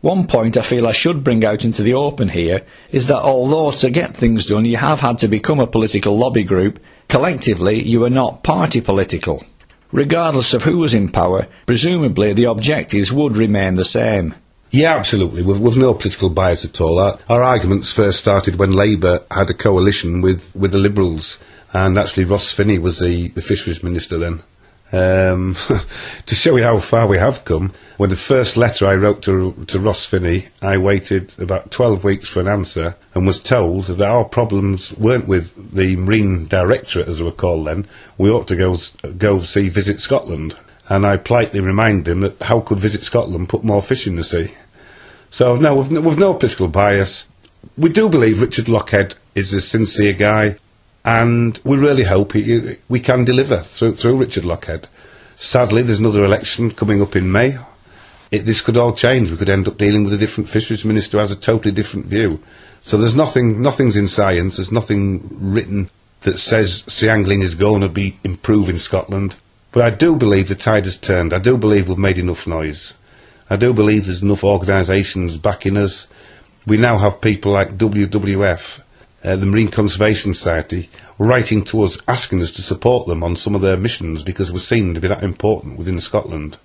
One 0.00 0.26
point 0.26 0.56
I 0.56 0.62
feel 0.62 0.88
I 0.88 0.92
should 0.92 1.22
bring 1.22 1.44
out 1.44 1.64
into 1.64 1.82
the 1.82 1.94
open 1.94 2.28
here 2.28 2.62
is 2.90 3.06
that 3.06 3.22
although 3.22 3.70
to 3.70 3.90
get 3.90 4.16
things 4.16 4.46
done 4.46 4.64
you 4.64 4.76
have 4.76 4.98
had 4.98 5.18
to 5.20 5.28
become 5.28 5.60
a 5.60 5.66
political 5.66 6.18
lobby 6.18 6.42
group, 6.42 6.80
collectively 7.08 7.80
you 7.80 8.04
are 8.04 8.10
not 8.10 8.42
party 8.42 8.80
political. 8.80 9.44
Regardless 9.92 10.54
of 10.54 10.64
who 10.64 10.78
was 10.78 10.94
in 10.94 11.08
power, 11.08 11.46
presumably 11.66 12.32
the 12.32 12.50
objectives 12.50 13.12
would 13.12 13.36
remain 13.36 13.76
the 13.76 13.84
same. 13.84 14.34
Yeah, 14.72 14.96
absolutely. 14.96 15.42
With, 15.42 15.58
with 15.58 15.76
no 15.76 15.92
political 15.92 16.30
bias 16.30 16.64
at 16.64 16.80
all. 16.80 16.98
Our, 16.98 17.18
our 17.28 17.42
arguments 17.42 17.92
first 17.92 18.18
started 18.18 18.58
when 18.58 18.70
Labour 18.70 19.22
had 19.30 19.50
a 19.50 19.54
coalition 19.54 20.22
with, 20.22 20.54
with 20.56 20.72
the 20.72 20.78
Liberals, 20.78 21.38
and 21.74 21.98
actually 21.98 22.24
Ross 22.24 22.54
Finnie 22.54 22.80
was 22.80 22.98
the, 22.98 23.28
the 23.28 23.42
Fisheries 23.42 23.82
Minister 23.82 24.16
then. 24.16 24.42
Um, 24.90 25.56
to 26.26 26.34
show 26.34 26.56
you 26.56 26.62
how 26.62 26.78
far 26.78 27.06
we 27.06 27.18
have 27.18 27.44
come, 27.44 27.74
when 27.98 28.08
the 28.08 28.16
first 28.16 28.56
letter 28.56 28.86
I 28.86 28.94
wrote 28.94 29.22
to, 29.24 29.52
to 29.66 29.78
Ross 29.78 30.06
Finnie, 30.10 30.48
I 30.62 30.78
waited 30.78 31.38
about 31.38 31.70
12 31.70 32.02
weeks 32.02 32.28
for 32.30 32.40
an 32.40 32.48
answer 32.48 32.96
and 33.14 33.26
was 33.26 33.40
told 33.40 33.84
that 33.86 34.00
our 34.00 34.24
problems 34.24 34.96
weren't 34.96 35.28
with 35.28 35.74
the 35.74 35.96
Marine 35.96 36.46
Directorate, 36.46 37.08
as 37.08 37.18
they 37.18 37.24
were 37.24 37.32
called 37.32 37.66
then. 37.66 37.86
We 38.16 38.30
ought 38.30 38.48
to 38.48 38.56
go, 38.56 38.76
go 39.18 39.40
see 39.40 39.68
Visit 39.68 40.00
Scotland. 40.00 40.56
And 40.88 41.06
I 41.06 41.16
politely 41.16 41.60
reminded 41.60 42.08
him 42.08 42.20
that 42.20 42.42
how 42.42 42.60
could 42.60 42.78
Visit 42.78 43.02
Scotland 43.02 43.48
put 43.48 43.64
more 43.64 43.82
fish 43.82 44.06
in 44.06 44.16
the 44.16 44.24
sea? 44.24 44.52
So, 45.30 45.56
no, 45.56 45.74
with 45.76 45.90
with 45.90 46.18
no 46.18 46.34
political 46.34 46.68
bias. 46.68 47.28
We 47.78 47.88
do 47.88 48.08
believe 48.08 48.42
Richard 48.42 48.66
Lochhead 48.66 49.14
is 49.34 49.54
a 49.54 49.60
sincere 49.60 50.12
guy 50.12 50.56
and 51.04 51.60
we 51.64 51.76
really 51.76 52.04
hope 52.04 52.32
he, 52.32 52.76
we 52.88 53.00
can 53.00 53.24
deliver 53.24 53.58
through, 53.58 53.94
through 53.94 54.16
Richard 54.16 54.44
Lochhead. 54.44 54.84
Sadly, 55.36 55.82
there's 55.82 55.98
another 55.98 56.24
election 56.24 56.70
coming 56.70 57.02
up 57.02 57.16
in 57.16 57.32
May. 57.32 57.58
It, 58.30 58.40
this 58.40 58.60
could 58.60 58.76
all 58.76 58.94
change. 58.94 59.30
We 59.30 59.36
could 59.36 59.50
end 59.50 59.66
up 59.66 59.78
dealing 59.78 60.04
with 60.04 60.12
a 60.12 60.18
different 60.18 60.48
fisheries 60.48 60.84
minister 60.84 61.16
who 61.16 61.22
has 61.22 61.32
a 61.32 61.36
totally 61.36 61.74
different 61.74 62.06
view. 62.06 62.40
So 62.80 62.96
there's 62.96 63.16
nothing, 63.16 63.60
nothing's 63.60 63.96
in 63.96 64.08
science. 64.08 64.56
There's 64.56 64.72
nothing 64.72 65.28
written 65.30 65.90
that 66.22 66.38
says 66.38 66.84
sea 66.86 67.08
angling 67.08 67.42
is 67.42 67.56
going 67.56 67.80
to 67.82 67.88
be 67.88 68.18
improving 68.22 68.78
Scotland. 68.78 69.34
But 69.72 69.84
I 69.84 69.90
do 69.90 70.16
believe 70.16 70.48
the 70.48 70.54
tide 70.54 70.84
has 70.84 70.96
turned. 70.96 71.32
I 71.32 71.38
do 71.38 71.56
believe 71.56 71.88
we've 71.88 71.98
made 71.98 72.18
enough 72.18 72.46
noise. 72.46 72.94
I 73.50 73.56
do 73.56 73.72
believe 73.72 74.04
there's 74.04 74.22
enough 74.22 74.44
organisations 74.44 75.38
backing 75.38 75.76
us. 75.76 76.08
We 76.66 76.76
now 76.76 76.98
have 76.98 77.20
people 77.20 77.52
like 77.52 77.76
WWF 77.76 78.82
uh, 79.24 79.36
the 79.36 79.46
Marine 79.46 79.68
Conservation 79.68 80.34
Society, 80.34 80.90
writing 81.18 81.64
to 81.64 81.82
us 81.82 81.98
asking 82.08 82.42
us 82.42 82.50
to 82.52 82.62
support 82.62 83.06
them 83.06 83.22
on 83.22 83.36
some 83.36 83.54
of 83.54 83.62
their 83.62 83.76
missions 83.76 84.22
because 84.22 84.50
we're 84.50 84.58
seen 84.58 84.94
to 84.94 85.00
be 85.00 85.08
that 85.08 85.22
important 85.22 85.78
within 85.78 85.98
Scotland. 86.00 86.58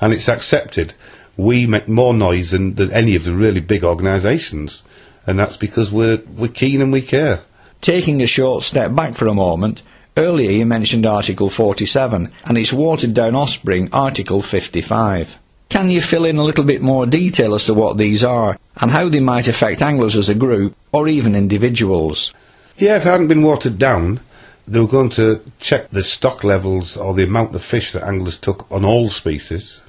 And 0.00 0.12
it's 0.12 0.28
accepted. 0.28 0.94
We 1.36 1.66
make 1.66 1.88
more 1.88 2.14
noise 2.14 2.52
than, 2.52 2.74
than 2.74 2.90
any 2.92 3.14
of 3.14 3.24
the 3.24 3.34
really 3.34 3.60
big 3.60 3.84
organisations, 3.84 4.82
and 5.26 5.38
that's 5.38 5.56
because 5.56 5.92
we're, 5.92 6.22
we're 6.36 6.48
keen 6.48 6.80
and 6.80 6.92
we 6.92 7.02
care. 7.02 7.42
Taking 7.80 8.22
a 8.22 8.26
short 8.26 8.62
step 8.62 8.94
back 8.94 9.14
for 9.14 9.28
a 9.28 9.34
moment, 9.34 9.82
earlier 10.18 10.50
you 10.50 10.66
mentioned 10.66 11.06
Article 11.06 11.48
47 11.48 12.30
and 12.44 12.58
its 12.58 12.72
watered 12.72 13.14
down 13.14 13.34
offspring, 13.34 13.88
Article 13.92 14.42
55. 14.42 15.38
Can 15.68 15.90
you 15.90 16.00
fill 16.00 16.24
in 16.24 16.36
a 16.36 16.44
little 16.44 16.64
bit 16.64 16.82
more 16.82 17.06
detail 17.06 17.54
as 17.54 17.66
to 17.66 17.74
what 17.74 17.98
these 17.98 18.24
are 18.24 18.58
and 18.76 18.90
how 18.90 19.08
they 19.08 19.20
might 19.20 19.48
affect 19.48 19.82
anglers 19.82 20.16
as 20.16 20.28
a 20.28 20.34
group 20.34 20.74
or 20.92 21.08
even 21.08 21.34
individuals? 21.34 22.32
Yeah, 22.76 22.96
if 22.96 23.06
it 23.06 23.10
hadn't 23.10 23.28
been 23.28 23.42
watered 23.42 23.78
down, 23.78 24.20
they 24.66 24.80
were 24.80 24.86
going 24.86 25.10
to 25.10 25.40
check 25.60 25.90
the 25.90 26.04
stock 26.04 26.44
levels 26.44 26.96
or 26.96 27.14
the 27.14 27.24
amount 27.24 27.54
of 27.54 27.62
fish 27.62 27.92
that 27.92 28.04
anglers 28.04 28.38
took 28.38 28.70
on 28.70 28.84
all 28.84 29.08
species, 29.08 29.80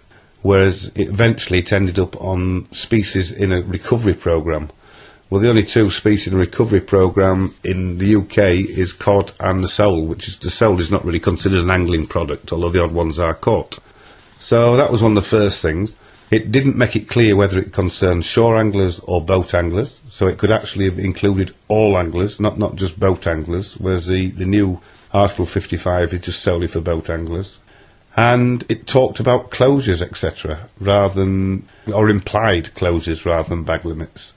whereas 0.41 0.87
it 0.95 1.07
eventually 1.07 1.59
it 1.59 1.73
ended 1.73 1.99
up 1.99 2.19
on 2.21 2.67
species 2.71 3.31
in 3.31 3.51
a 3.51 3.61
recovery 3.61 4.13
programme. 4.13 4.69
Well, 5.29 5.41
the 5.41 5.49
only 5.49 5.63
two 5.63 5.91
species 5.91 6.33
in 6.33 6.39
recovery 6.39 6.81
programme 6.81 7.53
in 7.63 7.99
the 7.99 8.15
UK 8.15 8.37
is 8.77 8.93
cod 8.93 9.31
and 9.39 9.63
the 9.63 9.67
sole, 9.67 10.07
which 10.07 10.27
is 10.27 10.39
the 10.39 10.49
sole 10.49 10.79
is 10.79 10.89
not 10.89 11.05
really 11.05 11.19
considered 11.19 11.59
an 11.61 11.69
angling 11.69 12.07
product, 12.07 12.51
although 12.51 12.69
the 12.69 12.83
odd 12.83 12.93
ones 12.93 13.19
are 13.19 13.35
caught. 13.35 13.77
So 14.39 14.75
that 14.75 14.91
was 14.91 15.03
one 15.03 15.15
of 15.15 15.23
the 15.23 15.29
first 15.29 15.61
things. 15.61 15.95
It 16.31 16.51
didn't 16.51 16.77
make 16.77 16.95
it 16.95 17.07
clear 17.07 17.35
whether 17.35 17.59
it 17.59 17.71
concerned 17.71 18.25
shore 18.25 18.57
anglers 18.57 18.99
or 19.01 19.23
boat 19.23 19.53
anglers, 19.53 20.01
so 20.07 20.25
it 20.25 20.39
could 20.39 20.51
actually 20.51 20.85
have 20.85 20.97
included 20.97 21.53
all 21.67 21.95
anglers, 21.99 22.39
not, 22.39 22.57
not 22.57 22.75
just 22.75 22.99
boat 22.99 23.27
anglers, 23.27 23.77
whereas 23.77 24.07
the, 24.07 24.31
the 24.31 24.45
new 24.45 24.79
Article 25.13 25.45
55 25.45 26.13
is 26.13 26.21
just 26.21 26.41
solely 26.41 26.67
for 26.67 26.81
boat 26.81 27.07
anglers. 27.07 27.59
And 28.17 28.65
it 28.67 28.87
talked 28.87 29.19
about 29.19 29.51
closures, 29.51 30.01
etc., 30.01 30.69
rather 30.79 31.13
than, 31.13 31.67
or 31.93 32.09
implied 32.09 32.71
closures 32.75 33.25
rather 33.25 33.49
than 33.49 33.63
bag 33.63 33.85
limits. 33.85 34.33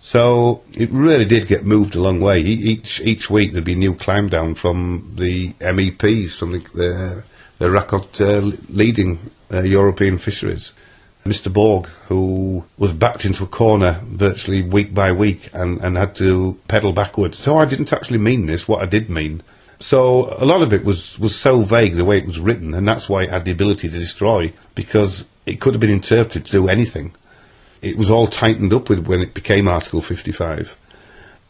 So 0.00 0.62
it 0.72 0.90
really 0.90 1.24
did 1.24 1.48
get 1.48 1.64
moved 1.64 1.96
a 1.96 2.00
long 2.00 2.20
way. 2.20 2.40
Each 2.40 3.00
each 3.00 3.28
week 3.28 3.52
there'd 3.52 3.64
be 3.64 3.74
new 3.74 3.94
climb 3.94 4.28
down 4.28 4.54
from 4.54 5.14
the 5.16 5.52
MEPs, 5.54 6.36
from 6.36 6.52
the, 6.52 6.58
the, 6.74 7.22
the 7.58 8.18
uh, 8.20 8.50
leading 8.68 9.18
uh, 9.52 9.62
European 9.62 10.18
fisheries. 10.18 10.72
Mr. 11.26 11.52
Borg, 11.52 11.86
who 12.08 12.64
was 12.78 12.92
backed 12.92 13.24
into 13.24 13.42
a 13.42 13.48
corner 13.48 14.00
virtually 14.04 14.62
week 14.62 14.94
by 14.94 15.10
week 15.10 15.50
and, 15.52 15.80
and 15.80 15.96
had 15.96 16.14
to 16.14 16.58
pedal 16.68 16.92
backwards. 16.92 17.36
So 17.36 17.58
I 17.58 17.64
didn't 17.64 17.92
actually 17.92 18.18
mean 18.18 18.46
this, 18.46 18.68
what 18.68 18.80
I 18.80 18.86
did 18.86 19.10
mean. 19.10 19.42
So 19.80 20.32
a 20.40 20.44
lot 20.44 20.62
of 20.62 20.72
it 20.72 20.84
was, 20.84 21.18
was 21.18 21.36
so 21.36 21.62
vague 21.62 21.96
the 21.96 22.04
way 22.04 22.16
it 22.16 22.26
was 22.26 22.40
written, 22.40 22.74
and 22.74 22.88
that's 22.88 23.08
why 23.08 23.24
it 23.24 23.30
had 23.30 23.44
the 23.44 23.50
ability 23.50 23.88
to 23.88 23.98
destroy, 23.98 24.52
because 24.74 25.26
it 25.44 25.60
could 25.60 25.74
have 25.74 25.80
been 25.80 25.90
interpreted 25.90 26.46
to 26.46 26.52
do 26.52 26.68
anything. 26.68 27.12
It 27.90 27.96
was 27.96 28.10
all 28.10 28.26
tightened 28.26 28.72
up 28.72 28.88
with 28.88 29.06
when 29.06 29.20
it 29.20 29.34
became 29.34 29.68
Article 29.68 30.02
55. 30.02 30.78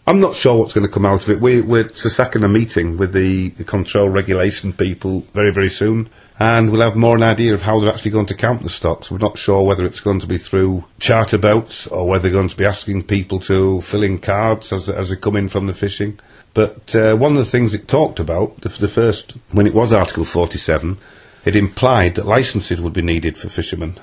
I'm 0.09 0.20
not 0.20 0.37
sure 0.37 0.57
what's 0.57 0.72
going 0.72 0.87
to 0.87 0.92
come 0.92 1.05
out 1.05 1.25
of 1.25 1.31
it. 1.31 1.40
We, 1.40 1.61
we're 1.62 1.88
second 1.88 2.44
a 2.44 2.49
meeting 2.49 2.96
with 2.96 3.12
the, 3.12 3.49
the 3.51 3.64
control 3.64 4.09
regulation 4.09 4.72
people 4.72 5.22
very, 5.33 5.51
very 5.51 5.68
soon, 5.68 6.09
and 6.38 6.70
we'll 6.70 6.83
have 6.83 6.94
more 6.94 7.16
an 7.16 7.25
idea 7.25 7.55
of 7.55 7.62
how 7.62 7.81
they're 7.81 7.88
actually 7.88 8.12
going 8.12 8.27
to 8.27 8.37
count 8.37 8.62
the 8.62 8.68
stocks. 8.68 9.11
We're 9.11 9.18
not 9.18 9.38
sure 9.38 9.64
whether 9.64 9.85
it's 9.85 9.99
going 9.99 10.20
to 10.20 10.27
be 10.29 10.38
through 10.38 10.85
charter 11.01 11.38
boats 11.38 11.88
or 11.88 12.07
whether 12.07 12.22
they're 12.22 12.38
going 12.38 12.51
to 12.51 12.57
be 12.57 12.66
asking 12.66 13.05
people 13.05 13.40
to 13.40 13.81
fill 13.81 14.05
in 14.05 14.18
cards 14.18 14.72
as, 14.72 14.88
as 14.88 15.11
they 15.11 15.16
come 15.16 15.35
in 15.35 15.49
from 15.49 15.66
the 15.66 15.72
fishing. 15.72 16.20
But 16.55 16.94
uh, 16.94 17.16
one 17.16 17.37
of 17.37 17.44
the 17.44 17.51
things 17.51 17.75
it 17.75 17.88
talked 17.88 18.20
about, 18.20 18.61
the, 18.61 18.68
the 18.68 18.88
first, 18.88 19.33
when 19.51 19.66
it 19.66 19.75
was 19.75 19.92
Article 19.92 20.25
47, 20.25 20.99
it 21.44 21.57
implied 21.57 22.14
that 22.14 22.27
licences 22.27 22.81
would 22.81 22.92
be 22.92 23.03
needed 23.03 23.37
for 23.37 23.49
fishermen. 23.49 23.94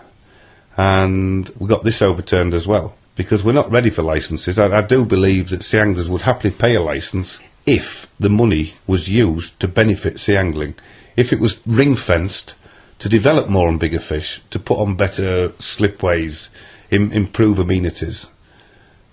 And 0.77 1.49
we 1.57 1.67
got 1.67 1.83
this 1.83 2.01
overturned 2.01 2.53
as 2.53 2.67
well 2.67 2.95
because 3.15 3.43
we're 3.43 3.51
not 3.53 3.71
ready 3.71 3.89
for 3.89 4.01
licences. 4.01 4.57
I, 4.57 4.77
I 4.77 4.81
do 4.81 5.05
believe 5.05 5.49
that 5.49 5.63
sea 5.63 5.79
anglers 5.79 6.09
would 6.09 6.21
happily 6.21 6.51
pay 6.51 6.75
a 6.75 6.81
licence 6.81 7.39
if 7.65 8.07
the 8.19 8.29
money 8.29 8.73
was 8.87 9.09
used 9.09 9.59
to 9.59 9.67
benefit 9.67 10.19
sea 10.19 10.35
angling. 10.35 10.75
If 11.15 11.31
it 11.31 11.39
was 11.39 11.61
ring 11.65 11.95
fenced 11.95 12.55
to 12.99 13.09
develop 13.09 13.49
more 13.49 13.69
and 13.69 13.79
bigger 13.79 13.99
fish, 13.99 14.41
to 14.49 14.59
put 14.59 14.79
on 14.79 14.95
better 14.95 15.49
slipways, 15.59 16.49
Im- 16.89 17.11
improve 17.11 17.59
amenities. 17.59 18.31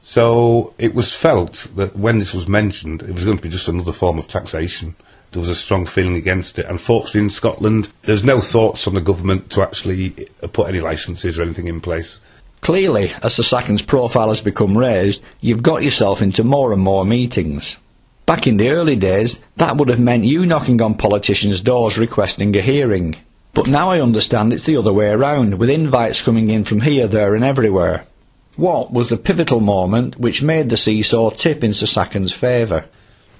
So 0.02 0.74
it 0.78 0.94
was 0.94 1.14
felt 1.14 1.68
that 1.76 1.96
when 1.96 2.18
this 2.18 2.34
was 2.34 2.48
mentioned, 2.48 3.02
it 3.02 3.12
was 3.12 3.24
going 3.24 3.36
to 3.36 3.42
be 3.42 3.48
just 3.48 3.68
another 3.68 3.92
form 3.92 4.18
of 4.18 4.28
taxation. 4.28 4.96
There 5.32 5.40
was 5.40 5.48
a 5.48 5.54
strong 5.54 5.86
feeling 5.86 6.16
against 6.16 6.58
it. 6.58 6.66
Unfortunately, 6.66 7.20
in 7.20 7.30
Scotland, 7.30 7.88
there's 8.02 8.24
no 8.24 8.40
thoughts 8.40 8.82
from 8.82 8.94
the 8.94 9.00
government 9.00 9.50
to 9.50 9.62
actually 9.62 10.28
uh, 10.42 10.48
put 10.48 10.68
any 10.68 10.80
licences 10.80 11.38
or 11.38 11.42
anything 11.42 11.68
in 11.68 11.80
place. 11.80 12.18
Clearly, 12.62 13.12
as 13.22 13.36
the 13.36 13.42
Sackens 13.42 13.86
profile 13.86 14.28
has 14.28 14.40
become 14.40 14.76
raised, 14.76 15.22
you've 15.40 15.62
got 15.62 15.82
yourself 15.82 16.20
into 16.20 16.44
more 16.44 16.72
and 16.72 16.82
more 16.82 17.04
meetings. 17.04 17.78
Back 18.26 18.46
in 18.46 18.58
the 18.58 18.70
early 18.70 18.96
days, 18.96 19.40
that 19.56 19.76
would 19.76 19.88
have 19.88 20.00
meant 20.00 20.24
you 20.24 20.44
knocking 20.46 20.82
on 20.82 20.94
politicians' 20.94 21.62
doors 21.62 21.96
requesting 21.96 22.54
a 22.56 22.60
hearing. 22.60 23.16
But 23.54 23.66
now 23.66 23.90
I 23.90 24.00
understand 24.00 24.52
it's 24.52 24.64
the 24.64 24.76
other 24.76 24.92
way 24.92 25.08
around, 25.08 25.54
with 25.54 25.70
invites 25.70 26.22
coming 26.22 26.50
in 26.50 26.64
from 26.64 26.80
here, 26.80 27.06
there, 27.06 27.34
and 27.34 27.44
everywhere. 27.44 28.04
What 28.56 28.92
was 28.92 29.08
the 29.08 29.16
pivotal 29.16 29.60
moment 29.60 30.18
which 30.18 30.42
made 30.42 30.68
the 30.68 30.76
seesaw 30.76 31.30
tip 31.30 31.64
in 31.64 31.72
Sir 31.72 31.86
Sackens' 31.86 32.32
favour? 32.32 32.84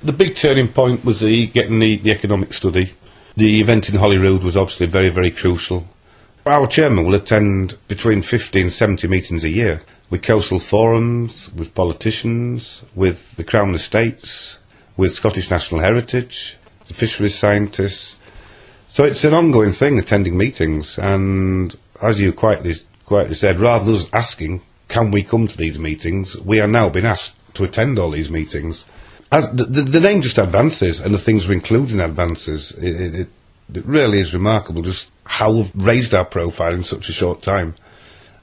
The 0.02 0.12
big 0.14 0.34
turning 0.34 0.68
point 0.68 1.04
was 1.04 1.20
the 1.20 1.46
getting 1.48 1.78
the, 1.78 1.96
the 1.96 2.10
economic 2.10 2.54
study. 2.54 2.94
The 3.36 3.60
event 3.60 3.90
in 3.90 3.96
Holyrood 3.96 4.42
was 4.42 4.56
obviously 4.56 4.86
very, 4.86 5.10
very 5.10 5.30
crucial. 5.30 5.86
Our 6.46 6.66
chairman 6.66 7.04
will 7.04 7.14
attend 7.14 7.76
between 7.86 8.22
50 8.22 8.62
and 8.62 8.72
70 8.72 9.08
meetings 9.08 9.44
a 9.44 9.50
year 9.50 9.82
with 10.08 10.22
coastal 10.22 10.58
forums, 10.58 11.52
with 11.52 11.74
politicians, 11.74 12.82
with 12.94 13.36
the 13.36 13.44
Crown 13.44 13.74
Estates, 13.74 14.58
with 14.96 15.14
Scottish 15.14 15.50
National 15.50 15.82
Heritage, 15.82 16.56
the 16.88 16.94
fisheries 16.94 17.34
scientists. 17.34 18.16
So 18.88 19.04
it's 19.04 19.24
an 19.24 19.34
ongoing 19.34 19.70
thing, 19.70 19.98
attending 19.98 20.36
meetings, 20.36 20.98
and 20.98 21.76
as 22.00 22.18
you 22.18 22.32
quietly, 22.32 22.74
quietly 23.04 23.34
said, 23.34 23.60
rather 23.60 23.84
than 23.84 23.94
us 23.96 24.08
asking, 24.14 24.62
can 24.88 25.10
we 25.10 25.22
come 25.22 25.46
to 25.46 25.58
these 25.58 25.78
meetings, 25.78 26.40
we 26.40 26.58
are 26.58 26.66
now 26.66 26.88
being 26.88 27.06
asked 27.06 27.36
to 27.54 27.64
attend 27.64 27.98
all 27.98 28.10
these 28.10 28.30
meetings. 28.30 28.86
As 29.32 29.50
the, 29.50 29.64
the, 29.64 29.82
the 29.82 30.00
name 30.00 30.22
just 30.22 30.38
advances, 30.38 31.00
and 31.00 31.14
the 31.14 31.18
things 31.18 31.46
we 31.46 31.54
include 31.54 31.90
in 31.90 32.00
advances. 32.00 32.72
It, 32.72 33.14
it, 33.14 33.28
it 33.74 33.84
really 33.86 34.18
is 34.18 34.34
remarkable 34.34 34.82
just 34.82 35.10
how 35.24 35.52
we've 35.52 35.72
raised 35.74 36.14
our 36.14 36.24
profile 36.24 36.74
in 36.74 36.82
such 36.82 37.08
a 37.08 37.12
short 37.12 37.42
time. 37.42 37.76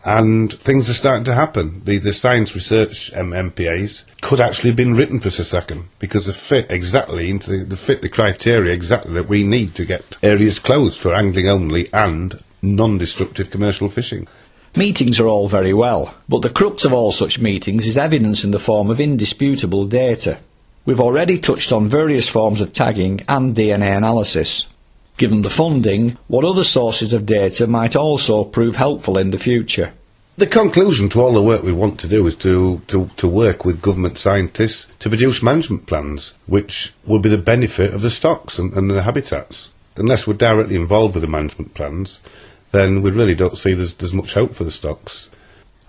And 0.06 0.54
things 0.54 0.90
are 0.90 0.94
starting 0.94 1.26
to 1.26 1.34
happen. 1.34 1.84
The, 1.84 1.98
the 1.98 2.14
science 2.14 2.56
research 2.56 3.14
um, 3.14 3.32
MPAs 3.32 4.06
could 4.22 4.40
actually 4.40 4.70
have 4.70 4.78
been 4.78 4.96
written 4.96 5.20
for 5.20 5.28
Sasaken 5.28 5.86
because 6.00 6.28
they 6.28 6.34
fit 6.34 6.72
exactly 6.72 7.30
into 7.30 7.66
the, 7.66 7.76
fit 7.76 8.02
the 8.02 8.08
criteria 8.08 8.74
exactly 8.74 9.14
that 9.16 9.28
we 9.28 9.44
need 9.44 9.76
to 9.76 9.86
get 9.86 10.18
areas 10.24 10.60
closed 10.60 10.98
for 10.98 11.14
angling 11.14 11.50
only 11.50 11.92
and 11.94 12.42
non-destructive 12.62 13.52
commercial 13.52 13.90
fishing. 13.90 14.28
Meetings 14.78 15.20
are 15.20 15.28
all 15.28 15.50
very 15.50 15.74
well, 15.74 16.16
but 16.30 16.42
the 16.42 16.50
crux 16.50 16.86
of 16.86 16.94
all 16.94 17.12
such 17.12 17.40
meetings 17.40 17.86
is 17.86 17.98
evidence 17.98 18.46
in 18.46 18.52
the 18.52 18.60
form 18.60 18.90
of 18.90 19.02
indisputable 19.02 19.86
data. 19.86 20.40
We've 20.88 21.02
already 21.02 21.38
touched 21.38 21.74
on 21.74 21.90
various 21.90 22.30
forms 22.30 22.62
of 22.62 22.72
tagging 22.72 23.20
and 23.28 23.54
DNA 23.54 23.98
analysis. 23.98 24.70
Given 25.18 25.42
the 25.42 25.50
funding, 25.50 26.18
what 26.30 26.46
other 26.46 26.64
sources 26.64 27.12
of 27.12 27.26
data 27.26 27.68
might 27.68 27.98
also 27.98 28.46
prove 28.46 28.78
helpful 28.78 29.18
in 29.18 29.32
the 29.32 29.38
future? 29.38 29.92
The 30.38 30.48
conclusion 30.48 31.10
to 31.10 31.20
all 31.20 31.34
the 31.34 31.44
work 31.44 31.62
we 31.62 31.74
want 31.74 32.00
to 32.00 32.08
do 32.08 32.26
is 32.26 32.38
to, 32.38 32.82
to, 32.88 33.12
to 33.18 33.28
work 33.28 33.66
with 33.66 33.82
government 33.82 34.18
scientists 34.18 34.88
to 35.00 35.10
produce 35.10 35.44
management 35.44 35.88
plans, 35.88 36.34
which 36.46 36.94
will 37.06 37.20
be 37.20 37.28
the 37.28 37.38
benefit 37.38 37.94
of 37.94 38.02
the 38.02 38.10
stocks 38.10 38.58
and, 38.58 38.72
and 38.72 38.90
the 38.90 39.04
habitats. 39.04 39.74
Unless 39.98 40.26
we're 40.26 40.36
directly 40.36 40.78
involved 40.78 41.16
with 41.16 41.24
the 41.24 41.28
management 41.28 41.74
plans, 41.74 42.22
then 42.72 43.02
we 43.02 43.12
really 43.12 43.36
don't 43.36 43.58
see 43.58 43.74
there's, 43.74 43.96
there's 43.96 44.14
much 44.14 44.36
hope 44.36 44.56
for 44.56 44.64
the 44.64 44.72
stocks. 44.72 45.30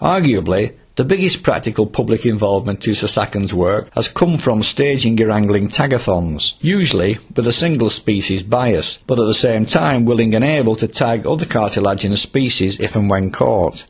Arguably, 0.00 0.74
the 0.98 1.04
biggest 1.04 1.44
practical 1.44 1.87
public 1.87 2.26
involvement 2.26 2.80
to 2.80 2.90
SSACN's 2.90 3.54
work 3.54 3.88
has 3.94 4.08
come 4.08 4.37
from 4.37 4.64
staging 4.64 5.16
your 5.16 5.30
angling 5.30 5.68
tagathons, 5.68 6.56
usually 6.61 7.18
with 7.37 7.46
a 7.46 7.52
single 7.52 7.88
species 7.88 8.42
bias, 8.42 8.98
but 9.06 9.20
at 9.20 9.26
the 9.26 9.32
same 9.32 9.64
time 9.64 10.04
willing 10.04 10.34
and 10.34 10.42
able 10.42 10.74
to 10.74 10.88
tag 10.88 11.24
other 11.24 11.46
cartilaginous 11.46 12.22
species 12.22 12.80
if 12.80 12.96
and 12.96 13.08
when 13.08 13.30
caught. 13.30 13.87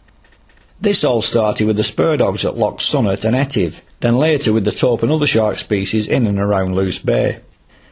This 0.82 1.02
all 1.02 1.22
started 1.22 1.66
with 1.66 1.78
the 1.78 1.82
spur 1.82 2.18
dogs 2.18 2.44
at 2.44 2.58
Loch 2.58 2.76
Sunart 2.76 3.24
and 3.24 3.34
Etive, 3.34 3.80
then 4.00 4.18
later 4.18 4.52
with 4.52 4.66
the 4.66 4.70
tope 4.70 5.02
and 5.02 5.10
other 5.10 5.26
shark 5.26 5.56
species 5.56 6.06
in 6.06 6.26
and 6.26 6.38
around 6.38 6.74
Luce 6.74 6.98
Bay. 6.98 7.40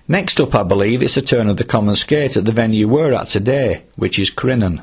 Next 0.07 0.39
up, 0.43 0.55
I 0.55 0.63
believe, 0.63 1.03
it's 1.03 1.15
the 1.15 1.23
turn 1.23 1.49
of 1.49 1.57
the 1.57 1.65
common 1.65 1.97
skate 1.97 2.37
at 2.37 2.45
the 2.45 2.53
venue 2.53 2.87
we're 2.87 3.15
at 3.15 3.29
today, 3.29 3.85
which 3.97 4.19
is 4.19 4.31
Crinan. 4.31 4.83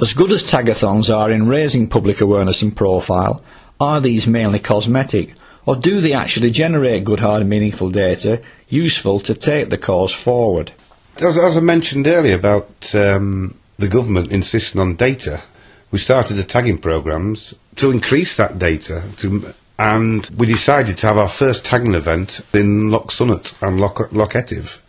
As 0.00 0.12
good 0.12 0.30
as 0.30 0.44
tagathons 0.44 1.08
are 1.08 1.30
in 1.30 1.48
raising 1.48 1.88
public 1.88 2.20
awareness 2.20 2.60
and 2.60 2.76
profile, 2.76 3.42
are 3.80 4.00
these 4.00 4.26
mainly 4.26 4.58
cosmetic, 4.58 5.34
or 5.64 5.76
do 5.76 6.00
they 6.00 6.12
actually 6.12 6.50
generate 6.50 7.04
good, 7.04 7.20
hard, 7.20 7.46
meaningful 7.46 7.90
data 7.90 8.42
useful 8.68 9.20
to 9.20 9.34
take 9.34 9.70
the 9.70 9.78
cause 9.78 10.12
forward? 10.12 10.72
As, 11.18 11.38
as 11.38 11.56
I 11.56 11.60
mentioned 11.60 12.06
earlier 12.06 12.36
about 12.36 12.94
um, 12.94 13.56
the 13.78 13.88
government 13.88 14.32
insisting 14.32 14.80
on 14.80 14.96
data, 14.96 15.42
we 15.90 15.98
started 15.98 16.34
the 16.34 16.44
tagging 16.44 16.78
programs 16.78 17.54
to 17.76 17.90
increase 17.90 18.36
that 18.36 18.58
data 18.58 19.02
to, 19.18 19.54
and 19.78 20.26
we 20.36 20.46
decided 20.46 20.98
to 20.98 21.06
have 21.06 21.18
our 21.18 21.28
first 21.28 21.64
tagging 21.64 21.94
event 21.94 22.40
in 22.52 22.88
Loch 22.88 23.08
Sunart 23.08 23.60
and 23.62 23.80
Loch, 23.80 24.12
Loch 24.12 24.34
Etive. 24.34 24.82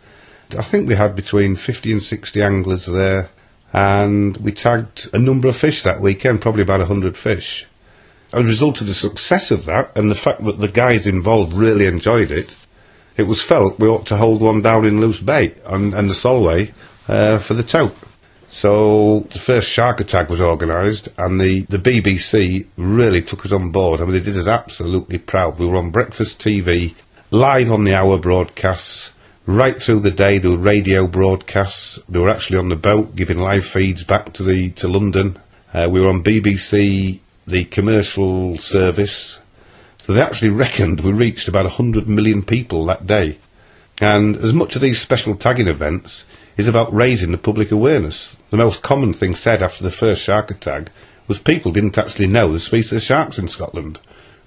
I 0.56 0.62
think 0.62 0.88
we 0.88 0.94
had 0.94 1.14
between 1.14 1.56
50 1.56 1.92
and 1.92 2.02
60 2.02 2.42
anglers 2.42 2.86
there 2.86 3.28
and 3.72 4.36
we 4.38 4.52
tagged 4.52 5.10
a 5.12 5.18
number 5.18 5.48
of 5.48 5.56
fish 5.56 5.82
that 5.82 6.00
weekend, 6.00 6.40
probably 6.40 6.62
about 6.62 6.80
100 6.80 7.16
fish. 7.16 7.66
As 8.32 8.44
a 8.44 8.46
result 8.46 8.80
of 8.80 8.86
the 8.86 8.94
success 8.94 9.50
of 9.50 9.64
that 9.64 9.96
and 9.96 10.10
the 10.10 10.14
fact 10.14 10.44
that 10.44 10.58
the 10.58 10.68
guys 10.68 11.06
involved 11.06 11.52
really 11.54 11.86
enjoyed 11.86 12.30
it, 12.30 12.56
it 13.16 13.22
was 13.22 13.42
felt 13.42 13.78
we 13.78 13.88
ought 13.88 14.06
to 14.06 14.16
hold 14.16 14.40
one 14.40 14.62
down 14.62 14.84
in 14.84 15.00
Luce 15.00 15.20
Bay 15.20 15.54
and, 15.64 15.94
and 15.94 16.08
the 16.08 16.14
Solway 16.14 16.72
uh, 17.08 17.38
for 17.38 17.54
the 17.54 17.62
tope. 17.62 17.96
So 18.48 19.26
the 19.32 19.38
first 19.38 19.68
shark 19.68 20.00
attack 20.00 20.30
was 20.30 20.40
organised, 20.40 21.08
and 21.18 21.38
the, 21.38 21.62
the 21.62 21.78
BBC 21.78 22.66
really 22.76 23.20
took 23.20 23.44
us 23.44 23.52
on 23.52 23.70
board. 23.70 24.00
I 24.00 24.04
mean, 24.04 24.14
they 24.14 24.20
did 24.20 24.38
us 24.38 24.48
absolutely 24.48 25.18
proud. 25.18 25.58
We 25.58 25.66
were 25.66 25.76
on 25.76 25.90
breakfast 25.90 26.38
TV, 26.38 26.94
live 27.30 27.70
on 27.70 27.84
the 27.84 27.94
hour 27.94 28.16
broadcasts, 28.16 29.12
right 29.44 29.80
through 29.80 30.00
the 30.00 30.10
day. 30.10 30.38
There 30.38 30.52
were 30.52 30.56
radio 30.56 31.06
broadcasts. 31.06 31.98
They 32.08 32.18
were 32.18 32.30
actually 32.30 32.58
on 32.58 32.70
the 32.70 32.76
boat 32.76 33.16
giving 33.16 33.38
live 33.38 33.66
feeds 33.66 34.02
back 34.02 34.32
to 34.34 34.42
the 34.42 34.70
to 34.72 34.88
London. 34.88 35.38
Uh, 35.74 35.88
we 35.90 36.00
were 36.00 36.08
on 36.08 36.24
BBC, 36.24 37.20
the 37.48 37.64
commercial 37.64 38.58
service. 38.58 39.40
So 40.02 40.12
they 40.12 40.22
actually 40.22 40.50
reckoned 40.50 41.00
we 41.00 41.12
reached 41.12 41.48
about 41.48 41.64
100 41.64 42.08
million 42.08 42.42
people 42.42 42.84
that 42.86 43.06
day. 43.06 43.38
And 44.00 44.36
as 44.36 44.52
much 44.52 44.76
of 44.76 44.82
these 44.82 45.00
special 45.00 45.34
tagging 45.34 45.66
events 45.66 46.24
is 46.56 46.68
about 46.68 46.92
raising 46.92 47.32
the 47.32 47.38
public 47.38 47.70
awareness. 47.70 48.36
The 48.50 48.56
most 48.56 48.82
common 48.82 49.12
thing 49.12 49.34
said 49.34 49.62
after 49.62 49.82
the 49.82 49.90
first 49.90 50.22
shark 50.22 50.50
attack 50.50 50.90
was 51.26 51.38
people 51.38 51.72
didn't 51.72 51.98
actually 51.98 52.26
know 52.26 52.52
the 52.52 52.60
species 52.60 52.92
of 52.92 53.02
sharks 53.02 53.38
in 53.38 53.48
Scotland. 53.48 54.00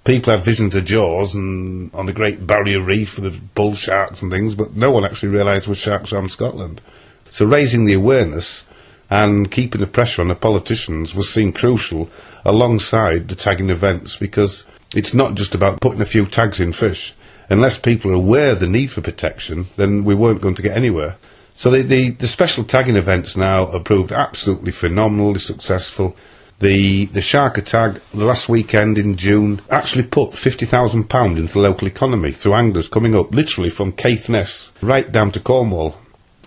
People 0.03 0.33
had 0.33 0.43
visions 0.43 0.75
of 0.75 0.85
Jaws 0.85 1.35
and 1.35 1.93
on 1.93 2.07
the 2.07 2.13
Great 2.13 2.47
Barrier 2.47 2.81
Reef 2.81 3.19
with 3.19 3.31
the 3.31 3.39
bull 3.53 3.75
sharks 3.75 4.21
and 4.21 4.31
things, 4.31 4.55
but 4.55 4.75
no 4.75 4.91
one 4.91 5.05
actually 5.05 5.29
realised 5.29 5.67
were 5.67 5.75
sharks 5.75 6.11
around 6.11 6.31
Scotland. 6.31 6.81
So 7.29 7.45
raising 7.45 7.85
the 7.85 7.93
awareness 7.93 8.67
and 9.11 9.51
keeping 9.51 9.81
the 9.81 9.87
pressure 9.87 10.21
on 10.21 10.29
the 10.29 10.35
politicians 10.35 11.13
was 11.13 11.31
seen 11.31 11.51
crucial 11.51 12.09
alongside 12.45 13.27
the 13.27 13.35
tagging 13.35 13.69
events 13.69 14.15
because 14.15 14.65
it's 14.95 15.13
not 15.13 15.35
just 15.35 15.53
about 15.53 15.81
putting 15.81 16.01
a 16.01 16.05
few 16.05 16.25
tags 16.25 16.59
in 16.59 16.71
fish. 16.71 17.13
Unless 17.49 17.79
people 17.79 18.11
are 18.11 18.15
aware 18.15 18.53
of 18.53 18.61
the 18.61 18.69
need 18.69 18.87
for 18.87 19.01
protection, 19.01 19.67
then 19.75 20.05
we 20.05 20.15
weren't 20.15 20.41
going 20.41 20.55
to 20.55 20.61
get 20.61 20.77
anywhere. 20.77 21.17
So 21.53 21.69
the, 21.69 21.81
the, 21.81 22.11
the 22.11 22.27
special 22.27 22.63
tagging 22.63 22.95
events 22.95 23.35
now 23.35 23.69
have 23.71 23.83
proved 23.83 24.13
absolutely 24.13 24.71
phenomenally 24.71 25.39
successful. 25.39 26.15
The 26.59 27.05
the 27.05 27.21
shark 27.21 27.57
attack 27.57 27.99
the 28.13 28.23
last 28.23 28.47
weekend 28.47 28.97
in 28.97 29.17
June 29.17 29.61
actually 29.69 30.03
put 30.03 30.35
fifty 30.35 30.65
thousand 30.65 31.09
pound 31.09 31.39
into 31.39 31.53
the 31.53 31.59
local 31.59 31.87
economy 31.87 32.31
through 32.31 32.53
anglers 32.53 32.87
coming 32.87 33.15
up 33.15 33.33
literally 33.33 33.71
from 33.71 33.91
Caithness 33.91 34.71
right 34.79 35.11
down 35.11 35.31
to 35.31 35.39
Cornwall. 35.39 35.97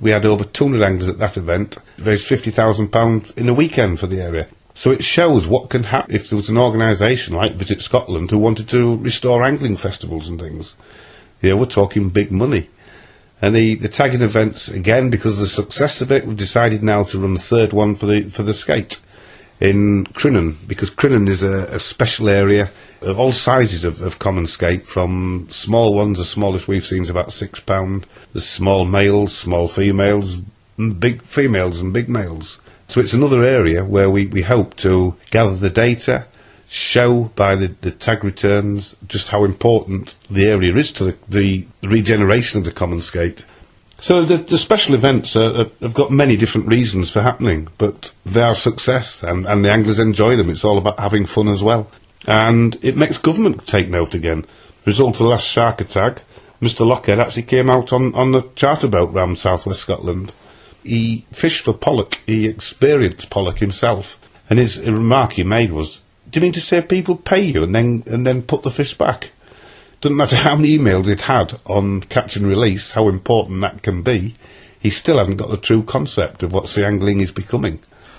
We 0.01 0.11
had 0.11 0.27
over 0.27 0.45
two 0.45 0.65
hundred 0.65 0.83
anglers 0.83 1.09
at 1.09 1.19
that 1.19 1.37
event, 1.37 1.79
raised 1.99 2.27
fifty 2.27 2.51
thousand 2.51 2.89
pounds 2.89 3.31
in 3.33 3.49
a 3.49 3.55
weekend 3.55 4.01
for 4.01 4.07
the 4.07 4.21
area. 4.21 4.49
So 4.75 4.91
it 4.91 5.05
shows 5.05 5.47
what 5.47 5.71
can 5.71 5.85
happen 5.85 6.15
if 6.15 6.29
there 6.29 6.37
was 6.37 6.49
an 6.49 6.59
organisation 6.59 7.37
like 7.37 7.53
Visit 7.53 7.81
Scotland 7.81 8.31
who 8.31 8.39
wanted 8.39 8.69
to 8.71 8.97
restore 8.97 9.45
angling 9.45 9.77
festivals 9.77 10.29
and 10.29 10.41
things. 10.41 10.77
Yeah, 11.41 11.55
we're 11.55 11.67
talking 11.67 12.09
big 12.09 12.33
money. 12.33 12.69
And 13.41 13.55
the, 13.55 13.75
the 13.75 13.89
tagging 13.89 14.23
events, 14.23 14.69
again, 14.69 15.11
because 15.11 15.35
of 15.35 15.41
the 15.41 15.47
success 15.47 16.01
of 16.01 16.11
it, 16.11 16.27
we've 16.27 16.37
decided 16.37 16.83
now 16.83 17.05
to 17.05 17.19
run 17.19 17.35
the 17.35 17.41
third 17.41 17.73
one 17.73 17.95
for 17.95 18.07
the 18.07 18.23
for 18.31 18.43
the 18.43 18.55
skate 18.55 19.01
in 19.65 20.05
Crinan, 20.13 20.57
because 20.69 20.91
Crinan 20.91 21.29
is 21.29 21.43
a, 21.43 21.65
a 21.75 21.79
special 21.79 22.29
area 22.29 22.71
of 23.01 23.19
all 23.19 23.33
sizes 23.33 23.85
of, 23.85 24.03
of 24.03 24.19
common 24.19 24.47
skate, 24.47 24.87
from 24.87 25.47
small 25.51 25.95
ones, 25.95 26.19
the 26.19 26.25
smallest 26.25 26.69
we've 26.69 26.85
seen 26.85 27.03
is 27.03 27.11
about 27.11 27.33
six 27.33 27.61
pound, 27.61 28.07
the 28.33 28.41
small 28.41 28.85
males, 28.85 29.37
small 29.37 29.67
females, 29.67 30.37
big 30.99 31.23
females 31.23 31.81
and 31.81 31.93
big 31.93 32.09
males. 32.09 32.61
So 32.89 33.01
it's 33.01 33.15
another 33.15 33.43
area 33.43 33.85
where 33.85 34.11
we, 34.11 34.27
we 34.27 34.43
hope 34.43 34.77
to 34.77 35.17
gather 35.31 35.57
the 35.57 35.71
data, 35.71 36.27
show 36.67 37.25
by 37.37 37.57
the, 37.57 37.69
the 37.81 37.91
tag 37.91 38.25
returns 38.25 38.97
just 39.07 39.29
how 39.29 39.45
important 39.45 40.17
the 40.31 40.47
area 40.47 40.75
is 40.77 40.93
to 40.93 41.05
the, 41.05 41.17
the 41.29 41.67
regeneration 41.83 42.59
of 42.59 42.65
the 42.65 42.73
common 42.73 43.01
skate. 43.01 43.45
So 43.99 44.25
the, 44.25 44.39
the 44.39 44.59
special 44.59 44.95
events 44.95 45.37
are, 45.37 45.63
are, 45.63 45.71
have 45.81 45.95
got 45.95 46.11
many 46.11 46.37
different 46.37 46.69
reasons 46.69 47.11
for 47.11 47.23
happening, 47.23 47.69
but 47.79 48.15
they 48.27 48.43
are 48.43 48.55
success, 48.55 49.23
and, 49.23 49.47
and 49.47 49.65
the 49.65 49.71
anglers 49.71 49.99
enjoy 49.99 50.37
them. 50.37 50.51
It's 50.51 50.65
all 50.65 50.79
about 50.79 50.99
having 50.99 51.27
fun 51.27 51.49
as 51.49 51.63
well, 51.63 51.91
and 52.27 52.77
it 52.83 52.97
makes 52.97 53.19
government 53.19 53.67
take 53.67 53.89
note 53.89 54.15
again. 54.15 54.45
Result 54.85 55.17
of 55.17 55.23
the 55.23 55.29
last 55.29 55.47
shark 55.47 55.81
attack, 55.81 56.23
Mr. 56.61 56.87
Lochhead 56.87 57.19
actually 57.19 57.43
came 57.43 57.71
out 57.71 57.93
on, 57.93 58.15
on 58.15 58.33
the 58.33 58.43
charter 58.55 58.89
boat 58.89 59.13
round 59.13 59.39
southwest 59.39 59.81
Scotland. 59.81 60.33
He 60.83 61.25
fished 61.33 61.63
for 61.63 61.73
pollock. 61.73 62.21
He 62.27 62.47
experienced 62.47 63.31
pollock 63.31 63.59
himself, 63.59 64.21
and 64.51 64.59
his 64.59 64.81
remark 64.81 65.35
he 65.35 65.45
made 65.45 65.73
was, 65.73 66.03
do 66.31 66.41
you 66.41 66.43
mean 66.43 66.53
to 66.53 66.61
say 66.61 66.83
people 66.83 67.17
pay 67.17 67.43
you 67.43 67.63
and 67.63 67.75
then 67.75 68.03
and 68.07 68.27
then 68.27 68.43
put 68.43 68.63
the 68.63 68.71
fish 68.71 68.95
back? 68.95 69.31
Doesn't 70.05 70.19
matter 70.19 70.37
how 70.37 70.55
many 70.57 70.77
emails 70.77 71.09
it 71.09 71.23
had 71.23 71.59
on 71.65 72.03
catch 72.03 72.37
and 72.37 72.47
release, 72.47 72.91
how 72.91 73.09
important 73.09 73.63
that 73.63 73.81
can 73.81 74.03
be, 74.03 74.35
he 74.79 74.91
still 74.91 75.17
hadn't 75.17 75.39
got 75.39 75.49
the 75.49 75.57
true 75.57 75.83
concept 75.83 76.43
of 76.43 76.53
what 76.53 76.69
sea 76.69 76.85
angling 76.85 77.21
is 77.21 77.33
becoming. 77.33 77.79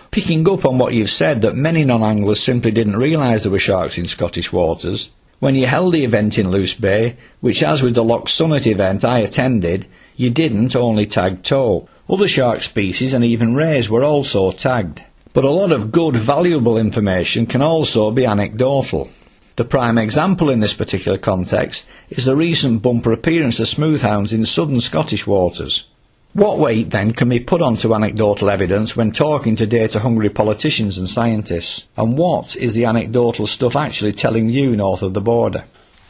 Picking 0.09 0.49
up 0.49 0.65
on 0.65 0.79
what 0.79 0.95
you've 0.95 1.11
said, 1.11 1.43
that 1.43 1.53
many 1.53 1.85
non-anglers 1.85 2.39
simply 2.39 2.71
didn't 2.71 2.97
realise 2.97 3.43
there 3.43 3.51
were 3.51 3.59
sharks 3.59 3.99
in 3.99 4.07
Scottish 4.07 4.51
waters, 4.51 5.11
when 5.37 5.53
you 5.53 5.67
held 5.67 5.93
the 5.93 6.03
event 6.03 6.39
in 6.39 6.49
Luce 6.49 6.73
Bay, 6.73 7.17
which 7.39 7.61
as 7.61 7.83
with 7.83 7.93
the 7.93 8.03
Loch 8.03 8.25
Sunart 8.25 8.65
event 8.65 9.05
I 9.05 9.19
attended, 9.19 9.85
you 10.15 10.31
didn't 10.31 10.75
only 10.75 11.05
tag 11.05 11.43
tope. 11.43 11.87
Other 12.09 12.27
shark 12.27 12.63
species 12.63 13.13
and 13.13 13.23
even 13.23 13.53
rays 13.53 13.91
were 13.91 14.03
also 14.03 14.51
tagged. 14.51 15.03
But 15.33 15.43
a 15.43 15.51
lot 15.51 15.71
of 15.71 15.91
good, 15.91 16.15
valuable 16.15 16.79
information 16.79 17.45
can 17.45 17.61
also 17.61 18.09
be 18.09 18.25
anecdotal. 18.25 19.11
The 19.57 19.63
prime 19.63 19.97
example 19.97 20.49
in 20.49 20.59
this 20.59 20.73
particular 20.73 21.17
context 21.17 21.87
is 22.09 22.25
the 22.25 22.35
recent 22.35 22.81
bumper 22.81 23.13
appearance 23.13 23.61
of 23.61 23.67
smoothhounds 23.67 24.33
in 24.33 24.43
southern 24.43 24.81
Scottish 24.81 25.25
waters. 25.25 25.85
What 26.33 26.59
weight 26.59 26.89
then 26.89 27.13
can 27.13 27.29
be 27.29 27.39
put 27.39 27.61
onto 27.61 27.95
anecdotal 27.95 28.49
evidence 28.49 28.97
when 28.97 29.11
talking 29.11 29.55
to 29.55 29.65
data 29.65 29.99
hungry 29.99 30.29
politicians 30.29 30.97
and 30.97 31.07
scientists? 31.07 31.87
And 31.95 32.17
what 32.17 32.57
is 32.57 32.73
the 32.73 32.83
anecdotal 32.83 33.47
stuff 33.47 33.77
actually 33.77 34.11
telling 34.11 34.49
you 34.49 34.75
north 34.75 35.01
of 35.01 35.13
the 35.13 35.21
border? 35.21 35.63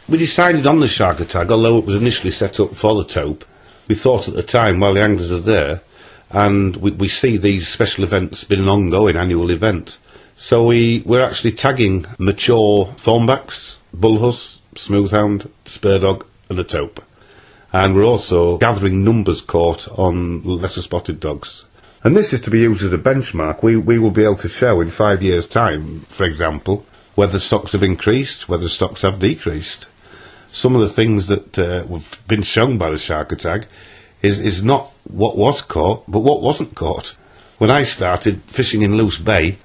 We 0.10 0.18
decided 0.18 0.66
on 0.66 0.80
the 0.80 0.88
shark 0.88 1.20
attack, 1.20 1.52
although 1.52 1.78
it 1.78 1.86
was 1.86 1.96
initially 1.96 2.32
set 2.32 2.60
up 2.60 2.74
for 2.74 2.96
the 2.96 3.06
tope. 3.06 3.46
We 3.88 3.94
thought 3.94 4.28
at 4.28 4.34
the 4.34 4.42
time, 4.42 4.80
while 4.80 4.96
the 4.96 5.04
anglers 5.04 5.32
are 5.32 5.40
there, 5.40 5.82
and 6.32 6.76
we, 6.78 6.90
we 6.90 7.08
see 7.08 7.38
these 7.38 7.68
special 7.68 8.04
events 8.04 8.44
being 8.44 8.64
an 8.64 8.70
ongoing 8.70 9.16
annual 9.16 9.52
event. 9.52 10.00
So 10.38 10.66
we, 10.66 11.02
we're 11.06 11.24
actually 11.24 11.54
tagging 11.54 12.06
mature 12.20 12.88
thornbacks, 12.98 13.80
bullhuss, 13.96 14.60
smoothhound, 14.76 15.50
spur 15.64 16.00
dog, 16.00 16.26
and 16.50 16.60
a 16.60 16.64
tope. 16.64 17.02
And 17.72 17.96
we're 17.96 18.04
also 18.04 18.58
gathering 18.58 19.04
numbers 19.04 19.42
caught 19.42 19.88
on 19.98 20.44
lesser 20.44 20.82
spotted 20.82 21.22
dogs. 21.22 21.66
And 22.04 22.16
this 22.16 22.34
is 22.34 22.42
to 22.42 22.52
be 22.52 22.60
used 22.60 22.84
as 22.84 22.92
a 22.92 22.98
benchmark. 22.98 23.64
We, 23.64 23.78
we 23.78 23.98
will 23.98 24.12
be 24.12 24.24
able 24.24 24.36
to 24.38 24.50
show 24.50 24.82
in 24.82 24.92
five 24.92 25.24
years' 25.24 25.48
time, 25.48 26.02
for 26.02 26.26
example, 26.26 26.86
whether 27.16 27.40
stocks 27.40 27.72
have 27.72 27.82
increased, 27.82 28.50
whether 28.50 28.68
stocks 28.68 29.04
have 29.04 29.20
decreased. 29.20 29.88
Some 30.50 30.76
of 30.76 30.82
the 30.82 30.90
things 30.90 31.28
that 31.28 31.58
uh, 31.58 31.88
have 31.88 32.22
been 32.28 32.44
shown 32.44 32.78
by 32.78 32.92
the 32.92 32.98
Shark-a-Tag 32.98 33.68
is, 34.22 34.42
is 34.42 34.64
not 34.64 34.92
what 35.06 35.38
was 35.38 35.62
caught, 35.62 36.04
but 36.10 36.20
what 36.20 36.42
wasn't 36.42 36.76
caught. 36.76 37.16
When 37.58 37.72
I 37.72 37.84
started 37.84 38.42
fishing 38.44 38.82
in 38.82 38.98
Luce 38.98 39.18
Bay, 39.18 39.58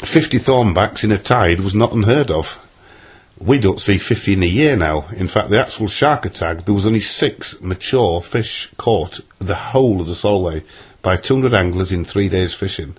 50 0.00 0.38
thornbacks 0.38 1.04
in 1.04 1.12
a 1.12 1.18
tide 1.18 1.60
was 1.60 1.74
not 1.74 1.92
unheard 1.92 2.30
of. 2.30 2.64
We 3.38 3.58
don't 3.58 3.80
see 3.80 3.98
50 3.98 4.32
in 4.32 4.42
a 4.42 4.46
year 4.46 4.76
now. 4.76 5.08
In 5.08 5.28
fact, 5.28 5.50
the 5.50 5.60
actual 5.60 5.88
Shark-a-Tag, 5.88 6.64
there 6.64 6.74
was 6.74 6.86
only 6.86 7.00
six 7.00 7.60
mature 7.60 8.20
fish 8.20 8.70
caught 8.76 9.20
the 9.38 9.54
whole 9.54 10.00
of 10.00 10.06
the 10.06 10.14
Solway 10.14 10.64
by 11.02 11.16
200 11.16 11.54
anglers 11.54 11.92
in 11.92 12.04
three 12.04 12.28
days 12.28 12.54
fishing. 12.54 12.96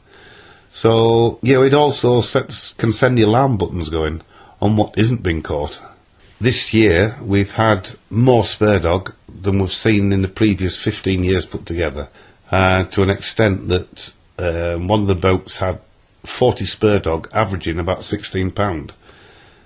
So, 0.69 1.39
you 1.41 1.55
know, 1.55 1.63
it 1.63 1.73
also 1.73 2.21
sets, 2.21 2.73
can 2.73 2.91
send 2.93 3.17
the 3.17 3.23
alarm 3.23 3.57
buttons 3.57 3.89
going 3.89 4.21
on 4.61 4.75
what 4.75 4.97
isn't 4.97 5.23
being 5.23 5.41
caught. 5.41 5.81
This 6.39 6.73
year, 6.73 7.17
we've 7.21 7.51
had 7.51 7.91
more 8.09 8.45
spur 8.45 8.79
dog 8.79 9.13
than 9.27 9.59
we've 9.59 9.71
seen 9.71 10.13
in 10.13 10.21
the 10.21 10.27
previous 10.27 10.77
15 10.81 11.23
years 11.23 11.45
put 11.45 11.65
together, 11.65 12.09
uh, 12.51 12.85
to 12.85 13.03
an 13.03 13.09
extent 13.09 13.67
that 13.67 14.13
um, 14.37 14.87
one 14.87 15.01
of 15.01 15.07
the 15.07 15.15
boats 15.15 15.57
had 15.57 15.79
40 16.23 16.65
spur 16.65 16.99
dog 16.99 17.29
averaging 17.33 17.79
about 17.79 17.99
£16. 17.99 18.91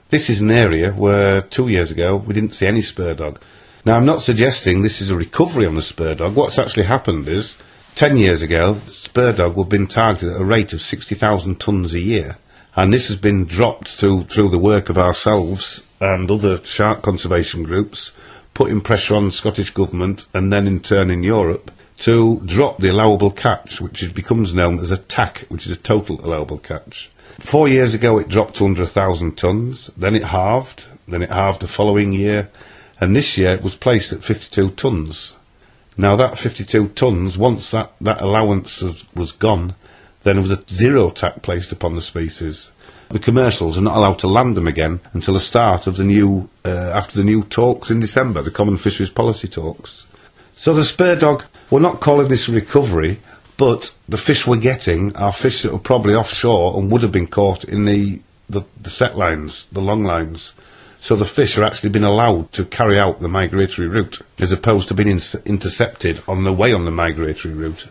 This 0.10 0.30
is 0.30 0.41
an 0.41 0.51
area 0.51 0.91
where 0.91 1.41
two 1.41 1.68
years 1.68 1.91
ago 1.91 2.16
we 2.16 2.34
didn't 2.34 2.54
see 2.54 2.68
any 2.68 2.82
spur 2.82 3.14
dog. 3.14 3.39
Now, 3.86 3.97
I'm 3.97 4.06
not 4.06 4.22
suggesting 4.22 4.82
this 4.82 5.01
is 5.01 5.10
a 5.10 5.18
recovery 5.18 5.66
on 5.66 5.76
the 5.76 5.82
spur 5.82 6.16
dog. 6.16 6.36
What's 6.36 6.60
actually 6.60 6.84
happened 6.84 7.28
is 7.28 7.58
10 7.95 8.18
years 8.18 8.41
ago, 8.41 8.76
spur 8.88 9.34
dog 9.34 9.58
have 9.58 9.70
been 9.70 9.88
targeted 9.88 10.34
at 10.34 10.41
a 10.41 10.45
rate 10.45 10.72
of 10.72 10.82
60,000 10.82 11.60
tonnes 11.60 11.93
a 11.93 11.99
year. 11.99 12.38
And 12.76 12.93
this 12.93 13.08
has 13.10 13.18
been 13.18 13.45
dropped 13.45 13.89
through, 13.89 14.24
through 14.24 14.49
the 14.49 14.58
work 14.58 14.89
of 14.89 14.97
ourselves 14.97 15.86
and 15.99 16.32
other 16.32 16.64
shark 16.64 17.01
conservation 17.01 17.64
groups, 17.64 18.12
putting 18.54 18.82
pressure 18.82 19.16
on 19.16 19.26
the 19.26 19.32
Scottish 19.32 19.70
Government 19.72 20.28
and 20.34 20.51
then 20.51 20.66
in 20.66 20.80
turn 20.80 21.12
in 21.12 21.24
Europe 21.24 21.72
to 22.04 22.41
drop 22.43 22.80
the 22.80 22.89
allowable 22.89 23.32
catch, 23.32 23.80
which 23.80 24.14
becomes 24.14 24.54
known 24.54 24.78
as 24.80 24.91
a 24.91 24.97
TAC, 24.97 25.45
which 25.47 25.66
is 25.66 25.78
a 25.78 25.80
total 25.80 26.20
allowable 26.20 26.58
catch. 26.58 27.10
Four 27.39 27.70
years 27.70 27.93
ago 27.93 28.18
it 28.18 28.28
dropped 28.28 28.58
to 28.58 28.66
under 28.66 28.82
1,000 28.82 29.38
tonnes, 29.38 29.89
then 29.95 30.14
it 30.14 30.26
halved, 30.26 30.84
then 31.08 31.22
it 31.22 31.30
halved 31.30 31.62
the 31.62 31.68
following 31.70 32.12
year, 32.12 32.49
and 32.99 33.16
this 33.16 33.38
year 33.38 33.54
it 33.54 33.64
was 33.64 33.78
placed 33.78 34.12
at 34.12 34.22
52 34.22 34.72
tonnes. 34.72 35.38
Now 35.95 36.18
that 36.18 36.38
52 36.38 36.89
tonnes, 36.89 37.38
once 37.38 37.72
that, 37.72 37.93
that 38.01 38.20
allowance 38.20 38.82
was, 38.82 39.06
was 39.16 39.32
gone, 39.32 39.74
then 40.24 40.36
there 40.36 40.43
was 40.43 40.51
a 40.51 40.64
zero 40.68 41.10
tax 41.10 41.39
placed 41.39 41.72
upon 41.72 41.95
the 41.95 42.01
species. 42.01 42.74
The 43.08 43.20
commercials 43.20 43.78
are 43.78 43.82
not 43.82 43.95
allowed 43.95 44.20
to 44.20 44.28
land 44.28 44.58
them 44.58 44.68
again 44.68 44.99
until 45.14 45.36
the 45.36 45.39
start 45.39 45.88
of 45.88 45.95
the 45.95 46.04
new, 46.04 46.49
uh, 46.66 46.91
after 46.93 47.16
the 47.16 47.24
new 47.24 47.43
talks 47.43 47.89
in 47.89 48.01
December, 48.01 48.41
the 48.41 48.51
Common 48.51 48.76
Fisheries 48.76 49.10
Policy 49.10 49.47
talks. 49.47 50.06
So 50.56 50.74
the 50.74 50.84
spur 50.84 51.16
dog, 51.16 51.45
we're 51.74 51.80
not 51.80 52.01
calling 52.01 52.28
this 52.28 52.47
a 52.47 52.51
recovery, 52.51 53.19
but 53.57 53.95
the 54.07 54.15
fish 54.15 54.45
we're 54.45 54.57
getting 54.57 55.15
are 55.15 55.34
fish 55.34 55.63
that 55.63 55.74
were 55.74 55.80
probably 55.80 56.13
offshore 56.13 56.78
and 56.78 56.91
would 56.91 57.01
have 57.01 57.11
been 57.11 57.26
caught 57.26 57.63
in 57.63 57.86
the, 57.86 58.21
the, 58.47 58.61
the 58.80 58.91
set 58.91 59.17
lines, 59.17 59.65
the 59.71 59.82
long 59.82 60.03
lines. 60.03 60.53
So 60.97 61.15
the 61.15 61.26
fish 61.26 61.57
are 61.57 61.63
actually 61.63 61.89
being 61.89 62.05
allowed 62.05 62.51
to 62.51 62.65
carry 62.65 62.99
out 62.99 63.21
the 63.21 63.28
migratory 63.28 63.88
route 63.88 64.19
as 64.38 64.51
opposed 64.51 64.88
to 64.89 64.93
being 64.93 65.09
in- 65.09 65.41
intercepted 65.45 66.21
on 66.28 66.43
the 66.43 66.53
way 66.53 66.74
on 66.74 66.86
the 66.86 66.91
migratory 66.91 67.55
route. 67.55 67.88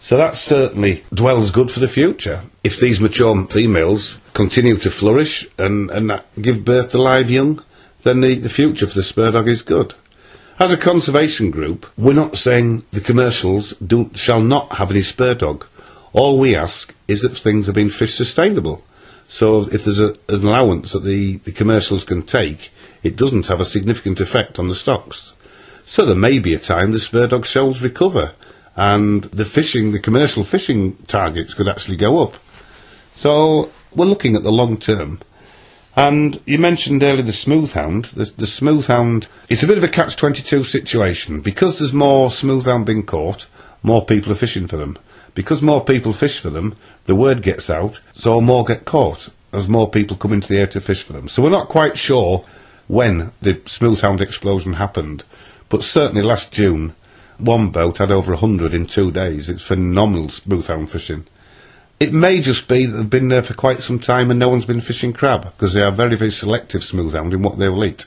So 0.00 0.16
that 0.16 0.34
certainly 0.34 1.04
dwells 1.14 1.52
good 1.52 1.70
for 1.70 1.78
the 1.78 1.86
future. 1.86 2.42
If 2.64 2.80
these 2.80 3.00
mature 3.00 3.46
females 3.46 4.18
continue 4.34 4.78
to 4.78 4.90
flourish 4.90 5.46
and, 5.58 5.92
and 5.92 6.20
give 6.40 6.64
birth 6.64 6.90
to 6.90 6.98
live 7.00 7.30
young, 7.30 7.62
then 8.02 8.20
the, 8.20 8.34
the 8.34 8.48
future 8.48 8.88
for 8.88 8.94
the 8.94 9.04
spur 9.04 9.30
dog 9.30 9.46
is 9.46 9.62
good. 9.62 9.94
As 10.58 10.72
a 10.72 10.76
conservation 10.76 11.50
group, 11.50 11.86
we're 11.96 12.12
not 12.12 12.36
saying 12.36 12.84
the 12.92 13.00
commercials 13.00 13.70
do, 13.78 14.10
shall 14.14 14.42
not 14.42 14.74
have 14.74 14.90
any 14.90 15.02
spur 15.02 15.34
dog. 15.34 15.66
All 16.12 16.38
we 16.38 16.54
ask 16.54 16.94
is 17.08 17.22
that 17.22 17.30
things 17.30 17.68
are 17.68 17.72
being 17.72 17.88
fish 17.88 18.14
sustainable. 18.14 18.84
So 19.24 19.62
if 19.72 19.84
there's 19.84 19.98
a, 20.00 20.14
an 20.28 20.46
allowance 20.46 20.92
that 20.92 21.04
the, 21.04 21.38
the 21.38 21.52
commercials 21.52 22.04
can 22.04 22.22
take, 22.22 22.70
it 23.02 23.16
doesn't 23.16 23.46
have 23.46 23.60
a 23.60 23.64
significant 23.64 24.20
effect 24.20 24.58
on 24.58 24.68
the 24.68 24.74
stocks. 24.74 25.32
So 25.84 26.04
there 26.04 26.14
may 26.14 26.38
be 26.38 26.54
a 26.54 26.58
time 26.58 26.92
the 26.92 26.98
spur 26.98 27.26
dog 27.26 27.46
shells 27.46 27.82
recover 27.82 28.34
and 28.76 29.24
the 29.24 29.44
fishing, 29.44 29.92
the 29.92 30.00
commercial 30.00 30.44
fishing 30.44 30.96
targets 31.06 31.54
could 31.54 31.68
actually 31.68 31.96
go 31.96 32.22
up. 32.22 32.34
So 33.14 33.70
we're 33.94 34.06
looking 34.06 34.36
at 34.36 34.42
the 34.42 34.52
long 34.52 34.76
term. 34.76 35.20
And 35.94 36.40
you 36.46 36.58
mentioned 36.58 37.02
earlier 37.02 37.22
the 37.22 37.32
smoothhound. 37.32 38.06
The, 38.12 38.24
the 38.24 38.46
smoothhound, 38.46 39.28
it's 39.48 39.62
a 39.62 39.66
bit 39.66 39.78
of 39.78 39.84
a 39.84 39.88
catch-22 39.88 40.64
situation. 40.64 41.40
Because 41.40 41.78
there's 41.78 41.92
more 41.92 42.28
smoothhound 42.28 42.86
being 42.86 43.04
caught, 43.04 43.46
more 43.82 44.04
people 44.04 44.32
are 44.32 44.36
fishing 44.36 44.66
for 44.66 44.76
them. 44.76 44.96
Because 45.34 45.62
more 45.62 45.84
people 45.84 46.12
fish 46.12 46.38
for 46.38 46.50
them, 46.50 46.76
the 47.06 47.14
word 47.14 47.42
gets 47.42 47.68
out, 47.68 48.00
so 48.12 48.40
more 48.40 48.64
get 48.64 48.84
caught 48.84 49.30
as 49.52 49.68
more 49.68 49.90
people 49.90 50.16
come 50.16 50.32
into 50.32 50.48
the 50.48 50.56
area 50.56 50.66
to 50.68 50.80
fish 50.80 51.02
for 51.02 51.12
them. 51.12 51.28
So 51.28 51.42
we're 51.42 51.50
not 51.50 51.68
quite 51.68 51.98
sure 51.98 52.44
when 52.88 53.32
the 53.40 53.54
smoothhound 53.54 54.20
explosion 54.20 54.74
happened, 54.74 55.24
but 55.68 55.84
certainly 55.84 56.22
last 56.22 56.52
June, 56.52 56.94
one 57.38 57.70
boat 57.70 57.98
had 57.98 58.10
over 58.10 58.32
100 58.32 58.74
in 58.74 58.86
two 58.86 59.10
days. 59.10 59.48
It's 59.48 59.62
phenomenal 59.62 60.28
smoothhound 60.28 60.88
fishing. 60.88 61.24
It 62.02 62.12
may 62.12 62.40
just 62.40 62.66
be 62.66 62.84
that 62.84 62.96
they've 62.96 63.08
been 63.08 63.28
there 63.28 63.44
for 63.44 63.54
quite 63.54 63.78
some 63.78 64.00
time 64.00 64.28
and 64.28 64.40
no 64.40 64.48
one's 64.48 64.64
been 64.66 64.80
fishing 64.80 65.12
crab, 65.12 65.44
because 65.44 65.72
they 65.72 65.82
are 65.82 65.92
very, 65.92 66.16
very 66.16 66.32
selective 66.32 66.80
smoothhound 66.80 67.32
in 67.32 67.42
what 67.42 67.60
they 67.60 67.68
will 67.68 67.84
eat. 67.84 68.06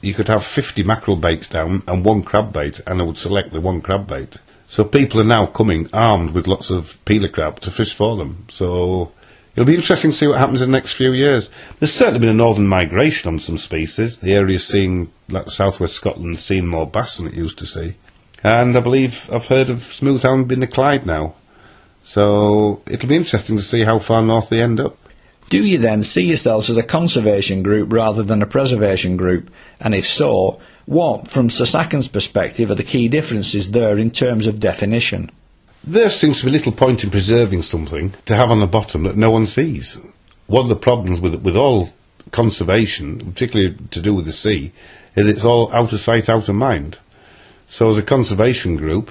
You 0.00 0.14
could 0.14 0.28
have 0.28 0.44
50 0.44 0.84
mackerel 0.84 1.16
baits 1.16 1.48
down 1.48 1.82
and 1.88 2.04
one 2.04 2.22
crab 2.22 2.52
bait, 2.52 2.80
and 2.86 3.00
I 3.00 3.04
would 3.04 3.18
select 3.18 3.52
the 3.52 3.60
one 3.60 3.80
crab 3.80 4.06
bait. 4.06 4.38
So 4.68 4.84
people 4.84 5.20
are 5.20 5.24
now 5.24 5.46
coming 5.46 5.88
armed 5.92 6.30
with 6.30 6.46
lots 6.46 6.70
of 6.70 7.04
peeler 7.06 7.26
crab 7.26 7.58
to 7.62 7.72
fish 7.72 7.92
for 7.92 8.16
them. 8.16 8.46
So 8.50 9.10
it'll 9.56 9.66
be 9.66 9.74
interesting 9.74 10.12
to 10.12 10.16
see 10.16 10.28
what 10.28 10.38
happens 10.38 10.62
in 10.62 10.70
the 10.70 10.78
next 10.78 10.92
few 10.92 11.12
years. 11.12 11.50
There's 11.80 11.92
certainly 11.92 12.20
been 12.20 12.28
a 12.28 12.34
northern 12.34 12.68
migration 12.68 13.26
on 13.30 13.40
some 13.40 13.58
species. 13.58 14.18
The 14.18 14.34
area's 14.34 14.64
seeing, 14.64 15.10
like 15.28 15.50
southwest 15.50 15.94
Scotland, 15.94 16.38
seeing 16.38 16.68
more 16.68 16.86
bass 16.86 17.16
than 17.16 17.26
it 17.26 17.34
used 17.34 17.58
to 17.58 17.66
see. 17.66 17.96
And 18.44 18.76
I 18.76 18.80
believe 18.80 19.28
I've 19.32 19.48
heard 19.48 19.70
of 19.70 19.78
smoothhound 19.78 20.46
being 20.46 20.60
the 20.60 20.68
Clyde 20.68 21.04
now. 21.04 21.34
So 22.04 22.82
it'll 22.86 23.08
be 23.08 23.16
interesting 23.16 23.56
to 23.56 23.62
see 23.62 23.82
how 23.82 23.98
far 23.98 24.22
north 24.22 24.50
they 24.50 24.62
end 24.62 24.78
up. 24.78 24.96
Do 25.50 25.62
you 25.64 25.78
then 25.78 26.02
see 26.02 26.24
yourselves 26.26 26.70
as 26.70 26.76
a 26.76 26.82
conservation 26.82 27.62
group 27.62 27.92
rather 27.92 28.22
than 28.22 28.42
a 28.42 28.46
preservation 28.46 29.16
group? 29.16 29.50
And 29.80 29.94
if 29.94 30.06
so, 30.06 30.60
what, 30.86 31.28
from 31.28 31.48
SSACN's 31.48 32.08
perspective, 32.08 32.70
are 32.70 32.74
the 32.74 32.82
key 32.82 33.08
differences 33.08 33.70
there 33.70 33.98
in 33.98 34.10
terms 34.10 34.46
of 34.46 34.60
definition? 34.60 35.30
There 35.82 36.10
seems 36.10 36.40
to 36.40 36.46
be 36.46 36.52
little 36.52 36.72
point 36.72 37.04
in 37.04 37.10
preserving 37.10 37.62
something 37.62 38.14
to 38.26 38.36
have 38.36 38.50
on 38.50 38.60
the 38.60 38.66
bottom 38.66 39.02
that 39.04 39.16
no 39.16 39.30
one 39.30 39.46
sees. 39.46 39.98
One 40.46 40.64
of 40.64 40.68
the 40.68 40.76
problems 40.76 41.20
with 41.20 41.34
with 41.42 41.56
all 41.56 41.92
conservation, 42.30 43.18
particularly 43.18 43.76
to 43.90 44.00
do 44.00 44.14
with 44.14 44.26
the 44.26 44.32
sea, 44.32 44.72
is 45.16 45.26
it's 45.26 45.44
all 45.44 45.72
out 45.72 45.92
of 45.92 46.00
sight, 46.00 46.28
out 46.28 46.48
of 46.48 46.54
mind. 46.54 46.98
So 47.66 47.88
as 47.88 47.98
a 47.98 48.02
conservation 48.02 48.76
group, 48.76 49.10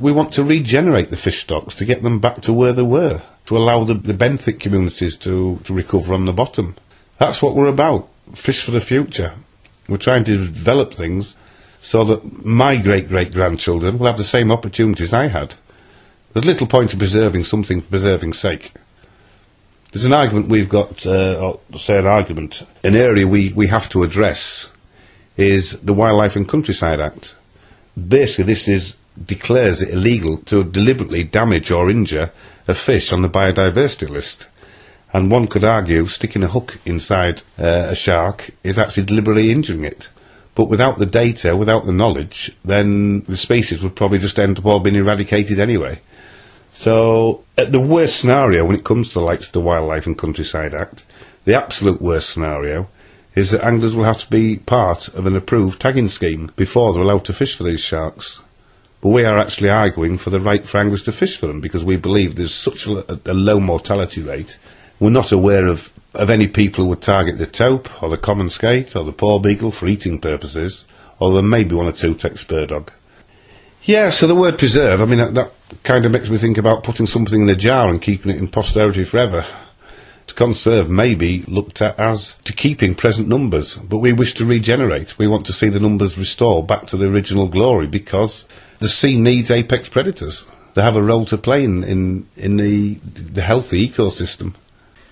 we 0.00 0.12
want 0.12 0.32
to 0.34 0.44
regenerate 0.44 1.10
the 1.10 1.16
fish 1.16 1.40
stocks 1.40 1.74
to 1.76 1.84
get 1.84 2.02
them 2.02 2.20
back 2.20 2.40
to 2.42 2.52
where 2.52 2.72
they 2.72 2.82
were, 2.82 3.22
to 3.46 3.56
allow 3.56 3.84
the, 3.84 3.94
the 3.94 4.14
benthic 4.14 4.60
communities 4.60 5.16
to, 5.16 5.58
to 5.64 5.74
recover 5.74 6.14
on 6.14 6.24
the 6.24 6.32
bottom. 6.32 6.74
That's 7.18 7.40
what 7.40 7.54
we're 7.54 7.66
about. 7.66 8.08
Fish 8.34 8.62
for 8.62 8.72
the 8.72 8.80
future. 8.80 9.34
We're 9.88 9.96
trying 9.96 10.24
to 10.24 10.36
develop 10.36 10.92
things 10.92 11.36
so 11.80 12.04
that 12.04 12.44
my 12.44 12.76
great 12.76 13.08
great 13.08 13.32
grandchildren 13.32 13.98
will 13.98 14.06
have 14.06 14.16
the 14.16 14.24
same 14.24 14.50
opportunities 14.50 15.12
I 15.12 15.28
had. 15.28 15.54
There's 16.32 16.44
little 16.44 16.66
point 16.66 16.92
in 16.92 16.98
preserving 16.98 17.44
something 17.44 17.80
for 17.80 17.88
preserving's 17.88 18.38
sake. 18.38 18.72
There's 19.92 20.04
an 20.04 20.12
argument 20.12 20.48
we've 20.48 20.68
got, 20.68 21.06
uh, 21.06 21.58
or 21.72 21.78
say 21.78 21.98
an 21.98 22.06
argument, 22.06 22.66
an 22.82 22.96
area 22.96 23.26
we, 23.26 23.52
we 23.52 23.68
have 23.68 23.88
to 23.90 24.02
address 24.02 24.70
is 25.36 25.80
the 25.80 25.94
Wildlife 25.94 26.36
and 26.36 26.48
Countryside 26.48 27.00
Act. 27.00 27.36
Basically, 27.96 28.44
this 28.44 28.68
is 28.68 28.96
declares 29.24 29.82
it 29.82 29.90
illegal 29.90 30.38
to 30.38 30.64
deliberately 30.64 31.24
damage 31.24 31.70
or 31.70 31.90
injure 31.90 32.32
a 32.68 32.74
fish 32.74 33.12
on 33.12 33.22
the 33.22 33.28
biodiversity 33.28 34.08
list. 34.08 34.48
And 35.12 35.30
one 35.30 35.46
could 35.46 35.64
argue 35.64 36.06
sticking 36.06 36.42
a 36.42 36.48
hook 36.48 36.78
inside 36.84 37.42
uh, 37.58 37.86
a 37.90 37.94
shark 37.94 38.50
is 38.62 38.78
actually 38.78 39.04
deliberately 39.04 39.50
injuring 39.50 39.84
it. 39.84 40.08
But 40.54 40.68
without 40.68 40.98
the 40.98 41.06
data, 41.06 41.56
without 41.56 41.84
the 41.84 41.92
knowledge, 41.92 42.50
then 42.64 43.20
the 43.22 43.36
species 43.36 43.82
would 43.82 43.94
probably 43.94 44.18
just 44.18 44.40
end 44.40 44.58
up 44.58 44.66
all 44.66 44.80
being 44.80 44.96
eradicated 44.96 45.58
anyway. 45.58 46.00
So, 46.72 47.44
at 47.56 47.72
the 47.72 47.80
worst 47.80 48.20
scenario, 48.20 48.64
when 48.64 48.76
it 48.76 48.84
comes 48.84 49.08
to 49.08 49.14
the 49.14 49.24
likes 49.24 49.46
of 49.46 49.52
the 49.52 49.60
Wildlife 49.60 50.06
and 50.06 50.18
Countryside 50.18 50.74
Act, 50.74 51.06
the 51.44 51.54
absolute 51.54 52.02
worst 52.02 52.30
scenario 52.30 52.88
is 53.34 53.50
that 53.50 53.64
anglers 53.64 53.94
will 53.94 54.04
have 54.04 54.20
to 54.20 54.30
be 54.30 54.56
part 54.56 55.08
of 55.08 55.26
an 55.26 55.36
approved 55.36 55.80
tagging 55.80 56.08
scheme 56.08 56.50
before 56.56 56.92
they're 56.92 57.02
allowed 57.02 57.24
to 57.26 57.32
fish 57.32 57.54
for 57.54 57.64
these 57.64 57.80
sharks. 57.80 58.42
We 59.06 59.24
are 59.24 59.38
actually 59.38 59.70
arguing 59.70 60.18
for 60.18 60.30
the 60.30 60.40
right 60.40 60.66
for 60.66 60.78
anglers 60.78 61.04
to 61.04 61.12
fish 61.12 61.36
for 61.36 61.46
them 61.46 61.60
because 61.60 61.84
we 61.84 61.96
believe 61.96 62.34
there's 62.34 62.52
such 62.52 62.88
a, 62.88 63.20
a 63.24 63.34
low 63.34 63.60
mortality 63.60 64.20
rate. 64.20 64.58
We're 64.98 65.10
not 65.10 65.30
aware 65.30 65.66
of, 65.68 65.92
of 66.12 66.28
any 66.28 66.48
people 66.48 66.82
who 66.82 66.90
would 66.90 67.02
target 67.02 67.38
the 67.38 67.46
tope 67.46 68.02
or 68.02 68.08
the 68.08 68.18
common 68.18 68.48
skate 68.48 68.96
or 68.96 69.04
the 69.04 69.12
porbeagle 69.12 69.74
for 69.74 69.86
eating 69.86 70.20
purposes, 70.20 70.88
although 71.20 71.40
maybe 71.40 71.76
one 71.76 71.86
or 71.86 71.92
two 71.92 72.16
take 72.16 72.36
spur 72.36 72.66
dog. 72.66 72.90
Yeah, 73.84 74.10
so 74.10 74.26
the 74.26 74.34
word 74.34 74.58
preserve, 74.58 75.00
I 75.00 75.04
mean, 75.04 75.18
that, 75.18 75.34
that 75.34 75.52
kind 75.84 76.04
of 76.04 76.10
makes 76.10 76.28
me 76.28 76.38
think 76.38 76.58
about 76.58 76.82
putting 76.82 77.06
something 77.06 77.42
in 77.42 77.48
a 77.48 77.54
jar 77.54 77.88
and 77.88 78.02
keeping 78.02 78.32
it 78.32 78.38
in 78.38 78.48
posterity 78.48 79.04
forever. 79.04 79.46
To 80.26 80.34
conserve 80.34 80.90
may 80.90 81.14
be 81.14 81.42
looked 81.42 81.80
at 81.80 82.00
as 82.00 82.34
to 82.42 82.52
keeping 82.52 82.96
present 82.96 83.28
numbers, 83.28 83.76
but 83.76 83.98
we 83.98 84.12
wish 84.12 84.34
to 84.34 84.44
regenerate. 84.44 85.16
We 85.16 85.28
want 85.28 85.46
to 85.46 85.52
see 85.52 85.68
the 85.68 85.78
numbers 85.78 86.18
restored 86.18 86.66
back 86.66 86.86
to 86.86 86.96
the 86.96 87.08
original 87.08 87.46
glory 87.46 87.86
because 87.86 88.46
the 88.78 88.88
sea 88.88 89.18
needs 89.18 89.50
apex 89.50 89.88
predators. 89.88 90.44
They 90.74 90.82
have 90.82 90.96
a 90.96 91.02
role 91.02 91.24
to 91.26 91.38
play 91.38 91.64
in, 91.64 91.82
in, 91.84 92.26
in 92.36 92.56
the, 92.56 92.94
the 92.94 93.42
healthy 93.42 93.88
ecosystem. 93.88 94.54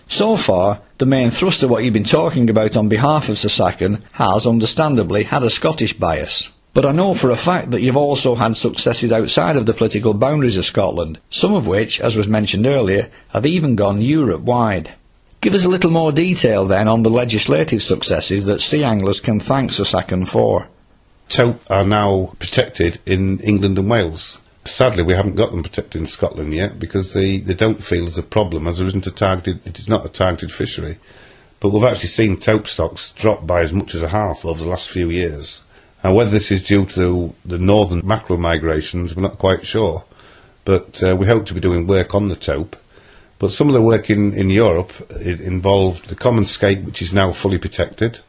So 0.06 0.36
far, 0.36 0.80
the 0.98 1.06
main 1.06 1.30
thrust 1.30 1.62
of 1.62 1.70
what 1.70 1.82
you've 1.82 1.94
been 1.94 2.04
talking 2.04 2.50
about 2.50 2.76
on 2.76 2.88
behalf 2.88 3.28
of 3.28 3.36
SSACN 3.36 4.02
has, 4.12 4.46
understandably, 4.46 5.22
had 5.22 5.42
a 5.42 5.48
Scottish 5.50 5.94
bias. 5.94 6.52
But 6.74 6.84
I 6.84 6.92
know 6.92 7.14
for 7.14 7.30
a 7.30 7.36
fact 7.36 7.70
that 7.70 7.80
you've 7.80 7.96
also 7.96 8.34
had 8.34 8.56
successes 8.56 9.12
outside 9.12 9.56
of 9.56 9.64
the 9.64 9.72
political 9.72 10.12
boundaries 10.12 10.56
of 10.56 10.64
Scotland, 10.64 11.20
some 11.30 11.54
of 11.54 11.66
which, 11.66 12.00
as 12.00 12.16
was 12.16 12.28
mentioned 12.28 12.66
earlier, 12.66 13.10
have 13.28 13.46
even 13.46 13.76
gone 13.76 14.02
Europe 14.02 14.42
wide. 14.42 14.90
Give 15.40 15.54
us 15.54 15.64
a 15.64 15.68
little 15.68 15.90
more 15.90 16.10
detail 16.10 16.66
then 16.66 16.88
on 16.88 17.02
the 17.02 17.10
legislative 17.10 17.82
successes 17.82 18.44
that 18.46 18.60
sea 18.60 18.82
anglers 18.82 19.20
can 19.20 19.40
thank 19.40 19.70
SSACN 19.70 20.26
for. 20.26 20.68
Tope 21.28 21.60
are 21.70 21.84
now 21.84 22.34
protected 22.38 23.00
in 23.06 23.40
England 23.40 23.78
and 23.78 23.90
Wales. 23.90 24.40
Sadly, 24.64 25.02
we 25.02 25.14
haven't 25.14 25.34
got 25.34 25.50
them 25.50 25.62
protected 25.62 26.00
in 26.00 26.06
Scotland 26.06 26.54
yet 26.54 26.78
because 26.78 27.12
they, 27.12 27.38
they 27.38 27.54
don't 27.54 27.84
feel 27.84 28.02
there's 28.02 28.18
a 28.18 28.22
problem 28.22 28.66
as 28.66 28.78
there 28.78 28.86
isn't 28.86 29.06
a 29.06 29.10
targeted, 29.10 29.66
it 29.66 29.78
is 29.78 29.88
not 29.88 30.06
a 30.06 30.08
targeted 30.08 30.52
fishery. 30.52 30.98
But 31.60 31.70
we've 31.70 31.84
actually 31.84 32.08
seen 32.08 32.38
tope 32.38 32.66
stocks 32.66 33.12
drop 33.12 33.46
by 33.46 33.60
as 33.60 33.72
much 33.72 33.94
as 33.94 34.02
a 34.02 34.08
half 34.08 34.44
over 34.44 34.62
the 34.62 34.70
last 34.70 34.88
few 34.88 35.10
years. 35.10 35.64
And 36.02 36.14
whether 36.14 36.30
this 36.30 36.50
is 36.50 36.62
due 36.62 36.86
to 36.86 37.34
the 37.44 37.58
northern 37.58 38.06
mackerel 38.06 38.38
migrations, 38.38 39.16
we're 39.16 39.22
not 39.22 39.38
quite 39.38 39.66
sure. 39.66 40.04
But 40.64 41.02
uh, 41.02 41.16
we 41.16 41.26
hope 41.26 41.46
to 41.46 41.54
be 41.54 41.60
doing 41.60 41.86
work 41.86 42.14
on 42.14 42.28
the 42.28 42.36
tope 42.36 42.76
but 43.38 43.50
some 43.50 43.68
of 43.68 43.74
the 43.74 43.82
work 43.82 44.10
in, 44.10 44.32
in 44.32 44.48
Europe 44.48 44.92
it 45.10 45.40
involved 45.40 46.06
the 46.06 46.14
common 46.14 46.44
skate, 46.44 46.82
which 46.84 47.02
is 47.02 47.12
now 47.12 47.30
fully 47.32 47.58
protected. 47.58 48.20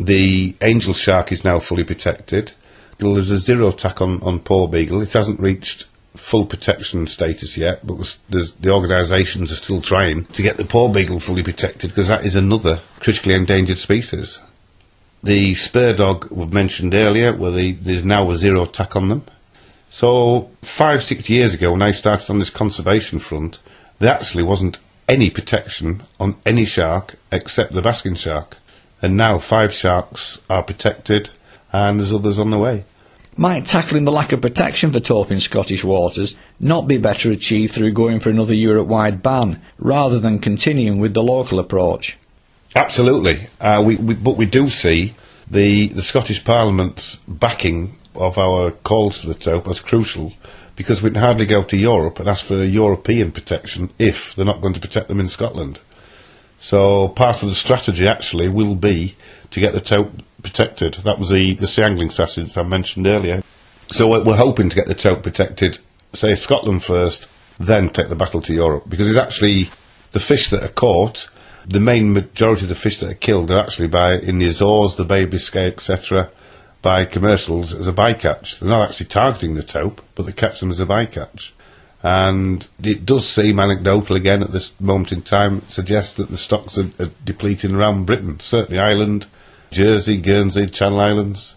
The 0.00 0.56
angel 0.62 0.94
shark 0.94 1.30
is 1.30 1.44
now 1.44 1.60
fully 1.60 1.84
protected. 1.84 2.52
There's 2.96 3.30
a 3.30 3.38
zero 3.38 3.70
TAC 3.70 4.00
on, 4.00 4.22
on 4.22 4.40
porbeagle. 4.40 5.02
It 5.02 5.12
hasn't 5.12 5.40
reached 5.40 5.86
full 6.16 6.46
protection 6.46 7.06
status 7.06 7.58
yet, 7.58 7.86
but 7.86 8.18
the 8.30 8.70
organisations 8.70 9.52
are 9.52 9.56
still 9.56 9.82
trying 9.82 10.24
to 10.24 10.42
get 10.42 10.56
the 10.56 10.64
porbeagle 10.64 11.20
fully 11.20 11.42
protected 11.42 11.90
because 11.90 12.08
that 12.08 12.24
is 12.24 12.34
another 12.34 12.80
critically 12.98 13.34
endangered 13.34 13.76
species. 13.76 14.40
The 15.22 15.52
spur 15.52 15.92
dog 15.92 16.30
we've 16.30 16.52
mentioned 16.52 16.94
earlier, 16.94 17.36
where 17.36 17.50
the, 17.50 17.72
there's 17.72 18.04
now 18.04 18.30
a 18.30 18.36
zero 18.36 18.64
TAC 18.64 18.96
on 18.96 19.08
them. 19.08 19.24
So 19.90 20.50
five, 20.62 21.02
six 21.02 21.28
years 21.28 21.52
ago, 21.52 21.72
when 21.72 21.82
I 21.82 21.90
started 21.90 22.30
on 22.30 22.38
this 22.38 22.48
conservation 22.48 23.18
front, 23.18 23.58
there 23.98 24.14
actually 24.14 24.44
wasn't 24.44 24.78
any 25.10 25.28
protection 25.28 26.02
on 26.18 26.36
any 26.46 26.64
shark 26.64 27.16
except 27.30 27.74
the 27.74 27.82
basking 27.82 28.14
shark. 28.14 28.56
And 29.02 29.16
now 29.16 29.38
five 29.38 29.72
sharks 29.72 30.40
are 30.50 30.62
protected 30.62 31.30
and 31.72 31.98
there's 31.98 32.12
others 32.12 32.38
on 32.38 32.50
the 32.50 32.58
way. 32.58 32.84
Might 33.36 33.64
tackling 33.64 34.04
the 34.04 34.12
lack 34.12 34.32
of 34.32 34.42
protection 34.42 34.90
for 34.90 35.00
tope 35.00 35.30
in 35.30 35.40
Scottish 35.40 35.84
waters 35.84 36.36
not 36.58 36.88
be 36.88 36.98
better 36.98 37.30
achieved 37.30 37.72
through 37.72 37.92
going 37.92 38.20
for 38.20 38.28
another 38.28 38.52
Europe-wide 38.52 39.22
ban 39.22 39.60
rather 39.78 40.18
than 40.18 40.40
continuing 40.40 40.98
with 40.98 41.14
the 41.14 41.22
local 41.22 41.58
approach? 41.58 42.18
Absolutely. 42.74 43.46
Uh, 43.60 43.82
we, 43.84 43.96
we, 43.96 44.14
but 44.14 44.36
we 44.36 44.46
do 44.46 44.68
see 44.68 45.14
the, 45.50 45.88
the 45.88 46.02
Scottish 46.02 46.44
Parliament's 46.44 47.16
backing 47.26 47.94
of 48.14 48.36
our 48.36 48.72
calls 48.72 49.20
for 49.20 49.28
the 49.28 49.34
tope 49.34 49.68
as 49.68 49.80
crucial 49.80 50.32
because 50.76 51.02
we 51.02 51.10
can 51.10 51.20
hardly 51.20 51.46
go 51.46 51.62
to 51.62 51.76
Europe 51.76 52.18
and 52.20 52.28
ask 52.28 52.44
for 52.44 52.62
European 52.62 53.32
protection 53.32 53.90
if 53.98 54.34
they're 54.34 54.44
not 54.44 54.60
going 54.60 54.74
to 54.74 54.80
protect 54.80 55.08
them 55.08 55.20
in 55.20 55.28
Scotland. 55.28 55.78
So 56.60 57.08
part 57.08 57.42
of 57.42 57.48
the 57.48 57.54
strategy 57.54 58.06
actually 58.06 58.48
will 58.48 58.74
be 58.74 59.16
to 59.50 59.60
get 59.60 59.72
the 59.72 59.80
tope 59.80 60.12
protected. 60.42 60.94
That 60.94 61.18
was 61.18 61.30
the, 61.30 61.54
the 61.54 61.66
sea 61.66 61.82
angling 61.82 62.10
strategy 62.10 62.42
that 62.42 62.56
I 62.56 62.62
mentioned 62.62 63.06
earlier. 63.06 63.42
So 63.88 64.22
we're 64.22 64.36
hoping 64.36 64.68
to 64.68 64.76
get 64.76 64.86
the 64.86 64.94
tope 64.94 65.24
protected, 65.24 65.78
say 66.12 66.34
Scotland 66.34 66.84
first, 66.84 67.28
then 67.58 67.90
take 67.90 68.08
the 68.08 68.14
battle 68.14 68.40
to 68.42 68.54
Europe. 68.54 68.84
Because 68.88 69.08
it's 69.08 69.18
actually 69.18 69.70
the 70.12 70.20
fish 70.20 70.50
that 70.50 70.62
are 70.62 70.68
caught, 70.68 71.28
the 71.66 71.80
main 71.80 72.12
majority 72.12 72.62
of 72.62 72.68
the 72.68 72.74
fish 72.74 72.98
that 72.98 73.10
are 73.10 73.14
killed 73.14 73.50
are 73.50 73.58
actually 73.58 73.88
by 73.88 74.14
in 74.14 74.38
the 74.38 74.46
Azores, 74.46 74.94
the 74.94 75.04
Bay 75.04 75.24
Biscay, 75.24 75.66
etc 75.66 76.30
by 76.82 77.04
commercials 77.04 77.74
as 77.74 77.86
a 77.86 77.92
bycatch. 77.92 78.58
They're 78.58 78.68
not 78.68 78.88
actually 78.88 79.06
targeting 79.06 79.54
the 79.54 79.62
tope, 79.62 80.02
but 80.14 80.26
they 80.26 80.32
catch 80.32 80.60
them 80.60 80.70
as 80.70 80.80
a 80.80 80.86
bycatch. 80.86 81.52
And 82.02 82.66
it 82.82 83.04
does 83.04 83.28
seem 83.28 83.60
anecdotal 83.60 84.16
again 84.16 84.42
at 84.42 84.52
this 84.52 84.78
moment 84.80 85.12
in 85.12 85.22
time, 85.22 85.62
suggests 85.66 86.14
that 86.14 86.30
the 86.30 86.38
stocks 86.38 86.78
are, 86.78 86.90
are 86.98 87.10
depleting 87.24 87.74
around 87.74 88.06
Britain, 88.06 88.40
certainly 88.40 88.80
Ireland, 88.80 89.26
Jersey, 89.70 90.16
Guernsey, 90.16 90.66
Channel 90.66 91.00
Islands. 91.00 91.56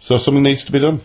So 0.00 0.16
something 0.16 0.42
needs 0.42 0.64
to 0.64 0.72
be 0.72 0.80
done. 0.80 1.00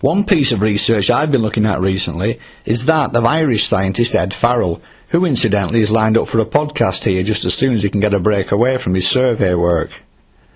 One 0.00 0.24
piece 0.24 0.52
of 0.52 0.62
research 0.62 1.10
I've 1.10 1.30
been 1.30 1.42
looking 1.42 1.66
at 1.66 1.80
recently 1.80 2.40
is 2.64 2.86
that 2.86 3.14
of 3.14 3.24
Irish 3.24 3.68
scientist 3.68 4.14
Ed 4.14 4.34
Farrell, 4.34 4.82
who 5.08 5.26
incidentally 5.26 5.80
is 5.80 5.92
lined 5.92 6.16
up 6.16 6.26
for 6.26 6.40
a 6.40 6.46
podcast 6.46 7.04
here 7.04 7.22
just 7.22 7.44
as 7.44 7.54
soon 7.54 7.74
as 7.74 7.82
he 7.82 7.90
can 7.90 8.00
get 8.00 8.14
a 8.14 8.18
break 8.18 8.50
away 8.50 8.78
from 8.78 8.94
his 8.94 9.06
survey 9.06 9.54
work. 9.54 10.02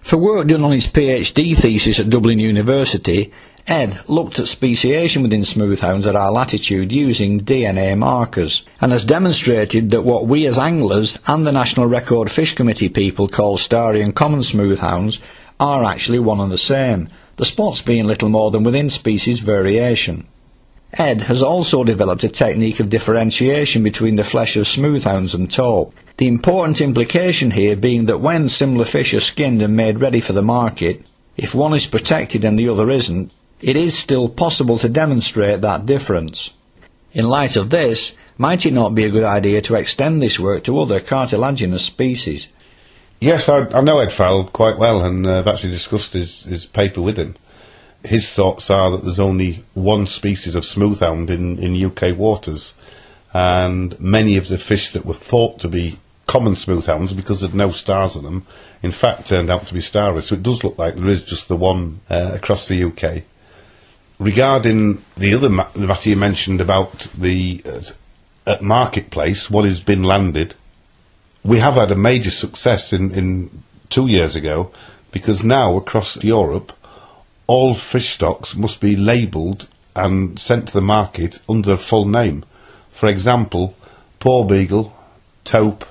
For 0.00 0.16
work 0.16 0.48
done 0.48 0.64
on 0.64 0.72
his 0.72 0.86
PhD 0.86 1.56
thesis 1.56 2.00
at 2.00 2.08
Dublin 2.10 2.40
University, 2.40 3.32
Ed 3.68 3.98
looked 4.06 4.38
at 4.38 4.46
speciation 4.46 5.22
within 5.22 5.40
smoothhounds 5.40 6.06
at 6.06 6.14
our 6.14 6.30
latitude 6.30 6.92
using 6.92 7.40
DNA 7.40 7.98
markers, 7.98 8.64
and 8.80 8.92
has 8.92 9.04
demonstrated 9.04 9.90
that 9.90 10.02
what 10.02 10.28
we 10.28 10.46
as 10.46 10.56
anglers 10.56 11.18
and 11.26 11.44
the 11.44 11.50
National 11.50 11.88
Record 11.88 12.30
Fish 12.30 12.54
Committee 12.54 12.88
people 12.88 13.26
call 13.26 13.56
starry 13.56 14.02
and 14.02 14.14
common 14.14 14.40
smoothhounds 14.40 15.18
are 15.58 15.82
actually 15.82 16.20
one 16.20 16.38
and 16.38 16.52
the 16.52 16.56
same, 16.56 17.08
the 17.38 17.44
spots 17.44 17.82
being 17.82 18.04
little 18.04 18.28
more 18.28 18.52
than 18.52 18.62
within 18.62 18.88
species 18.88 19.40
variation. 19.40 20.24
Ed 20.92 21.22
has 21.22 21.42
also 21.42 21.82
developed 21.82 22.22
a 22.22 22.28
technique 22.28 22.78
of 22.78 22.88
differentiation 22.88 23.82
between 23.82 24.14
the 24.14 24.22
flesh 24.22 24.56
of 24.56 24.66
smoothhounds 24.66 25.34
and 25.34 25.50
tope, 25.50 25.92
the 26.18 26.28
important 26.28 26.80
implication 26.80 27.50
here 27.50 27.74
being 27.74 28.06
that 28.06 28.20
when 28.20 28.48
similar 28.48 28.84
fish 28.84 29.12
are 29.12 29.18
skinned 29.18 29.60
and 29.60 29.74
made 29.74 30.00
ready 30.00 30.20
for 30.20 30.34
the 30.34 30.40
market, 30.40 31.04
if 31.36 31.52
one 31.52 31.74
is 31.74 31.88
protected 31.88 32.44
and 32.44 32.56
the 32.56 32.68
other 32.68 32.88
isn't, 32.88 33.32
it 33.60 33.76
is 33.76 33.96
still 33.96 34.28
possible 34.28 34.78
to 34.78 34.88
demonstrate 34.88 35.60
that 35.62 35.86
difference. 35.86 36.54
In 37.12 37.26
light 37.28 37.56
of 37.56 37.70
this, 37.70 38.14
might 38.38 38.66
it 38.66 38.72
not 38.72 38.94
be 38.94 39.04
a 39.04 39.10
good 39.10 39.24
idea 39.24 39.60
to 39.62 39.74
extend 39.76 40.20
this 40.20 40.38
work 40.38 40.64
to 40.64 40.78
other 40.78 41.00
cartilaginous 41.00 41.84
species? 41.84 42.48
Yes, 43.20 43.48
I, 43.48 43.66
I 43.68 43.80
know 43.80 43.98
Ed 43.98 44.12
Farrell 44.12 44.44
quite 44.44 44.78
well, 44.78 45.02
and 45.02 45.26
uh, 45.26 45.38
I've 45.38 45.48
actually 45.48 45.70
discussed 45.70 46.12
his, 46.12 46.44
his 46.44 46.66
paper 46.66 47.00
with 47.00 47.18
him. 47.18 47.34
His 48.04 48.30
thoughts 48.30 48.68
are 48.68 48.90
that 48.90 49.02
there's 49.02 49.18
only 49.18 49.64
one 49.72 50.06
species 50.06 50.54
of 50.54 50.64
smoothhound 50.64 51.30
in, 51.30 51.58
in 51.58 51.82
UK 51.82 52.16
waters, 52.16 52.74
and 53.32 53.98
many 53.98 54.36
of 54.36 54.48
the 54.48 54.58
fish 54.58 54.90
that 54.90 55.06
were 55.06 55.14
thought 55.14 55.58
to 55.60 55.68
be 55.68 55.98
common 56.26 56.54
smoothhounds 56.54 57.16
because 57.16 57.40
there's 57.40 57.54
no 57.54 57.70
stars 57.70 58.16
on 58.16 58.24
them, 58.24 58.46
in 58.82 58.90
fact 58.90 59.26
turned 59.26 59.48
out 59.48 59.66
to 59.66 59.74
be 59.74 59.80
starless. 59.80 60.26
So 60.26 60.34
it 60.34 60.42
does 60.42 60.62
look 60.62 60.76
like 60.76 60.96
there 60.96 61.08
is 61.08 61.24
just 61.24 61.48
the 61.48 61.56
one 61.56 62.00
uh, 62.10 62.32
across 62.34 62.68
the 62.68 62.84
UK. 62.84 63.22
Regarding 64.18 65.02
the 65.16 65.34
other 65.34 65.50
ma- 65.50 65.68
matter 65.76 66.08
you 66.10 66.16
mentioned 66.16 66.60
about 66.60 67.08
the 67.16 67.62
uh, 68.46 68.56
marketplace, 68.60 69.50
what 69.50 69.64
has 69.66 69.80
been 69.80 70.02
landed, 70.02 70.54
we 71.44 71.58
have 71.58 71.74
had 71.74 71.90
a 71.90 71.96
major 71.96 72.30
success 72.30 72.92
in, 72.92 73.12
in 73.12 73.62
two 73.90 74.08
years 74.08 74.34
ago 74.34 74.70
because 75.12 75.44
now 75.44 75.76
across 75.76 76.22
Europe, 76.24 76.72
all 77.46 77.74
fish 77.74 78.10
stocks 78.10 78.56
must 78.56 78.80
be 78.80 78.96
labelled 78.96 79.68
and 79.94 80.38
sent 80.38 80.68
to 80.68 80.74
the 80.74 80.80
market 80.80 81.40
under 81.48 81.72
a 81.72 81.78
full 81.78 82.06
name. 82.06 82.44
For 82.90 83.08
example, 83.08 83.74
porbeagle, 84.20 84.92
tope, 85.44 85.84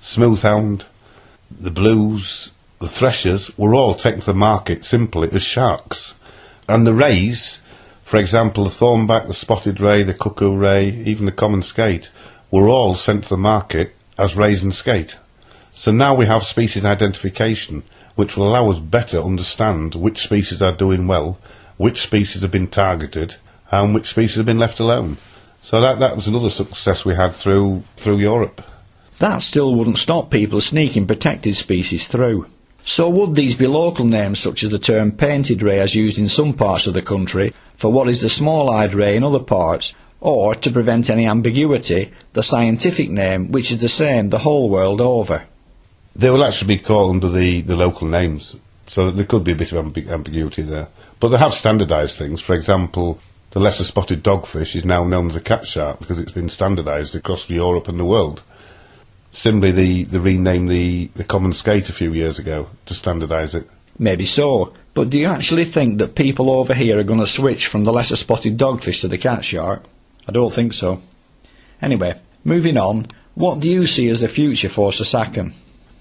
Smoothhound, 0.00 0.84
the 1.50 1.70
Blues, 1.70 2.52
the 2.80 2.88
Threshers 2.88 3.56
were 3.58 3.74
all 3.74 3.94
taken 3.94 4.20
to 4.20 4.26
the 4.26 4.34
market 4.34 4.84
simply 4.84 5.30
as 5.32 5.42
sharks. 5.42 6.14
And 6.68 6.86
the 6.86 6.94
rays, 6.94 7.60
For 8.04 8.18
example, 8.18 8.64
the 8.64 8.70
thornback, 8.70 9.26
the 9.26 9.34
spotted 9.34 9.80
ray, 9.80 10.02
the 10.02 10.12
cuckoo 10.12 10.54
ray, 10.54 10.90
even 10.90 11.24
the 11.24 11.32
common 11.32 11.62
skate 11.62 12.10
were 12.50 12.68
all 12.68 12.94
sent 12.94 13.24
to 13.24 13.30
the 13.30 13.36
market 13.38 13.96
as 14.18 14.36
rays 14.36 14.62
and 14.62 14.74
skate. 14.74 15.16
So 15.72 15.90
now 15.90 16.14
we 16.14 16.26
have 16.26 16.44
species 16.44 16.84
identification, 16.84 17.82
which 18.14 18.36
will 18.36 18.46
allow 18.46 18.70
us 18.70 18.78
better 18.78 19.20
understand 19.20 19.94
which 19.94 20.18
species 20.18 20.60
are 20.60 20.76
doing 20.76 21.06
well, 21.06 21.38
which 21.78 21.98
species 21.98 22.42
have 22.42 22.50
been 22.50 22.68
targeted, 22.68 23.36
and 23.70 23.94
which 23.94 24.06
species 24.06 24.36
have 24.36 24.46
been 24.46 24.58
left 24.58 24.80
alone. 24.80 25.16
So 25.62 25.80
that, 25.80 25.98
that 26.00 26.14
was 26.14 26.28
another 26.28 26.50
success 26.50 27.06
we 27.06 27.14
had 27.14 27.34
through, 27.34 27.82
through 27.96 28.18
Europe. 28.18 28.62
That 29.18 29.40
still 29.40 29.74
wouldn't 29.74 29.98
stop 29.98 30.30
people 30.30 30.60
sneaking 30.60 31.06
protected 31.06 31.54
species 31.54 32.06
through. 32.06 32.46
So 32.86 33.08
would 33.08 33.34
these 33.34 33.56
be 33.56 33.66
local 33.66 34.04
names 34.04 34.40
such 34.40 34.62
as 34.62 34.70
the 34.70 34.78
term 34.78 35.10
painted 35.10 35.62
ray 35.62 35.80
as 35.80 35.94
used 35.94 36.18
in 36.18 36.28
some 36.28 36.52
parts 36.52 36.86
of 36.86 36.92
the 36.92 37.00
country 37.00 37.54
for 37.74 37.90
what 37.90 38.08
is 38.08 38.20
the 38.20 38.28
small-eyed 38.28 38.92
ray 38.92 39.16
in 39.16 39.24
other 39.24 39.40
parts, 39.40 39.94
or, 40.20 40.54
to 40.54 40.70
prevent 40.70 41.10
any 41.10 41.26
ambiguity, 41.26 42.12
the 42.34 42.42
scientific 42.42 43.10
name 43.10 43.50
which 43.50 43.70
is 43.70 43.78
the 43.78 43.88
same 43.88 44.28
the 44.28 44.38
whole 44.38 44.68
world 44.68 45.00
over? 45.00 45.44
They 46.14 46.30
will 46.30 46.44
actually 46.44 46.76
be 46.76 46.82
called 46.82 47.16
under 47.16 47.30
the, 47.30 47.62
the 47.62 47.74
local 47.74 48.06
names, 48.06 48.56
so 48.86 49.10
there 49.10 49.26
could 49.26 49.44
be 49.44 49.52
a 49.52 49.56
bit 49.56 49.72
of 49.72 49.84
ambi- 49.84 50.08
ambiguity 50.08 50.62
there. 50.62 50.88
But 51.20 51.28
they 51.28 51.38
have 51.38 51.54
standardised 51.54 52.18
things. 52.18 52.40
For 52.40 52.54
example, 52.54 53.18
the 53.50 53.60
lesser 53.60 53.84
spotted 53.84 54.22
dogfish 54.22 54.76
is 54.76 54.84
now 54.84 55.04
known 55.04 55.28
as 55.28 55.36
a 55.36 55.40
cat 55.40 55.66
shark 55.66 56.00
because 56.00 56.20
it's 56.20 56.32
been 56.32 56.48
standardised 56.48 57.14
across 57.14 57.48
Europe 57.48 57.88
and 57.88 57.98
the 57.98 58.04
world. 58.04 58.42
Similarly, 59.34 59.72
the, 59.72 60.04
they 60.04 60.18
renamed 60.18 60.68
the, 60.68 61.06
the 61.16 61.24
common 61.24 61.52
skate 61.52 61.88
a 61.88 61.92
few 61.92 62.12
years 62.12 62.38
ago 62.38 62.68
to 62.86 62.94
standardise 62.94 63.56
it. 63.56 63.68
Maybe 63.98 64.26
so, 64.26 64.72
but 64.94 65.10
do 65.10 65.18
you 65.18 65.26
actually 65.26 65.64
think 65.64 65.98
that 65.98 66.14
people 66.14 66.50
over 66.50 66.72
here 66.72 67.00
are 67.00 67.04
going 67.04 67.18
to 67.18 67.26
switch 67.26 67.66
from 67.66 67.82
the 67.82 67.92
lesser 67.92 68.14
spotted 68.14 68.56
dogfish 68.56 69.00
to 69.00 69.08
the 69.08 69.18
cat 69.18 69.44
shark? 69.44 69.82
I 70.28 70.30
don't 70.30 70.52
think 70.52 70.72
so. 70.72 71.02
Anyway, 71.82 72.14
moving 72.44 72.76
on, 72.76 73.08
what 73.34 73.58
do 73.58 73.68
you 73.68 73.88
see 73.88 74.08
as 74.08 74.20
the 74.20 74.28
future 74.28 74.68
for 74.68 74.92
SSACN? 74.92 75.52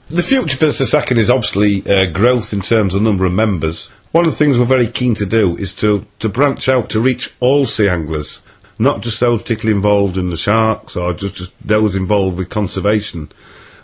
The 0.09 0.21
future 0.21 0.57
for 0.57 0.67
SSACN 0.67 1.17
is 1.17 1.31
obviously 1.31 1.83
uh, 1.87 2.11
growth 2.11 2.53
in 2.53 2.61
terms 2.61 2.93
of 2.93 3.01
number 3.01 3.25
of 3.25 3.33
members. 3.33 3.87
One 4.11 4.25
of 4.25 4.31
the 4.31 4.37
things 4.37 4.59
we're 4.59 4.65
very 4.65 4.87
keen 4.87 5.15
to 5.15 5.25
do 5.25 5.57
is 5.57 5.73
to, 5.77 6.05
to 6.19 6.29
branch 6.29 6.69
out 6.69 6.91
to 6.91 6.99
reach 6.99 7.33
all 7.39 7.65
sea 7.65 7.89
anglers 7.89 8.43
not 8.79 9.01
just 9.01 9.19
those 9.19 9.41
particularly 9.41 9.75
involved 9.75 10.17
in 10.17 10.29
the 10.29 10.37
sharks 10.37 10.95
or 10.95 11.13
just, 11.13 11.35
just 11.35 11.53
those 11.65 11.95
involved 11.95 12.37
with 12.37 12.49
conservation. 12.49 13.29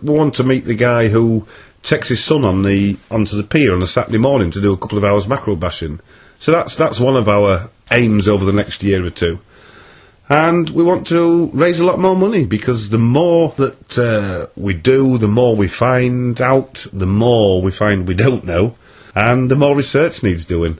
We 0.01 0.13
want 0.13 0.33
to 0.35 0.43
meet 0.43 0.65
the 0.65 0.75
guy 0.75 1.09
who 1.09 1.47
takes 1.83 2.09
his 2.09 2.23
son 2.23 2.43
on 2.43 2.63
the 2.63 2.97
onto 3.09 3.37
the 3.37 3.43
pier 3.43 3.73
on 3.73 3.81
a 3.81 3.87
Saturday 3.87 4.17
morning 4.17 4.51
to 4.51 4.61
do 4.61 4.73
a 4.73 4.77
couple 4.77 4.97
of 4.97 5.03
hours 5.03 5.27
mackerel 5.27 5.55
bashing. 5.55 5.99
So 6.37 6.51
that's 6.51 6.75
that's 6.75 6.99
one 6.99 7.15
of 7.15 7.27
our 7.27 7.69
aims 7.91 8.27
over 8.27 8.45
the 8.45 8.53
next 8.53 8.83
year 8.83 9.05
or 9.05 9.09
two. 9.09 9.39
And 10.29 10.69
we 10.69 10.83
want 10.83 11.07
to 11.07 11.47
raise 11.53 11.79
a 11.79 11.85
lot 11.85 11.97
more 11.97 12.15
money 12.15 12.45
because 12.45 12.89
the 12.89 12.99
more 12.99 13.49
that 13.57 13.97
uh, 13.97 14.47
we 14.55 14.75
do, 14.75 15.17
the 15.17 15.27
more 15.27 15.55
we 15.55 15.67
find 15.67 16.39
out, 16.39 16.85
the 16.93 17.07
more 17.07 17.63
we 17.63 17.71
find 17.71 18.07
we 18.07 18.13
don't 18.13 18.43
know, 18.45 18.75
and 19.15 19.49
the 19.49 19.55
more 19.55 19.75
research 19.75 20.21
needs 20.21 20.45
doing. 20.45 20.77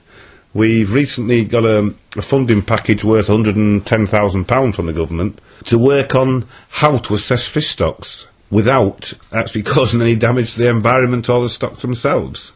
We've 0.52 0.92
recently 0.92 1.44
got 1.44 1.64
a, 1.64 1.94
a 2.16 2.22
funding 2.22 2.62
package 2.62 3.04
worth 3.04 3.28
£110,000 3.28 4.74
from 4.74 4.86
the 4.86 4.92
government 4.92 5.40
to 5.66 5.78
work 5.78 6.14
on 6.14 6.46
how 6.70 6.98
to 6.98 7.14
assess 7.14 7.46
fish 7.46 7.68
stocks 7.68 8.28
without 8.50 9.12
actually 9.32 9.62
causing 9.74 10.02
any 10.02 10.16
damage 10.16 10.54
to 10.54 10.58
the 10.58 10.68
environment 10.68 11.28
or 11.28 11.42
the 11.42 11.48
stocks 11.48 11.82
themselves. 11.82 12.52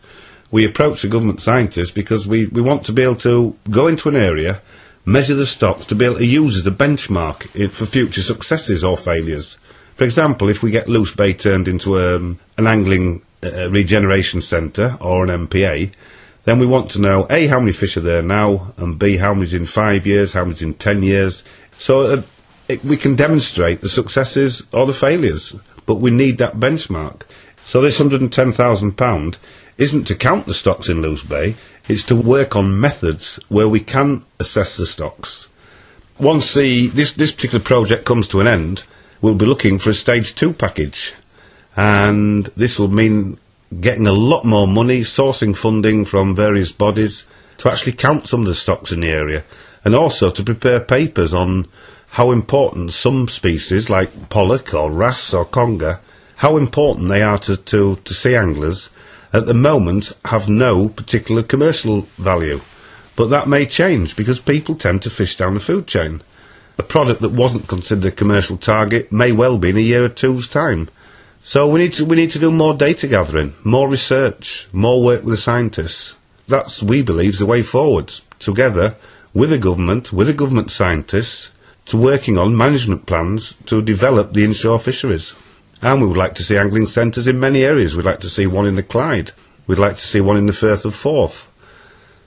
We 0.51 0.67
approach 0.67 1.03
the 1.03 1.09
government 1.09 1.41
scientists 1.41 1.93
because 1.93 2.27
we, 2.27 2.47
we 2.47 2.61
want 2.61 2.85
to 2.87 2.93
be 2.93 3.03
able 3.03 3.17
to 3.17 3.57
go 3.71 3.87
into 3.87 4.09
an 4.09 4.17
area, 4.17 4.61
measure 5.05 5.35
the 5.35 5.47
stocks 5.47 5.87
to 5.87 5.95
be 5.95 6.05
able 6.05 6.17
to 6.17 6.27
use 6.27 6.57
as 6.57 6.67
a 6.67 6.73
benchmark 6.73 7.71
for 7.71 7.87
future 7.87 8.23
successes 8.23 8.83
or 8.83 8.97
failures. 8.97 9.59
For 9.95 10.05
example, 10.05 10.49
if 10.49 10.63
we 10.63 10.73
get 10.73 10.89
Luce 10.89 11.15
Bay 11.15 11.33
turned 11.33 11.69
into 11.69 12.01
um, 12.01 12.41
an 12.59 12.67
angling 12.67 13.23
uh, 13.45 13.71
regeneration 13.71 14.41
centre 14.41 14.97
or 15.01 15.25
an 15.25 15.47
MPA, 15.47 15.93
then 16.45 16.59
we 16.59 16.67
want 16.67 16.91
to 16.93 17.01
know 17.01 17.27
A, 17.31 17.47
how 17.47 17.59
many 17.59 17.73
fish 17.73 17.97
are 17.97 18.03
there 18.03 18.23
now, 18.23 18.75
and 18.77 18.99
B, 18.99 19.17
how 19.17 19.33
many's 19.33 19.55
in 19.55 19.65
five 19.65 20.07
years, 20.07 20.33
how 20.33 20.45
many's 20.45 20.63
in 20.63 20.75
ten 20.75 21.03
years. 21.03 21.43
So 21.79 22.03
uh, 22.03 22.23
it, 22.69 22.85
we 22.85 22.97
can 22.97 23.17
demonstrate 23.17 23.81
the 23.81 23.89
successes 23.89 24.67
or 24.73 24.87
the 24.87 24.93
failures, 24.93 25.57
but 25.87 25.97
we 25.97 26.11
need 26.11 26.39
that 26.39 26.55
benchmark. 26.55 27.23
So 27.65 27.81
this 27.81 27.99
£110,000 27.99 29.37
isn't 29.79 30.05
to 30.05 30.15
count 30.15 30.47
the 30.47 30.55
stocks 30.55 30.89
in 30.89 31.03
Luce 31.03 31.23
Bay, 31.23 31.57
it's 31.89 32.05
to 32.05 32.17
work 32.17 32.57
on 32.57 32.81
methods 32.81 33.41
where 33.49 33.69
we 33.69 33.81
can 33.81 34.25
assess 34.39 34.77
the 34.77 34.87
stocks. 34.87 35.49
Once 36.19 36.55
the, 36.55 36.89
this, 36.89 37.13
this 37.13 37.33
particular 37.33 37.63
project 37.63 38.05
comes 38.05 38.29
to 38.29 38.41
an 38.41 38.47
end, 38.47 38.85
we'll 39.21 39.35
be 39.35 39.47
looking 39.47 39.79
for 39.79 39.91
a 39.91 39.95
stage 39.95 40.35
two 40.35 40.53
package. 40.53 41.15
And 41.77 42.47
this 42.57 42.79
will 42.79 42.89
mean 42.89 43.39
getting 43.81 44.07
a 44.07 44.13
lot 44.13 44.45
more 44.45 44.67
money, 44.67 45.01
sourcing 45.01 45.57
funding 45.57 46.05
from 46.05 46.35
various 46.35 46.73
bodies 46.73 47.27
to 47.59 47.71
actually 47.71 47.93
count 47.93 48.27
some 48.27 48.41
of 48.41 48.47
the 48.47 48.55
stocks 48.55 48.93
in 48.93 49.01
the 49.01 49.09
area, 49.09 49.45
and 49.85 49.95
also 49.95 50.31
to 50.31 50.43
prepare 50.43 50.81
papers 50.81 51.35
on 51.35 51.67
how 52.11 52.31
important 52.31 52.93
some 52.93 53.29
species, 53.29 53.91
like 53.91 54.29
pollock 54.29 54.73
or 54.73 54.91
wrasse 54.91 55.35
or 55.35 55.45
conger, 55.45 56.01
how 56.37 56.57
important 56.57 57.09
they 57.09 57.23
are 57.23 57.39
to, 57.39 57.57
to, 57.57 57.97
to 57.97 58.15
sea 58.15 58.37
anglers, 58.37 58.91
at 59.33 59.47
the 59.47 59.55
moment 59.55 60.13
have 60.27 60.49
no 60.49 60.89
particular 60.89 61.43
commercial 61.43 62.03
value. 62.19 62.61
But 63.17 63.31
that 63.31 63.49
may 63.49 63.67
change 63.67 64.15
because 64.15 64.39
people 64.39 64.75
tend 64.75 65.03
to 65.03 65.11
fish 65.11 65.37
down 65.37 65.55
the 65.55 65.61
food 65.61 65.87
chain. 65.87 66.23
A 66.79 66.83
product 66.83 67.21
that 67.21 67.33
wasn't 67.33 67.69
considered 67.69 68.13
a 68.13 68.17
commercial 68.17 68.57
target 68.57 69.11
may 69.13 69.33
well 69.33 69.59
be 69.59 69.71
in 69.71 69.77
a 69.77 69.81
year 69.81 70.05
or 70.05 70.09
two's 70.09 70.49
time. 70.49 70.89
So 71.47 71.69
we 71.69 71.81
need 71.81 71.93
to 71.93 72.07
we 72.07 72.17
need 72.17 72.31
to 72.31 72.39
do 72.39 72.51
more 72.51 72.73
data 72.73 73.07
gathering, 73.07 73.53
more 73.65 73.87
research, 73.87 74.67
more 74.73 75.05
work 75.05 75.25
with 75.25 75.33
the 75.33 75.37
scientists. 75.37 76.17
That's 76.49 76.83
we 76.83 77.03
believe 77.03 77.35
is 77.35 77.39
the 77.39 77.45
way 77.45 77.63
forward. 77.63 78.11
Together 78.39 78.97
with 79.35 79.51
the 79.51 79.59
government, 79.59 80.11
with 80.11 80.27
the 80.27 80.33
government 80.33 80.71
scientists, 80.71 81.53
to 81.85 81.99
working 81.99 82.39
on 82.39 82.57
management 82.57 83.05
plans 83.05 83.57
to 83.67 83.83
develop 83.83 84.33
the 84.33 84.43
inshore 84.43 84.79
fisheries. 84.79 85.35
And 85.83 86.01
we 86.01 86.07
would 86.07 86.17
like 86.17 86.35
to 86.37 86.43
see 86.43 86.57
angling 86.57 86.87
centres 86.87 87.29
in 87.29 87.39
many 87.39 87.63
areas. 87.63 87.95
We'd 87.95 88.07
like 88.07 88.21
to 88.21 88.31
see 88.31 88.47
one 88.47 88.67
in 88.67 88.77
the 88.77 88.83
Clyde. 88.83 89.33
We'd 89.67 89.79
like 89.79 89.97
to 89.97 90.07
see 90.07 90.23
one 90.23 90.39
in 90.39 90.47
the 90.47 90.55
Firth 90.55 90.87
of 90.87 90.95
Forth. 90.95 91.53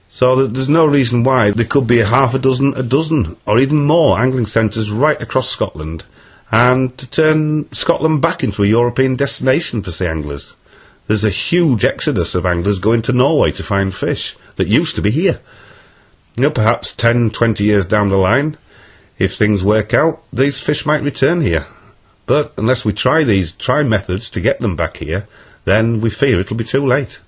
So 0.09 0.45
there's 0.45 0.69
no 0.69 0.85
reason 0.85 1.23
why 1.23 1.49
there 1.49 1.65
could 1.65 1.87
be 1.87 2.01
a 2.01 2.05
half 2.05 2.35
a 2.35 2.39
dozen, 2.39 2.75
a 2.75 2.83
dozen, 2.83 3.35
or 3.47 3.57
even 3.57 3.83
more 3.83 4.19
angling 4.19 4.45
centres 4.45 4.91
right 4.91 5.19
across 5.19 5.49
Scotland 5.49 6.03
and 6.51 6.97
to 6.97 7.09
turn 7.09 7.71
Scotland 7.73 8.21
back 8.21 8.43
into 8.43 8.63
a 8.63 8.67
European 8.67 9.15
destination 9.15 9.81
for 9.81 9.91
sea 9.91 10.07
anglers. 10.07 10.55
There's 11.07 11.23
a 11.23 11.29
huge 11.29 11.85
exodus 11.85 12.35
of 12.35 12.45
anglers 12.45 12.79
going 12.79 13.01
to 13.03 13.13
Norway 13.13 13.51
to 13.53 13.63
find 13.63 13.93
fish 13.93 14.37
that 14.55 14.67
used 14.67 14.95
to 14.95 15.01
be 15.01 15.11
here. 15.11 15.39
You 16.35 16.43
know, 16.43 16.51
perhaps 16.51 16.95
10, 16.95 17.31
20 17.31 17.63
years 17.63 17.85
down 17.85 18.09
the 18.09 18.17
line, 18.17 18.57
if 19.17 19.35
things 19.35 19.63
work 19.63 19.93
out, 19.93 20.21
these 20.31 20.59
fish 20.59 20.85
might 20.85 21.01
return 21.01 21.41
here. 21.41 21.65
But 22.25 22.53
unless 22.57 22.85
we 22.85 22.93
try 22.93 23.23
these, 23.23 23.53
try 23.53 23.83
methods 23.83 24.29
to 24.31 24.41
get 24.41 24.59
them 24.59 24.75
back 24.75 24.97
here, 24.97 25.27
then 25.65 26.01
we 26.01 26.09
fear 26.09 26.39
it'll 26.39 26.57
be 26.57 26.63
too 26.63 26.85
late. 26.85 27.19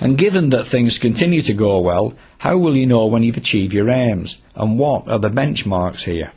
And 0.00 0.18
given 0.18 0.50
that 0.50 0.66
things 0.66 0.98
continue 0.98 1.40
to 1.42 1.54
go 1.54 1.80
well, 1.80 2.14
how 2.38 2.58
will 2.58 2.76
you 2.76 2.86
know 2.86 3.06
when 3.06 3.22
you've 3.22 3.36
achieved 3.36 3.72
your 3.72 3.88
aims? 3.88 4.42
And 4.56 4.78
what 4.78 5.08
are 5.08 5.20
the 5.20 5.30
benchmarks 5.30 6.02
here? 6.02 6.32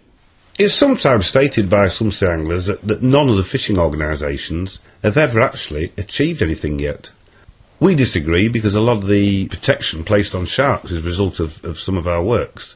It's 0.58 0.74
sometimes 0.74 1.28
stated 1.28 1.70
by 1.70 1.88
some 1.88 2.10
sea 2.10 2.26
anglers 2.26 2.66
that, 2.66 2.82
that 2.82 3.04
none 3.04 3.30
of 3.30 3.38
the 3.38 3.44
fishing 3.44 3.78
organisations 3.78 4.82
have 5.04 5.16
ever 5.16 5.40
actually 5.40 5.94
achieved 6.00 6.42
anything 6.42 6.80
yet. 6.80 7.12
We 7.80 7.94
disagree 7.94 8.48
because 8.48 8.74
a 8.74 8.82
lot 8.82 8.98
of 8.98 9.08
the 9.08 9.48
protection 9.50 10.04
placed 10.04 10.34
on 10.34 10.46
sharks 10.46 10.90
is 10.90 11.02
a 11.02 11.06
result 11.06 11.40
of, 11.40 11.64
of 11.64 11.78
some 11.78 11.96
of 11.96 12.08
our 12.08 12.24
works. 12.24 12.76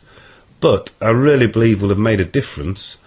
But 0.60 0.92
I 1.02 1.10
really 1.10 1.48
believe 1.48 1.82
we'll 1.82 1.90
have 1.90 1.98
made 1.98 2.22
a 2.22 2.26
difference 2.26 3.00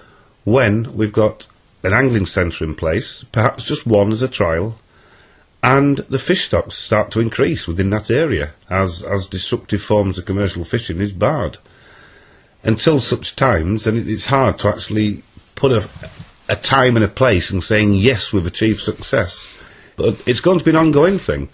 when 0.43 0.97
we've 0.97 1.13
got 1.13 1.47
an 1.85 1.93
angling 1.93 2.27
centre 2.27 2.65
in 2.65 2.75
place, 2.75 3.23
perhaps 3.31 3.69
just 3.69 3.87
one 3.87 4.11
as 4.11 4.23
a 4.23 4.29
trial, 4.29 4.77
and 5.63 5.99
the 5.99 6.19
fish 6.19 6.47
stocks 6.47 6.75
start 6.75 7.13
to 7.13 7.21
increase 7.21 7.69
within 7.69 7.91
that 7.91 8.11
area 8.11 8.55
as, 8.69 9.05
as 9.05 9.29
destructive 9.29 9.83
forms 9.83 10.19
of 10.19 10.25
commercial 10.25 10.65
fishing 10.65 11.01
is 11.01 11.13
barred 11.13 11.59
until 12.65 12.99
such 12.99 13.37
times, 13.37 13.87
and 13.87 14.09
it's 14.09 14.27
hard 14.27 14.59
to 14.59 14.69
actually 14.69 15.23
put 15.55 15.71
a, 15.71 15.89
a 16.49 16.57
time 16.57 16.97
and 16.97 17.05
a 17.05 17.09
place 17.09 17.51
and 17.51 17.63
saying, 17.63 17.93
yes, 17.93 18.33
we've 18.33 18.47
achieved 18.47 18.81
success. 18.81 19.51
But 19.97 20.21
it's 20.27 20.41
going 20.41 20.59
to 20.59 20.65
be 20.65 20.71
an 20.71 20.77
ongoing 20.77 21.19
thing. 21.19 21.51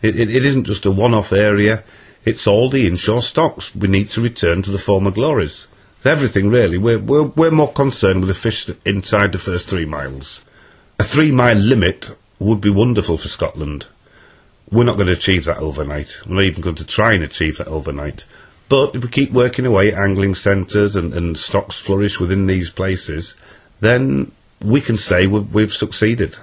It, 0.00 0.18
it, 0.18 0.30
it 0.30 0.44
isn't 0.44 0.64
just 0.64 0.86
a 0.86 0.90
one 0.90 1.14
off 1.14 1.32
area, 1.32 1.84
it's 2.24 2.46
all 2.46 2.70
the 2.70 2.86
inshore 2.86 3.22
stocks. 3.22 3.74
We 3.74 3.88
need 3.88 4.10
to 4.10 4.20
return 4.20 4.62
to 4.62 4.70
the 4.70 4.78
former 4.78 5.10
glories. 5.10 5.66
Everything, 6.04 6.48
really. 6.48 6.78
We're, 6.78 6.98
we're, 6.98 7.24
we're 7.24 7.50
more 7.50 7.72
concerned 7.72 8.20
with 8.20 8.28
the 8.28 8.34
fish 8.34 8.68
inside 8.84 9.32
the 9.32 9.38
first 9.38 9.68
three 9.68 9.84
miles. 9.84 10.44
A 10.98 11.04
three 11.04 11.32
mile 11.32 11.56
limit 11.56 12.16
would 12.38 12.60
be 12.60 12.70
wonderful 12.70 13.18
for 13.18 13.28
Scotland. 13.28 13.86
We're 14.70 14.84
not 14.84 14.96
going 14.96 15.08
to 15.08 15.12
achieve 15.12 15.44
that 15.44 15.58
overnight. 15.58 16.18
We're 16.26 16.36
not 16.36 16.44
even 16.44 16.62
going 16.62 16.76
to 16.76 16.86
try 16.86 17.12
and 17.12 17.22
achieve 17.22 17.58
that 17.58 17.68
overnight. 17.68 18.24
But 18.72 18.96
if 18.96 19.02
we 19.02 19.10
keep 19.10 19.32
working 19.32 19.66
away 19.66 19.92
at 19.92 19.98
angling 19.98 20.34
centres 20.34 20.96
and, 20.96 21.12
and 21.12 21.36
stocks 21.36 21.78
flourish 21.78 22.18
within 22.18 22.46
these 22.46 22.70
places, 22.70 23.34
then 23.80 24.32
we 24.64 24.80
can 24.80 24.96
say 24.96 25.26
we've, 25.26 25.52
we've 25.52 25.74
succeeded. 25.74 26.36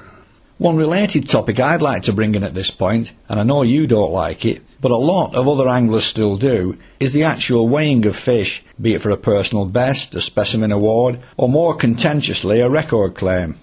One 0.60 0.78
related 0.78 1.28
topic 1.28 1.60
I'd 1.60 1.82
like 1.82 2.04
to 2.04 2.14
bring 2.14 2.36
in 2.36 2.44
at 2.44 2.54
this 2.54 2.70
point, 2.70 3.14
and 3.30 3.40
I 3.40 3.44
know 3.44 3.64
you 3.64 3.88
don't 3.88 4.12
like 4.12 4.46
it, 4.46 4.62
but 4.80 4.92
a 4.92 4.96
lot 4.96 5.34
of 5.34 5.48
other 5.48 5.68
anglers 5.68 6.06
still 6.06 6.38
do, 6.38 6.78
is 7.00 7.14
the 7.14 7.24
actual 7.24 7.68
weighing 7.68 8.06
of 8.06 8.16
fish, 8.16 8.62
be 8.80 8.94
it 8.94 9.02
for 9.02 9.10
a 9.10 9.18
personal 9.18 9.66
best, 9.66 10.14
a 10.14 10.22
specimen 10.22 10.72
award, 10.72 11.18
or 11.36 11.50
more 11.50 11.74
contentiously, 11.74 12.60
a 12.60 12.70
record 12.70 13.16
claim. 13.16 13.58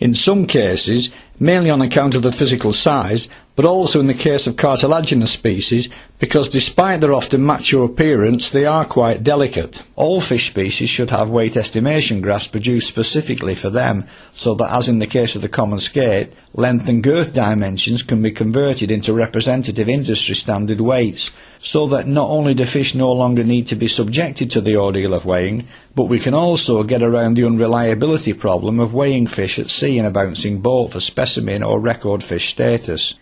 In 0.00 0.16
some 0.16 0.48
cases, 0.48 1.12
mainly 1.40 1.70
on 1.70 1.82
account 1.82 2.14
of 2.14 2.22
the 2.22 2.32
physical 2.32 2.72
size, 2.72 3.28
but 3.56 3.64
also 3.64 3.98
in 3.98 4.06
the 4.06 4.14
case 4.14 4.46
of 4.46 4.56
cartilaginous 4.56 5.32
species, 5.32 5.88
because 6.20 6.48
despite 6.48 7.00
their 7.00 7.12
often 7.12 7.44
mature 7.44 7.84
appearance, 7.84 8.50
they 8.50 8.64
are 8.64 8.84
quite 8.84 9.24
delicate. 9.24 9.82
All 9.96 10.20
fish 10.20 10.46
species 10.46 10.88
should 10.88 11.10
have 11.10 11.28
weight 11.28 11.56
estimation 11.56 12.20
graphs 12.20 12.46
produced 12.46 12.88
specifically 12.88 13.56
for 13.56 13.70
them, 13.70 14.06
so 14.30 14.54
that 14.54 14.72
as 14.72 14.88
in 14.88 15.00
the 15.00 15.06
case 15.06 15.34
of 15.34 15.42
the 15.42 15.48
common 15.48 15.80
skate, 15.80 16.32
length 16.54 16.88
and 16.88 17.02
girth 17.02 17.32
dimensions 17.32 18.02
can 18.02 18.22
be 18.22 18.30
converted 18.30 18.90
into 18.90 19.12
representative 19.12 19.88
industry 19.88 20.36
standard 20.36 20.80
weights, 20.80 21.32
so 21.58 21.86
that 21.88 22.06
not 22.06 22.30
only 22.30 22.54
do 22.54 22.64
fish 22.64 22.94
no 22.94 23.12
longer 23.12 23.42
need 23.42 23.66
to 23.66 23.74
be 23.74 23.88
subjected 23.88 24.50
to 24.50 24.60
the 24.60 24.76
ordeal 24.76 25.14
of 25.14 25.24
weighing, 25.24 25.66
but 25.98 26.04
we 26.04 26.20
can 26.20 26.32
also 26.32 26.84
get 26.84 27.02
around 27.02 27.34
the 27.34 27.44
unreliability 27.44 28.32
problem 28.32 28.78
of 28.78 28.94
weighing 28.94 29.26
fish 29.26 29.58
at 29.58 29.68
sea 29.68 29.98
in 29.98 30.04
a 30.04 30.12
bouncing 30.12 30.60
boat 30.60 30.92
for 30.92 31.00
specimen 31.00 31.60
or 31.60 31.80
record 31.80 32.22
fish 32.22 32.50
status. 32.50 33.14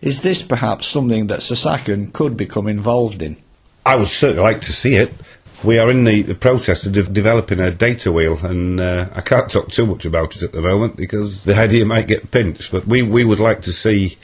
Is 0.00 0.22
this 0.22 0.40
perhaps 0.40 0.86
something 0.86 1.26
that 1.26 1.40
SSACN 1.40 2.14
could 2.14 2.34
become 2.34 2.66
involved 2.66 3.20
in? 3.20 3.36
I 3.84 3.96
would 3.96 4.08
certainly 4.08 4.42
like 4.42 4.62
to 4.62 4.72
see 4.72 4.96
it. 4.96 5.12
We 5.62 5.78
are 5.78 5.90
in 5.90 6.04
the, 6.04 6.22
the 6.22 6.34
process 6.34 6.86
of 6.86 6.92
de- 6.92 7.02
developing 7.02 7.60
a 7.60 7.70
data 7.70 8.10
wheel, 8.10 8.38
and 8.42 8.80
uh, 8.80 9.10
I 9.14 9.20
can't 9.20 9.50
talk 9.50 9.70
too 9.70 9.84
much 9.84 10.06
about 10.06 10.34
it 10.34 10.42
at 10.42 10.52
the 10.52 10.62
moment 10.62 10.96
because 10.96 11.44
the 11.44 11.54
idea 11.54 11.84
might 11.84 12.08
get 12.08 12.30
pinched. 12.30 12.72
But 12.72 12.86
we, 12.86 13.02
we 13.02 13.24
would 13.24 13.38
like 13.38 13.60
to 13.60 13.72
see 13.74 14.16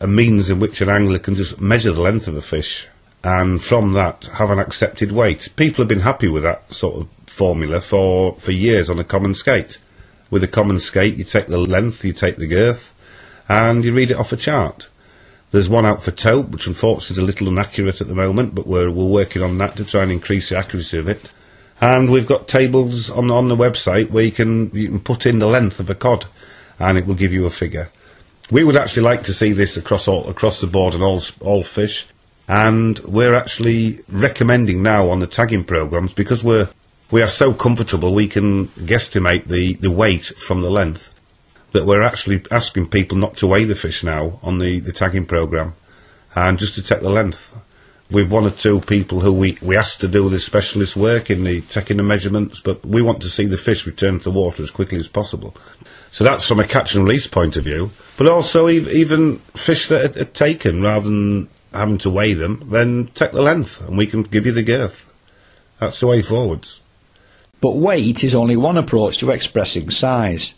a 0.00 0.06
means 0.06 0.48
in 0.48 0.58
which 0.58 0.80
an 0.80 0.88
angler 0.88 1.18
can 1.18 1.34
just 1.34 1.60
measure 1.60 1.92
the 1.92 2.00
length 2.00 2.28
of 2.28 2.34
a 2.34 2.40
fish 2.40 2.88
and 3.22 3.62
from 3.62 3.92
that 3.92 4.30
have 4.38 4.50
an 4.50 4.58
accepted 4.58 5.12
weight. 5.12 5.50
People 5.56 5.82
have 5.82 5.88
been 5.88 6.00
happy 6.00 6.28
with 6.28 6.44
that 6.44 6.72
sort 6.72 6.96
of 6.96 7.08
formula 7.32 7.80
for, 7.80 8.34
for 8.36 8.52
years 8.52 8.90
on 8.90 8.98
a 8.98 9.04
common 9.04 9.34
skate. 9.34 9.78
With 10.30 10.44
a 10.44 10.48
common 10.48 10.78
skate, 10.78 11.16
you 11.16 11.24
take 11.24 11.46
the 11.46 11.58
length, 11.58 12.04
you 12.04 12.12
take 12.12 12.36
the 12.36 12.46
girth, 12.46 12.94
and 13.48 13.84
you 13.84 13.92
read 13.92 14.10
it 14.10 14.16
off 14.16 14.32
a 14.32 14.36
chart. 14.36 14.88
There's 15.50 15.68
one 15.68 15.84
out 15.84 16.02
for 16.02 16.10
tope, 16.10 16.50
which 16.50 16.66
unfortunately 16.66 17.14
is 17.14 17.18
a 17.18 17.22
little 17.22 17.48
inaccurate 17.48 18.00
at 18.00 18.08
the 18.08 18.14
moment, 18.14 18.54
but 18.54 18.66
we're, 18.66 18.90
we're 18.90 19.04
working 19.04 19.42
on 19.42 19.58
that 19.58 19.76
to 19.76 19.84
try 19.84 20.02
and 20.02 20.12
increase 20.12 20.48
the 20.48 20.56
accuracy 20.56 20.98
of 20.98 21.08
it. 21.08 21.30
And 21.80 22.10
we've 22.10 22.26
got 22.26 22.48
tables 22.48 23.10
on, 23.10 23.30
on 23.30 23.48
the 23.48 23.56
website 23.56 24.10
where 24.10 24.24
you 24.24 24.30
can, 24.30 24.70
you 24.70 24.88
can 24.88 25.00
put 25.00 25.26
in 25.26 25.40
the 25.40 25.46
length 25.46 25.80
of 25.80 25.90
a 25.90 25.94
cod, 25.94 26.26
and 26.78 26.96
it 26.96 27.06
will 27.06 27.14
give 27.14 27.32
you 27.32 27.44
a 27.44 27.50
figure. 27.50 27.90
We 28.50 28.64
would 28.64 28.76
actually 28.76 29.02
like 29.02 29.24
to 29.24 29.34
see 29.34 29.52
this 29.52 29.76
across 29.76 30.08
all, 30.08 30.28
across 30.28 30.60
the 30.60 30.66
board 30.66 30.94
on 30.94 31.02
all, 31.02 31.20
all 31.40 31.62
fish, 31.62 32.06
and 32.48 32.98
we're 33.00 33.34
actually 33.34 34.00
recommending 34.08 34.82
now 34.82 35.10
on 35.10 35.20
the 35.20 35.26
tagging 35.26 35.64
programs 35.64 36.14
because 36.14 36.42
we're 36.42 36.68
we 37.12 37.22
are 37.22 37.28
so 37.28 37.52
comfortable 37.52 38.14
we 38.14 38.26
can 38.26 38.68
guesstimate 38.68 39.44
the, 39.44 39.74
the 39.74 39.90
weight 39.90 40.24
from 40.24 40.62
the 40.62 40.70
length 40.70 41.14
that 41.72 41.84
we're 41.84 42.02
actually 42.02 42.42
asking 42.50 42.88
people 42.88 43.16
not 43.16 43.36
to 43.36 43.46
weigh 43.46 43.64
the 43.64 43.74
fish 43.74 44.02
now 44.02 44.40
on 44.42 44.58
the, 44.58 44.80
the 44.80 44.92
tagging 44.92 45.26
program 45.26 45.74
and 46.34 46.58
just 46.58 46.74
to 46.74 46.82
take 46.82 47.00
the 47.00 47.10
length. 47.10 47.54
We've 48.10 48.30
one 48.30 48.46
or 48.46 48.50
two 48.50 48.80
people 48.80 49.20
who 49.20 49.32
we, 49.32 49.58
we 49.62 49.76
asked 49.76 50.00
to 50.00 50.08
do 50.08 50.28
this 50.28 50.44
specialist 50.44 50.96
work 50.96 51.30
in 51.30 51.44
the 51.44 51.62
taking 51.62 51.96
the 51.96 52.02
measurements, 52.02 52.60
but 52.60 52.84
we 52.84 53.00
want 53.00 53.22
to 53.22 53.28
see 53.28 53.46
the 53.46 53.56
fish 53.56 53.86
return 53.86 54.18
to 54.18 54.24
the 54.24 54.30
water 54.30 54.62
as 54.62 54.70
quickly 54.70 54.98
as 54.98 55.08
possible. 55.08 55.54
So 56.10 56.24
that's 56.24 56.46
from 56.46 56.60
a 56.60 56.66
catch 56.66 56.94
and 56.94 57.04
release 57.04 57.26
point 57.26 57.56
of 57.56 57.64
view. 57.64 57.90
But 58.18 58.28
also, 58.28 58.68
even 58.68 59.38
fish 59.54 59.86
that 59.88 60.16
are, 60.16 60.22
are 60.22 60.26
taken, 60.26 60.82
rather 60.82 61.08
than 61.08 61.48
having 61.72 61.96
to 61.98 62.10
weigh 62.10 62.34
them, 62.34 62.68
then 62.70 63.08
take 63.14 63.32
the 63.32 63.40
length 63.40 63.80
and 63.86 63.96
we 63.96 64.06
can 64.06 64.24
give 64.24 64.44
you 64.44 64.52
the 64.52 64.62
girth. 64.62 65.10
That's 65.80 66.00
the 66.00 66.06
way 66.06 66.20
forwards. 66.20 66.81
But 67.62 67.76
weight 67.76 68.24
is 68.24 68.34
only 68.34 68.56
one 68.56 68.76
approach 68.76 69.18
to 69.18 69.30
expressing 69.30 69.88
size. 69.88 70.52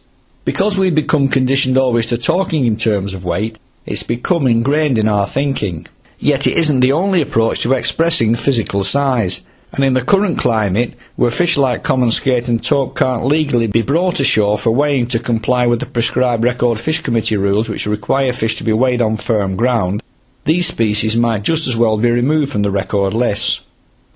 Because 0.46 0.78
we've 0.78 0.94
become 0.94 1.28
conditioned 1.28 1.76
always 1.76 2.06
to 2.06 2.16
talking 2.16 2.64
in 2.64 2.78
terms 2.78 3.12
of 3.12 3.26
weight, 3.26 3.58
it's 3.84 4.02
become 4.02 4.46
ingrained 4.46 4.96
in 4.96 5.06
our 5.06 5.26
thinking. 5.26 5.86
Yet 6.18 6.46
it 6.46 6.56
isn't 6.56 6.80
the 6.80 6.92
only 6.92 7.20
approach 7.20 7.60
to 7.60 7.74
expressing 7.74 8.34
physical 8.34 8.84
size. 8.84 9.42
And 9.70 9.84
in 9.84 9.92
the 9.92 10.00
current 10.00 10.38
climate, 10.38 10.94
where 11.16 11.30
fish 11.30 11.58
like 11.58 11.82
common 11.82 12.10
skate 12.10 12.48
and 12.48 12.64
tope 12.64 12.96
can't 12.96 13.26
legally 13.26 13.66
be 13.66 13.82
brought 13.82 14.18
ashore 14.18 14.56
for 14.56 14.70
weighing 14.70 15.06
to 15.08 15.18
comply 15.18 15.66
with 15.66 15.80
the 15.80 15.86
prescribed 15.86 16.42
Record 16.42 16.80
Fish 16.80 17.02
Committee 17.02 17.36
rules 17.36 17.68
which 17.68 17.86
require 17.86 18.32
fish 18.32 18.56
to 18.56 18.64
be 18.64 18.72
weighed 18.72 19.02
on 19.02 19.18
firm 19.18 19.56
ground, 19.56 20.02
these 20.46 20.68
species 20.68 21.18
might 21.18 21.42
just 21.42 21.68
as 21.68 21.76
well 21.76 21.98
be 21.98 22.10
removed 22.10 22.50
from 22.50 22.62
the 22.62 22.70
record 22.70 23.12
lists. 23.12 23.60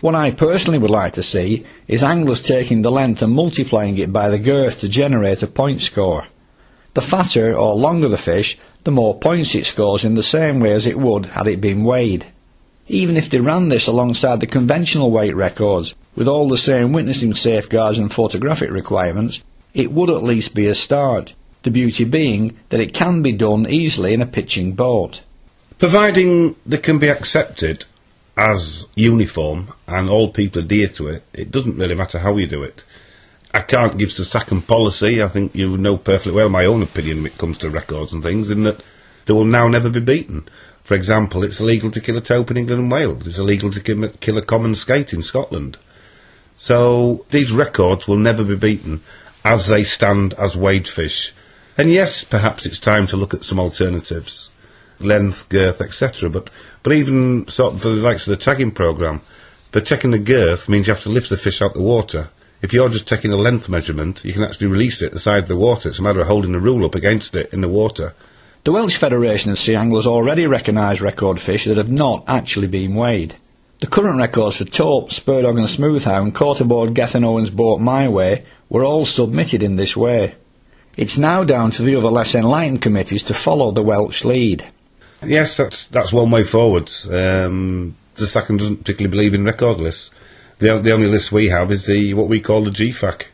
What 0.01 0.15
I 0.15 0.31
personally 0.31 0.79
would 0.79 0.91
like 0.91 1.15
to 1.15 1.25
see 1.25 1.65
is 1.89 2.05
anglers 2.05 2.41
taking 2.41 2.83
the 2.83 2.91
length 2.91 3.21
and 3.21 3.33
multiplying 3.33 3.99
it 3.99 4.13
by 4.13 4.29
the 4.29 4.39
girth 4.39 4.79
to 4.81 4.89
generate 4.89 5.43
a 5.43 5.49
point 5.49 5.83
score. 5.83 6.27
The 6.95 7.01
fatter 7.01 7.53
or 7.53 7.75
longer 7.75 8.07
the 8.07 8.17
fish, 8.17 8.57
the 8.85 8.93
more 8.93 9.19
points 9.19 9.57
it 9.57 9.67
scores 9.67 10.05
in 10.05 10.15
the 10.15 10.23
same 10.23 10.61
way 10.61 10.71
as 10.71 10.87
it 10.87 11.01
would 11.01 11.27
had 11.27 11.49
it 11.49 11.61
been 11.61 11.83
weighed. 11.83 12.27
Even 12.87 13.17
if 13.17 13.29
they 13.29 13.41
ran 13.41 13.71
this 13.71 13.89
alongside 13.89 14.39
the 14.39 14.47
conventional 14.47 15.11
weight 15.11 15.35
records, 15.35 15.97
with 16.15 16.29
all 16.29 16.49
the 16.49 16.57
same 16.57 16.93
witnessing 16.93 17.35
safeguards 17.35 17.99
and 17.99 18.13
photographic 18.13 18.71
requirements, 18.71 19.43
it 19.75 19.91
would 19.91 20.11
at 20.11 20.23
least 20.23 20.55
be 20.55 20.69
a 20.69 20.77
start, 20.77 21.35
the 21.65 21.73
beauty 21.73 22.05
being 22.05 22.57
that 22.69 22.81
it 22.81 22.95
can 22.95 23.21
be 23.21 23.33
done 23.33 23.67
easily 23.69 24.15
in 24.15 24.23
a 24.23 24.27
pitching 24.27 24.75
boat. 24.75 25.23
Providing 25.81 26.55
they 26.65 26.79
can 26.79 27.01
be 27.01 27.09
accepted 27.09 27.85
as 28.39 28.87
uniform 28.95 29.69
and 29.89 30.09
all 30.09 30.31
people 30.31 30.63
adhere 30.63 30.87
to 30.87 31.09
it, 31.09 31.25
it 31.33 31.51
doesn't 31.51 31.77
really 31.77 31.97
matter 31.97 32.21
how 32.21 32.37
you 32.37 32.47
do 32.47 32.63
it. 32.63 32.85
I 33.53 33.63
can't 33.63 33.99
give 33.99 34.11
SSACN 34.11 34.67
policy. 34.67 35.21
I 35.21 35.29
think 35.29 35.57
you 35.57 35.77
know 35.77 35.97
perfectly 35.97 36.33
well 36.33 36.49
my 36.49 36.65
own 36.65 36.83
opinion 36.83 37.19
when 37.19 37.27
it 37.27 37.39
comes 37.39 37.59
to 37.59 37.71
records 37.71 38.13
and 38.13 38.23
things, 38.23 38.51
in 38.51 38.63
that 38.63 38.81
they 39.27 39.33
will 39.33 39.45
now 39.45 39.67
never 39.67 39.91
be 39.91 40.01
beaten. 40.01 40.47
For 40.85 40.95
example, 40.95 41.43
it's 41.43 41.61
illegal 41.61 41.91
to 41.91 42.01
kill 42.01 42.17
a 42.17 42.21
tope 42.21 42.51
in 42.51 42.57
England 42.57 42.83
and 42.83 42.93
Wales. 42.93 43.27
It's 43.27 43.39
illegal 43.39 43.71
to 43.71 44.11
kill 44.21 44.39
a 44.39 44.43
common 44.43 44.75
skate 44.75 45.13
in 45.13 45.21
Scotland. 45.21 45.77
So 46.57 47.27
these 47.31 47.53
records 47.53 48.07
will 48.07 48.17
never 48.17 48.45
be 48.45 48.57
beaten 48.57 49.03
as 49.45 49.67
they 49.67 49.83
stand 49.83 50.35
as 50.35 50.57
weighed 50.57 50.87
fish. 50.87 51.35
And 51.77 51.91
yes, 51.91 52.25
perhaps 52.25 52.67
it's 52.67 52.79
time 52.79 53.07
to 53.09 53.17
look 53.17 53.35
at 53.35 53.45
some 53.45 53.61
alternatives, 53.61 54.51
length, 54.99 55.49
girth, 55.49 55.81
etc. 55.81 56.31
But 56.31 56.51
but 56.89 56.97
even 56.97 57.47
sort 57.49 57.75
of 57.75 57.83
for 57.83 57.91
the 57.91 57.97
likes 57.97 58.27
of 58.27 58.31
the 58.31 58.43
tagging 58.43 58.71
program, 58.71 59.21
but 59.73 59.85
checking 59.85 60.11
the 60.11 60.19
girth 60.19 60.71
means 60.71 60.87
you 60.87 60.95
have 60.95 61.03
to 61.03 61.11
lift 61.11 61.29
the 61.29 61.37
fish 61.37 61.61
out 61.61 61.75
the 61.75 61.83
water. 61.83 62.31
If 62.63 62.73
you're 62.73 62.89
just 62.89 63.07
taking 63.07 63.31
a 63.31 63.37
length 63.37 63.69
measurement, 63.69 64.25
you 64.25 64.33
can 64.33 64.43
actually 64.43 64.69
release 64.69 65.03
it 65.03 65.13
at 65.27 65.49
the 65.49 65.55
water. 65.55 65.91
It's 65.91 65.99
a 65.99 66.03
matter 66.03 66.21
of 66.21 66.29
holding 66.29 66.53
the 66.53 66.61
rule 66.61 66.87
up 66.87 66.95
against 66.95 67.35
it 67.35 67.53
in 67.53 67.61
the 67.61 67.69
water. 67.69 68.15
The 68.65 68.73
Welsh 68.73 68.97
Federation 68.97 69.51
of 69.51 69.59
Sea 69.59 69.75
Anglers 69.75 70.07
already 70.07 70.47
recognise 70.47 71.03
record 71.03 71.43
fish 71.43 71.67
that 71.67 71.77
have 71.77 71.93
not 71.93 72.25
actually 72.27 72.69
been 72.69 72.95
weighed. 72.95 73.37
The 73.81 73.87
current 73.87 74.17
records 74.17 74.57
for 74.57 74.65
tope, 74.65 75.11
spurdog 75.11 75.59
and 75.59 75.69
smoothhound 75.69 76.33
caught 76.33 76.63
aboard 76.63 76.95
Gethin 76.95 77.23
Owen's 77.23 77.51
boat 77.51 77.83
My 77.83 78.09
Way 78.09 78.47
were 78.71 78.83
all 78.83 79.05
submitted 79.05 79.63
in 79.63 79.77
this 79.77 79.95
way. 79.95 80.37
It's 80.97 81.19
now 81.19 81.45
down 81.45 81.71
to 81.73 81.83
the 81.83 81.97
other 81.97 82.09
less 82.09 82.35
enlightened 82.35 82.81
committees 82.81 83.25
to 83.25 83.35
follow 83.35 83.73
the 83.73 83.83
Welsh 83.83 84.25
lead. 84.25 84.65
Yes, 85.25 85.57
that's 85.57 85.87
that's 85.87 86.13
one 86.13 86.31
way 86.31 86.45
forwards. 86.45 87.11
Um, 87.11 87.97
second 88.15 88.59
doesn't 88.59 88.79
particularly 88.79 89.11
believe 89.11 89.35
in 89.35 89.45
record 89.45 89.79
lists. 89.79 90.11
The, 90.59 90.79
the 90.79 90.93
only 90.93 91.07
list 91.07 91.31
we 91.31 91.49
have 91.49 91.71
is 91.71 91.87
the 91.87 92.15
what 92.15 92.29
we 92.29 92.41
call 92.41 92.65
the 92.65 92.71
GFAC, 92.71 93.27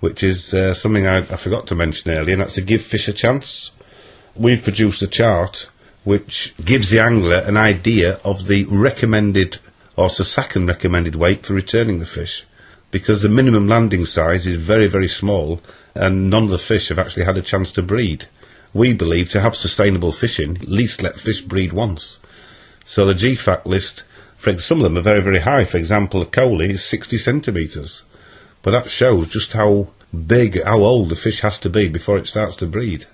which 0.00 0.22
is 0.22 0.52
uh, 0.54 0.74
something 0.74 1.06
I, 1.06 1.18
I 1.18 1.36
forgot 1.36 1.66
to 1.68 1.74
mention 1.74 2.10
earlier, 2.10 2.34
and 2.34 2.42
that's 2.42 2.54
to 2.54 2.62
give 2.62 2.82
fish 2.82 3.08
a 3.08 3.12
chance. 3.12 3.72
We've 4.34 4.62
produced 4.62 5.02
a 5.02 5.06
chart 5.06 5.70
which 6.04 6.54
gives 6.58 6.90
the 6.90 7.00
angler 7.00 7.42
an 7.46 7.56
idea 7.56 8.20
of 8.24 8.46
the 8.46 8.64
recommended 8.64 9.58
or 9.96 10.08
SSACN 10.08 10.68
recommended 10.68 11.16
weight 11.16 11.44
for 11.44 11.54
returning 11.54 11.98
the 11.98 12.06
fish, 12.06 12.44
because 12.90 13.22
the 13.22 13.28
minimum 13.28 13.66
landing 13.66 14.04
size 14.04 14.46
is 14.46 14.56
very 14.56 14.88
very 14.88 15.08
small, 15.08 15.60
and 15.94 16.30
none 16.30 16.44
of 16.44 16.50
the 16.50 16.58
fish 16.58 16.88
have 16.88 16.98
actually 16.98 17.24
had 17.24 17.38
a 17.38 17.42
chance 17.42 17.72
to 17.72 17.82
breed 17.82 18.26
we 18.76 18.92
believe 18.92 19.30
to 19.30 19.40
have 19.40 19.56
sustainable 19.56 20.12
fishing, 20.12 20.56
at 20.56 20.68
least 20.68 21.02
let 21.02 21.18
fish 21.18 21.40
breed 21.40 21.72
once. 21.72 22.20
So 22.84 23.06
the 23.06 23.14
GFAC 23.14 23.64
list, 23.64 24.04
for 24.36 24.58
some 24.58 24.78
of 24.78 24.84
them 24.84 24.96
are 24.96 25.02
very, 25.02 25.22
very 25.22 25.40
high. 25.40 25.64
For 25.64 25.78
example, 25.78 26.22
a 26.22 26.26
coley 26.26 26.70
is 26.70 26.84
60 26.84 27.18
centimetres. 27.18 28.04
But 28.62 28.70
that 28.72 28.88
shows 28.88 29.28
just 29.28 29.52
how 29.52 29.88
big, 30.26 30.62
how 30.62 30.80
old 30.80 31.08
the 31.08 31.16
fish 31.16 31.40
has 31.40 31.58
to 31.60 31.70
be 31.70 31.88
before 31.88 32.16
it 32.16 32.26
starts 32.26 32.56
to 32.56 32.66
breed. 32.66 33.06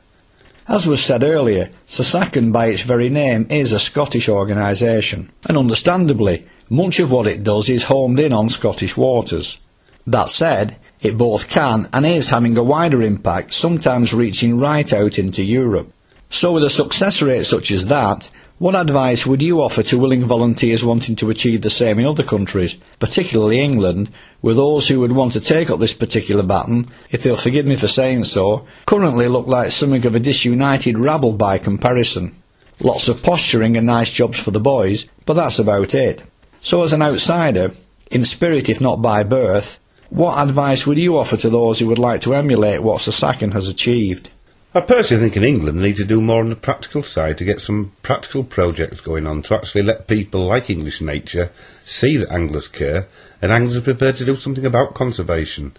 As 0.69 0.87
was 0.87 1.03
said 1.03 1.25
earlier, 1.25 1.71
SSACN 1.89 2.53
by 2.53 2.69
its 2.69 2.83
very 2.83 3.09
name 3.09 3.47
is 3.51 3.73
a 3.73 3.81
Scottish 3.81 4.29
organisation, 4.29 5.31
and 5.45 5.57
understandably, 5.57 6.47
much 6.71 7.01
of 7.01 7.11
what 7.11 7.27
it 7.27 7.43
does 7.43 7.69
is 7.69 7.85
homed 7.85 8.21
in 8.21 8.33
on 8.33 8.49
Scottish 8.49 8.97
waters. 8.97 9.59
That 10.07 10.29
said, 10.29 10.77
it 11.03 11.19
both 11.19 11.49
can 11.49 11.89
and 11.93 12.07
is 12.07 12.31
having 12.31 12.57
a 12.57 12.63
wider 12.63 13.03
impact, 13.03 13.53
sometimes 13.53 14.15
reaching 14.15 14.59
right 14.59 14.93
out 14.93 15.19
into 15.19 15.43
Europe. 15.43 15.93
So 16.31 16.53
with 16.53 16.65
a 16.65 16.71
success 16.71 17.21
rate 17.21 17.45
such 17.45 17.71
as 17.71 17.87
that, 17.87 18.31
what 18.59 18.77
advice 18.77 19.27
would 19.27 19.43
you 19.43 19.61
offer 19.61 19.83
to 19.83 19.99
willing 19.99 20.23
volunteers 20.23 20.85
wanting 20.85 21.17
to 21.17 21.31
achieve 21.31 21.63
the 21.63 21.69
same 21.69 21.99
in 21.99 22.07
other 22.07 22.23
countries, 22.23 22.79
particularly 23.01 23.59
England, 23.59 24.09
where 24.41 24.55
those 24.55 24.87
who 24.87 25.01
would 25.01 25.11
want 25.11 25.33
to 25.33 25.41
take 25.41 25.69
up 25.69 25.81
this 25.81 25.93
particular 25.93 26.45
baton, 26.45 26.89
if 27.11 27.25
they'll 27.25 27.35
forgive 27.35 27.67
me 27.67 27.75
for 27.75 27.89
saying 27.89 28.23
so, 28.23 28.65
currently 28.87 29.27
look 29.27 29.49
like 29.49 29.73
something 29.73 30.07
of 30.07 30.15
a 30.15 30.21
disunited 30.21 30.97
rabble 30.97 31.33
by 31.33 31.59
comparison? 31.59 32.35
Lots 32.79 33.09
of 33.09 33.23
posturing 33.23 33.77
and 33.77 33.87
nice 33.87 34.11
jobs 34.11 34.39
for 34.39 34.53
the 34.53 34.61
boys, 34.61 35.07
but 35.27 35.35
that's 35.35 35.59
about 35.59 35.93
it. 35.93 36.23
So 36.61 36.85
as 36.85 36.93
an 36.93 37.03
outsider, 37.03 37.73
in 38.13 38.23
spirit 38.23 38.69
if 38.69 38.81
not 38.81 39.03
by 39.03 39.25
birth, 39.25 39.81
what 40.13 40.37
advice 40.47 40.87
would 40.87 40.99
you 40.99 41.17
offer 41.17 41.39
to 41.39 41.49
those 41.49 41.79
who 41.79 41.87
would 41.87 41.99
like 41.99 42.21
to 42.21 42.35
emulate 42.35 42.83
what 42.83 43.01
SSACN 43.01 43.55
has 43.55 43.67
achieved? 43.67 44.29
I 44.75 44.83
personally 44.83 45.23
think 45.23 45.39
in 45.39 45.45
England 45.45 45.81
need 45.81 45.97
to 45.97 46.05
do 46.05 46.21
more 46.21 46.41
on 46.41 46.51
the 46.51 46.57
practical 46.57 47.03
side 47.03 47.39
to 47.39 47.47
get 47.47 47.63
some 47.63 47.93
practical 48.03 48.45
projects 48.45 49.01
going 49.01 49.27
on 49.27 49.41
to 49.43 49.55
actually 49.55 49.83
let 49.83 50.07
people 50.07 50.45
like 50.45 50.69
English 50.69 51.01
nature 51.01 51.51
see 51.81 52.19
that 52.19 52.31
anglers 52.31 52.69
care 52.69 53.07
and 53.41 53.51
anglers 53.51 53.79
are 53.79 53.83
prepared 53.83 54.17
to 54.17 54.27
do 54.27 54.37
something 54.37 54.67
about 54.67 54.93
conservation. 54.93 55.73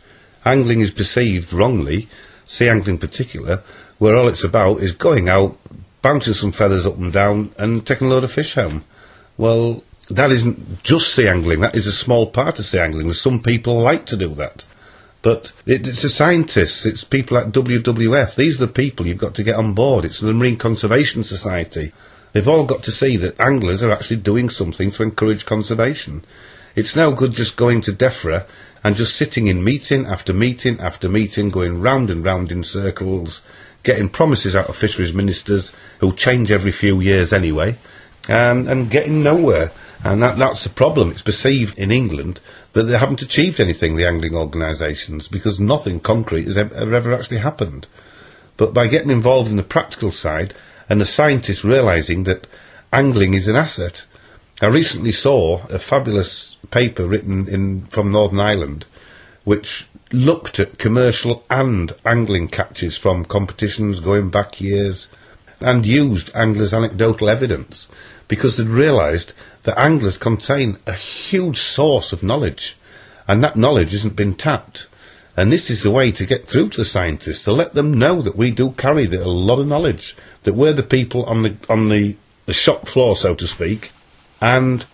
Angling 0.45 0.81
is 0.81 0.89
perceived 0.89 1.53
wrongly, 1.53 2.07
sea 2.47 2.69
angling 2.69 2.95
in 2.95 2.99
particular, 2.99 3.61
where 3.99 4.15
all 4.15 4.27
it's 4.27 4.43
about 4.43 4.81
is 4.81 4.93
going 4.93 5.29
out, 5.29 5.55
bouncing 6.01 6.34
some 6.34 6.51
feathers 6.51 6.88
up 6.88 6.97
and 6.97 7.13
down 7.13 7.53
and 7.59 7.86
taking 7.86 8.07
a 8.07 8.09
load 8.09 8.23
of 8.23 8.31
fish 8.31 8.55
home. 8.55 8.84
Well, 9.38 9.84
that 10.16 10.32
isn't 10.32 10.84
just 10.84 11.14
sea 11.14 11.28
angling, 11.28 11.61
that 11.61 11.76
is 11.76 11.88
a 11.88 11.91
small 11.91 12.28
part 12.28 12.59
of 12.59 12.66
sea 12.66 12.80
angling. 12.80 13.11
Some 13.14 13.41
people 13.41 13.80
like 13.80 14.05
to 14.07 14.18
do 14.18 14.30
that. 14.36 14.66
But 15.22 15.53
it's 15.66 16.01
the 16.01 16.09
scientists, 16.09 16.86
it's 16.86 17.05
people 17.05 17.38
like 17.38 17.53
WWF. 17.53 18.36
These 18.36 18.61
are 18.61 18.66
the 18.66 18.74
people 18.74 19.07
you've 19.07 19.18
got 19.18 19.36
to 19.36 19.43
get 19.43 19.55
on 19.55 19.74
board. 19.74 20.03
It's 20.03 20.20
the 20.20 20.34
Marine 20.34 20.57
Conservation 20.57 21.24
Society. 21.24 21.93
They've 22.34 22.47
all 22.47 22.66
got 22.66 22.84
to 22.84 22.91
see 22.91 23.16
that 23.18 23.39
anglers 23.39 23.84
are 23.84 23.91
actually 23.91 24.18
doing 24.18 24.49
something 24.49 24.91
to 24.91 25.03
encourage 25.03 25.45
conservation. 25.45 26.26
It's 26.76 26.95
no 26.95 27.14
good 27.14 27.32
just 27.32 27.55
going 27.55 27.82
to 27.82 27.93
DEFRA 27.93 28.45
and 28.84 28.95
just 28.95 29.16
sitting 29.16 29.47
in 29.47 29.64
meeting 29.64 30.05
after 30.05 30.34
meeting 30.34 30.80
after 30.82 31.07
meeting, 31.07 31.49
going 31.49 31.80
round 31.80 32.09
and 32.09 32.26
round 32.26 32.51
in 32.51 32.64
circles, 32.64 33.41
getting 33.84 34.09
promises 34.09 34.55
out 34.55 34.68
of 34.68 34.76
fisheries 34.76 35.14
ministers 35.14 35.74
who 35.99 36.14
change 36.14 36.51
every 36.51 36.72
few 36.72 36.99
years 36.99 37.32
anyway, 37.32 37.78
and, 38.28 38.68
and 38.68 38.89
getting 38.89 39.24
nowhere. 39.24 39.72
And 40.04 40.22
that, 40.22 40.38
that's 40.38 40.64
the 40.64 40.70
problem. 40.70 41.12
It's 41.12 41.22
perceived 41.22 41.78
in 41.78 41.91
England 41.91 42.41
that 42.74 42.84
they 42.84 42.97
haven't 42.97 43.22
achieved 43.22 43.60
anything, 43.60 43.95
the 43.95 44.08
angling 44.08 44.36
organisations, 44.36 45.28
because 45.28 45.60
nothing 45.60 45.99
concrete 45.99 46.45
has 46.45 46.58
ever, 46.58 46.93
ever 46.93 47.14
actually 47.14 47.38
happened. 47.38 47.88
But 48.58 48.74
by 48.74 48.88
getting 48.88 49.12
involved 49.12 49.49
in 49.49 49.58
the 49.58 49.64
practical 49.64 50.12
side 50.12 50.54
and 50.89 50.99
the 50.99 51.06
scientists 51.06 51.64
realising 51.64 52.24
that 52.24 52.47
angling 52.91 53.34
is 53.34 53.47
an 53.47 53.56
asset, 53.56 54.06
I 54.62 54.68
recently 54.68 55.12
saw 55.12 55.66
a 55.68 55.80
fabulous 55.80 56.56
paper 56.70 57.08
written 57.08 57.47
in 57.47 57.86
from 57.86 58.12
Northern 58.12 58.39
Ireland 58.39 58.86
which 59.43 59.88
looked 60.12 60.60
at 60.60 60.78
commercial 60.78 61.43
and 61.49 61.91
angling 62.06 62.47
catches 62.47 62.97
from 62.97 63.26
competitions 63.26 63.99
going 63.99 64.30
back 64.30 64.62
years 64.62 65.10
and 65.64 65.86
used 65.86 66.30
anglers' 66.36 66.74
anecdotal 66.74 67.30
evidence 67.30 67.88
because 68.28 68.57
they'd 68.57 68.68
realised 68.68 69.34
that 69.64 69.80
anglers 69.80 70.18
contain 70.18 70.78
a 70.86 70.93
huge 70.93 71.57
source 71.57 72.14
of 72.14 72.24
knowledge, 72.24 72.78
and 73.28 73.43
that 73.43 73.55
knowledge 73.55 73.91
hasn't 73.91 74.16
been 74.16 74.34
tapped. 74.34 74.88
And 75.36 75.51
this 75.51 75.70
is 75.70 75.82
the 75.82 75.91
way 75.91 76.11
to 76.11 76.26
get 76.26 76.47
through 76.47 76.70
to 76.70 76.78
the 76.78 76.86
scientists 76.86 77.43
to 77.45 77.51
let 77.51 77.74
them 77.74 77.93
know 77.93 78.22
that 78.22 78.36
we 78.36 78.51
do 78.51 78.72
carry 78.72 79.05
a 79.05 79.28
lot 79.28 79.59
of 79.59 79.68
knowledge, 79.68 80.16
that 80.43 80.53
we're 80.53 80.74
the 80.74 80.84
people 80.84 81.26
on 81.26 81.43
the 81.43 81.55
on 81.70 81.89
the, 81.89 82.16
the 82.45 82.53
shop 82.53 82.88
floor, 82.88 83.16
so 83.16 83.34
to 83.36 83.47
speak, 83.47 83.91
and 84.41 84.86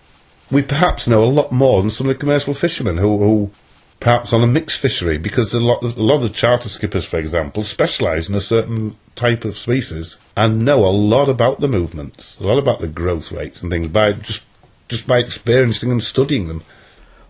we 0.52 0.62
perhaps 0.62 1.08
know 1.08 1.24
a 1.24 1.26
lot 1.26 1.52
more 1.52 1.82
than 1.82 1.92
some 1.92 2.08
of 2.08 2.16
the 2.16 2.20
commercial 2.20 2.54
fishermen 2.54 2.98
who, 2.98 3.18
who 3.18 3.52
perhaps 4.00 4.34
on 4.34 4.44
a 4.44 4.48
mixed 4.48 4.80
fishery, 4.80 5.18
because 5.18 5.54
a 5.54 5.60
lot, 5.60 5.84
a 5.84 5.88
lot 5.88 6.24
of 6.24 6.34
charter 6.34 6.70
skippers, 6.70 7.06
for 7.06 7.18
example, 7.18 7.64
specialise 7.64 8.30
in 8.30 8.36
a 8.36 8.42
certain 8.42 8.96
type 9.16 9.44
of 9.44 9.58
species 9.58 10.18
and 10.38 10.64
know 10.64 10.86
a 10.86 10.88
lot 10.88 11.28
about 11.28 11.60
the 11.60 11.68
movements, 11.68 12.40
a 12.40 12.48
lot 12.48 12.58
about 12.58 12.80
the 12.80 12.88
growth 12.88 13.32
rates 13.32 13.62
and 13.62 13.72
things 13.72 13.90
by 13.90 14.14
just 14.14 14.46
just 14.88 15.06
by 15.06 15.20
experiencing 15.20 15.92
and 15.92 16.02
studying 16.02 16.48
them. 16.48 16.64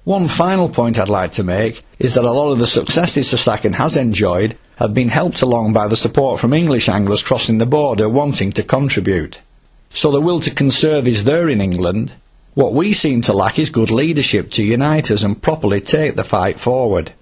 One 0.05 0.29
final 0.29 0.69
point 0.69 0.97
I'd 0.97 1.09
like 1.09 1.33
to 1.33 1.43
make 1.43 1.83
is 1.99 2.13
that 2.13 2.23
a 2.23 2.31
lot 2.31 2.51
of 2.51 2.59
the 2.59 2.67
successes 2.67 3.33
SSACN 3.33 3.73
has 3.75 3.97
enjoyed 3.97 4.57
have 4.77 4.93
been 4.93 5.09
helped 5.09 5.41
along 5.41 5.73
by 5.73 5.87
the 5.87 5.97
support 5.97 6.39
from 6.39 6.53
English 6.53 6.87
anglers 6.87 7.21
crossing 7.21 7.57
the 7.57 7.65
border 7.65 8.07
wanting 8.07 8.53
to 8.53 8.63
contribute. 8.63 9.41
So 9.89 10.09
the 10.09 10.21
will 10.21 10.39
to 10.39 10.51
conserve 10.51 11.07
is 11.07 11.25
there 11.25 11.49
in 11.49 11.59
England. 11.59 12.13
What 12.59 12.73
we 12.73 12.91
seem 12.91 13.21
to 13.21 13.31
lack 13.31 13.57
is 13.57 13.69
good 13.69 13.89
leadership 13.89 14.51
to 14.51 14.65
unite 14.65 15.11
us 15.11 15.23
and 15.23 15.41
properly 15.41 15.79
take 15.79 16.17
the 16.17 16.25
fight 16.25 16.59
forward. 16.59 17.13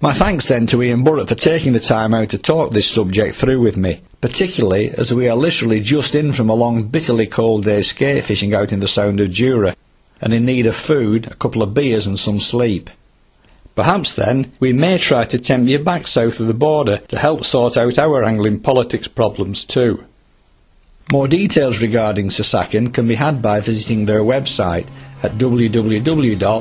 My 0.00 0.12
thanks 0.12 0.48
then 0.48 0.66
to 0.66 0.82
Ian 0.82 1.04
Burrett 1.04 1.28
for 1.28 1.36
taking 1.36 1.72
the 1.72 1.78
time 1.78 2.12
out 2.12 2.30
to 2.30 2.38
talk 2.38 2.72
this 2.72 2.90
subject 2.90 3.36
through 3.36 3.60
with 3.60 3.76
me, 3.76 4.00
particularly 4.20 4.90
as 4.90 5.14
we 5.14 5.28
are 5.28 5.36
literally 5.36 5.78
just 5.78 6.16
in 6.16 6.32
from 6.32 6.50
a 6.50 6.54
long 6.54 6.88
bitterly 6.88 7.28
cold 7.28 7.62
day's 7.62 7.90
skate 7.90 8.24
fishing 8.24 8.54
out 8.54 8.72
in 8.72 8.80
the 8.80 8.88
Sound 8.88 9.20
of 9.20 9.30
Jura, 9.30 9.76
and 10.20 10.34
in 10.34 10.44
need 10.44 10.66
of 10.66 10.74
food, 10.74 11.28
a 11.28 11.36
couple 11.36 11.62
of 11.62 11.74
beers 11.74 12.08
and 12.08 12.18
some 12.18 12.38
sleep. 12.38 12.90
Perhaps 13.76 14.16
then 14.16 14.50
we 14.58 14.72
may 14.72 14.98
try 14.98 15.22
to 15.22 15.38
tempt 15.38 15.68
you 15.68 15.78
back 15.78 16.08
south 16.08 16.40
of 16.40 16.48
the 16.48 16.54
border 16.54 16.96
to 16.96 17.18
help 17.20 17.44
sort 17.44 17.76
out 17.76 18.00
our 18.00 18.24
angling 18.24 18.58
politics 18.58 19.06
problems 19.06 19.64
too. 19.64 20.04
More 21.10 21.26
details 21.28 21.82
regarding 21.82 22.28
SSACN 22.28 22.94
can 22.94 23.08
be 23.08 23.14
had 23.14 23.42
by 23.42 23.60
visiting 23.60 24.04
their 24.04 24.20
website 24.20 24.86
at 25.22 25.32
www.ssacn.org. 25.32 26.52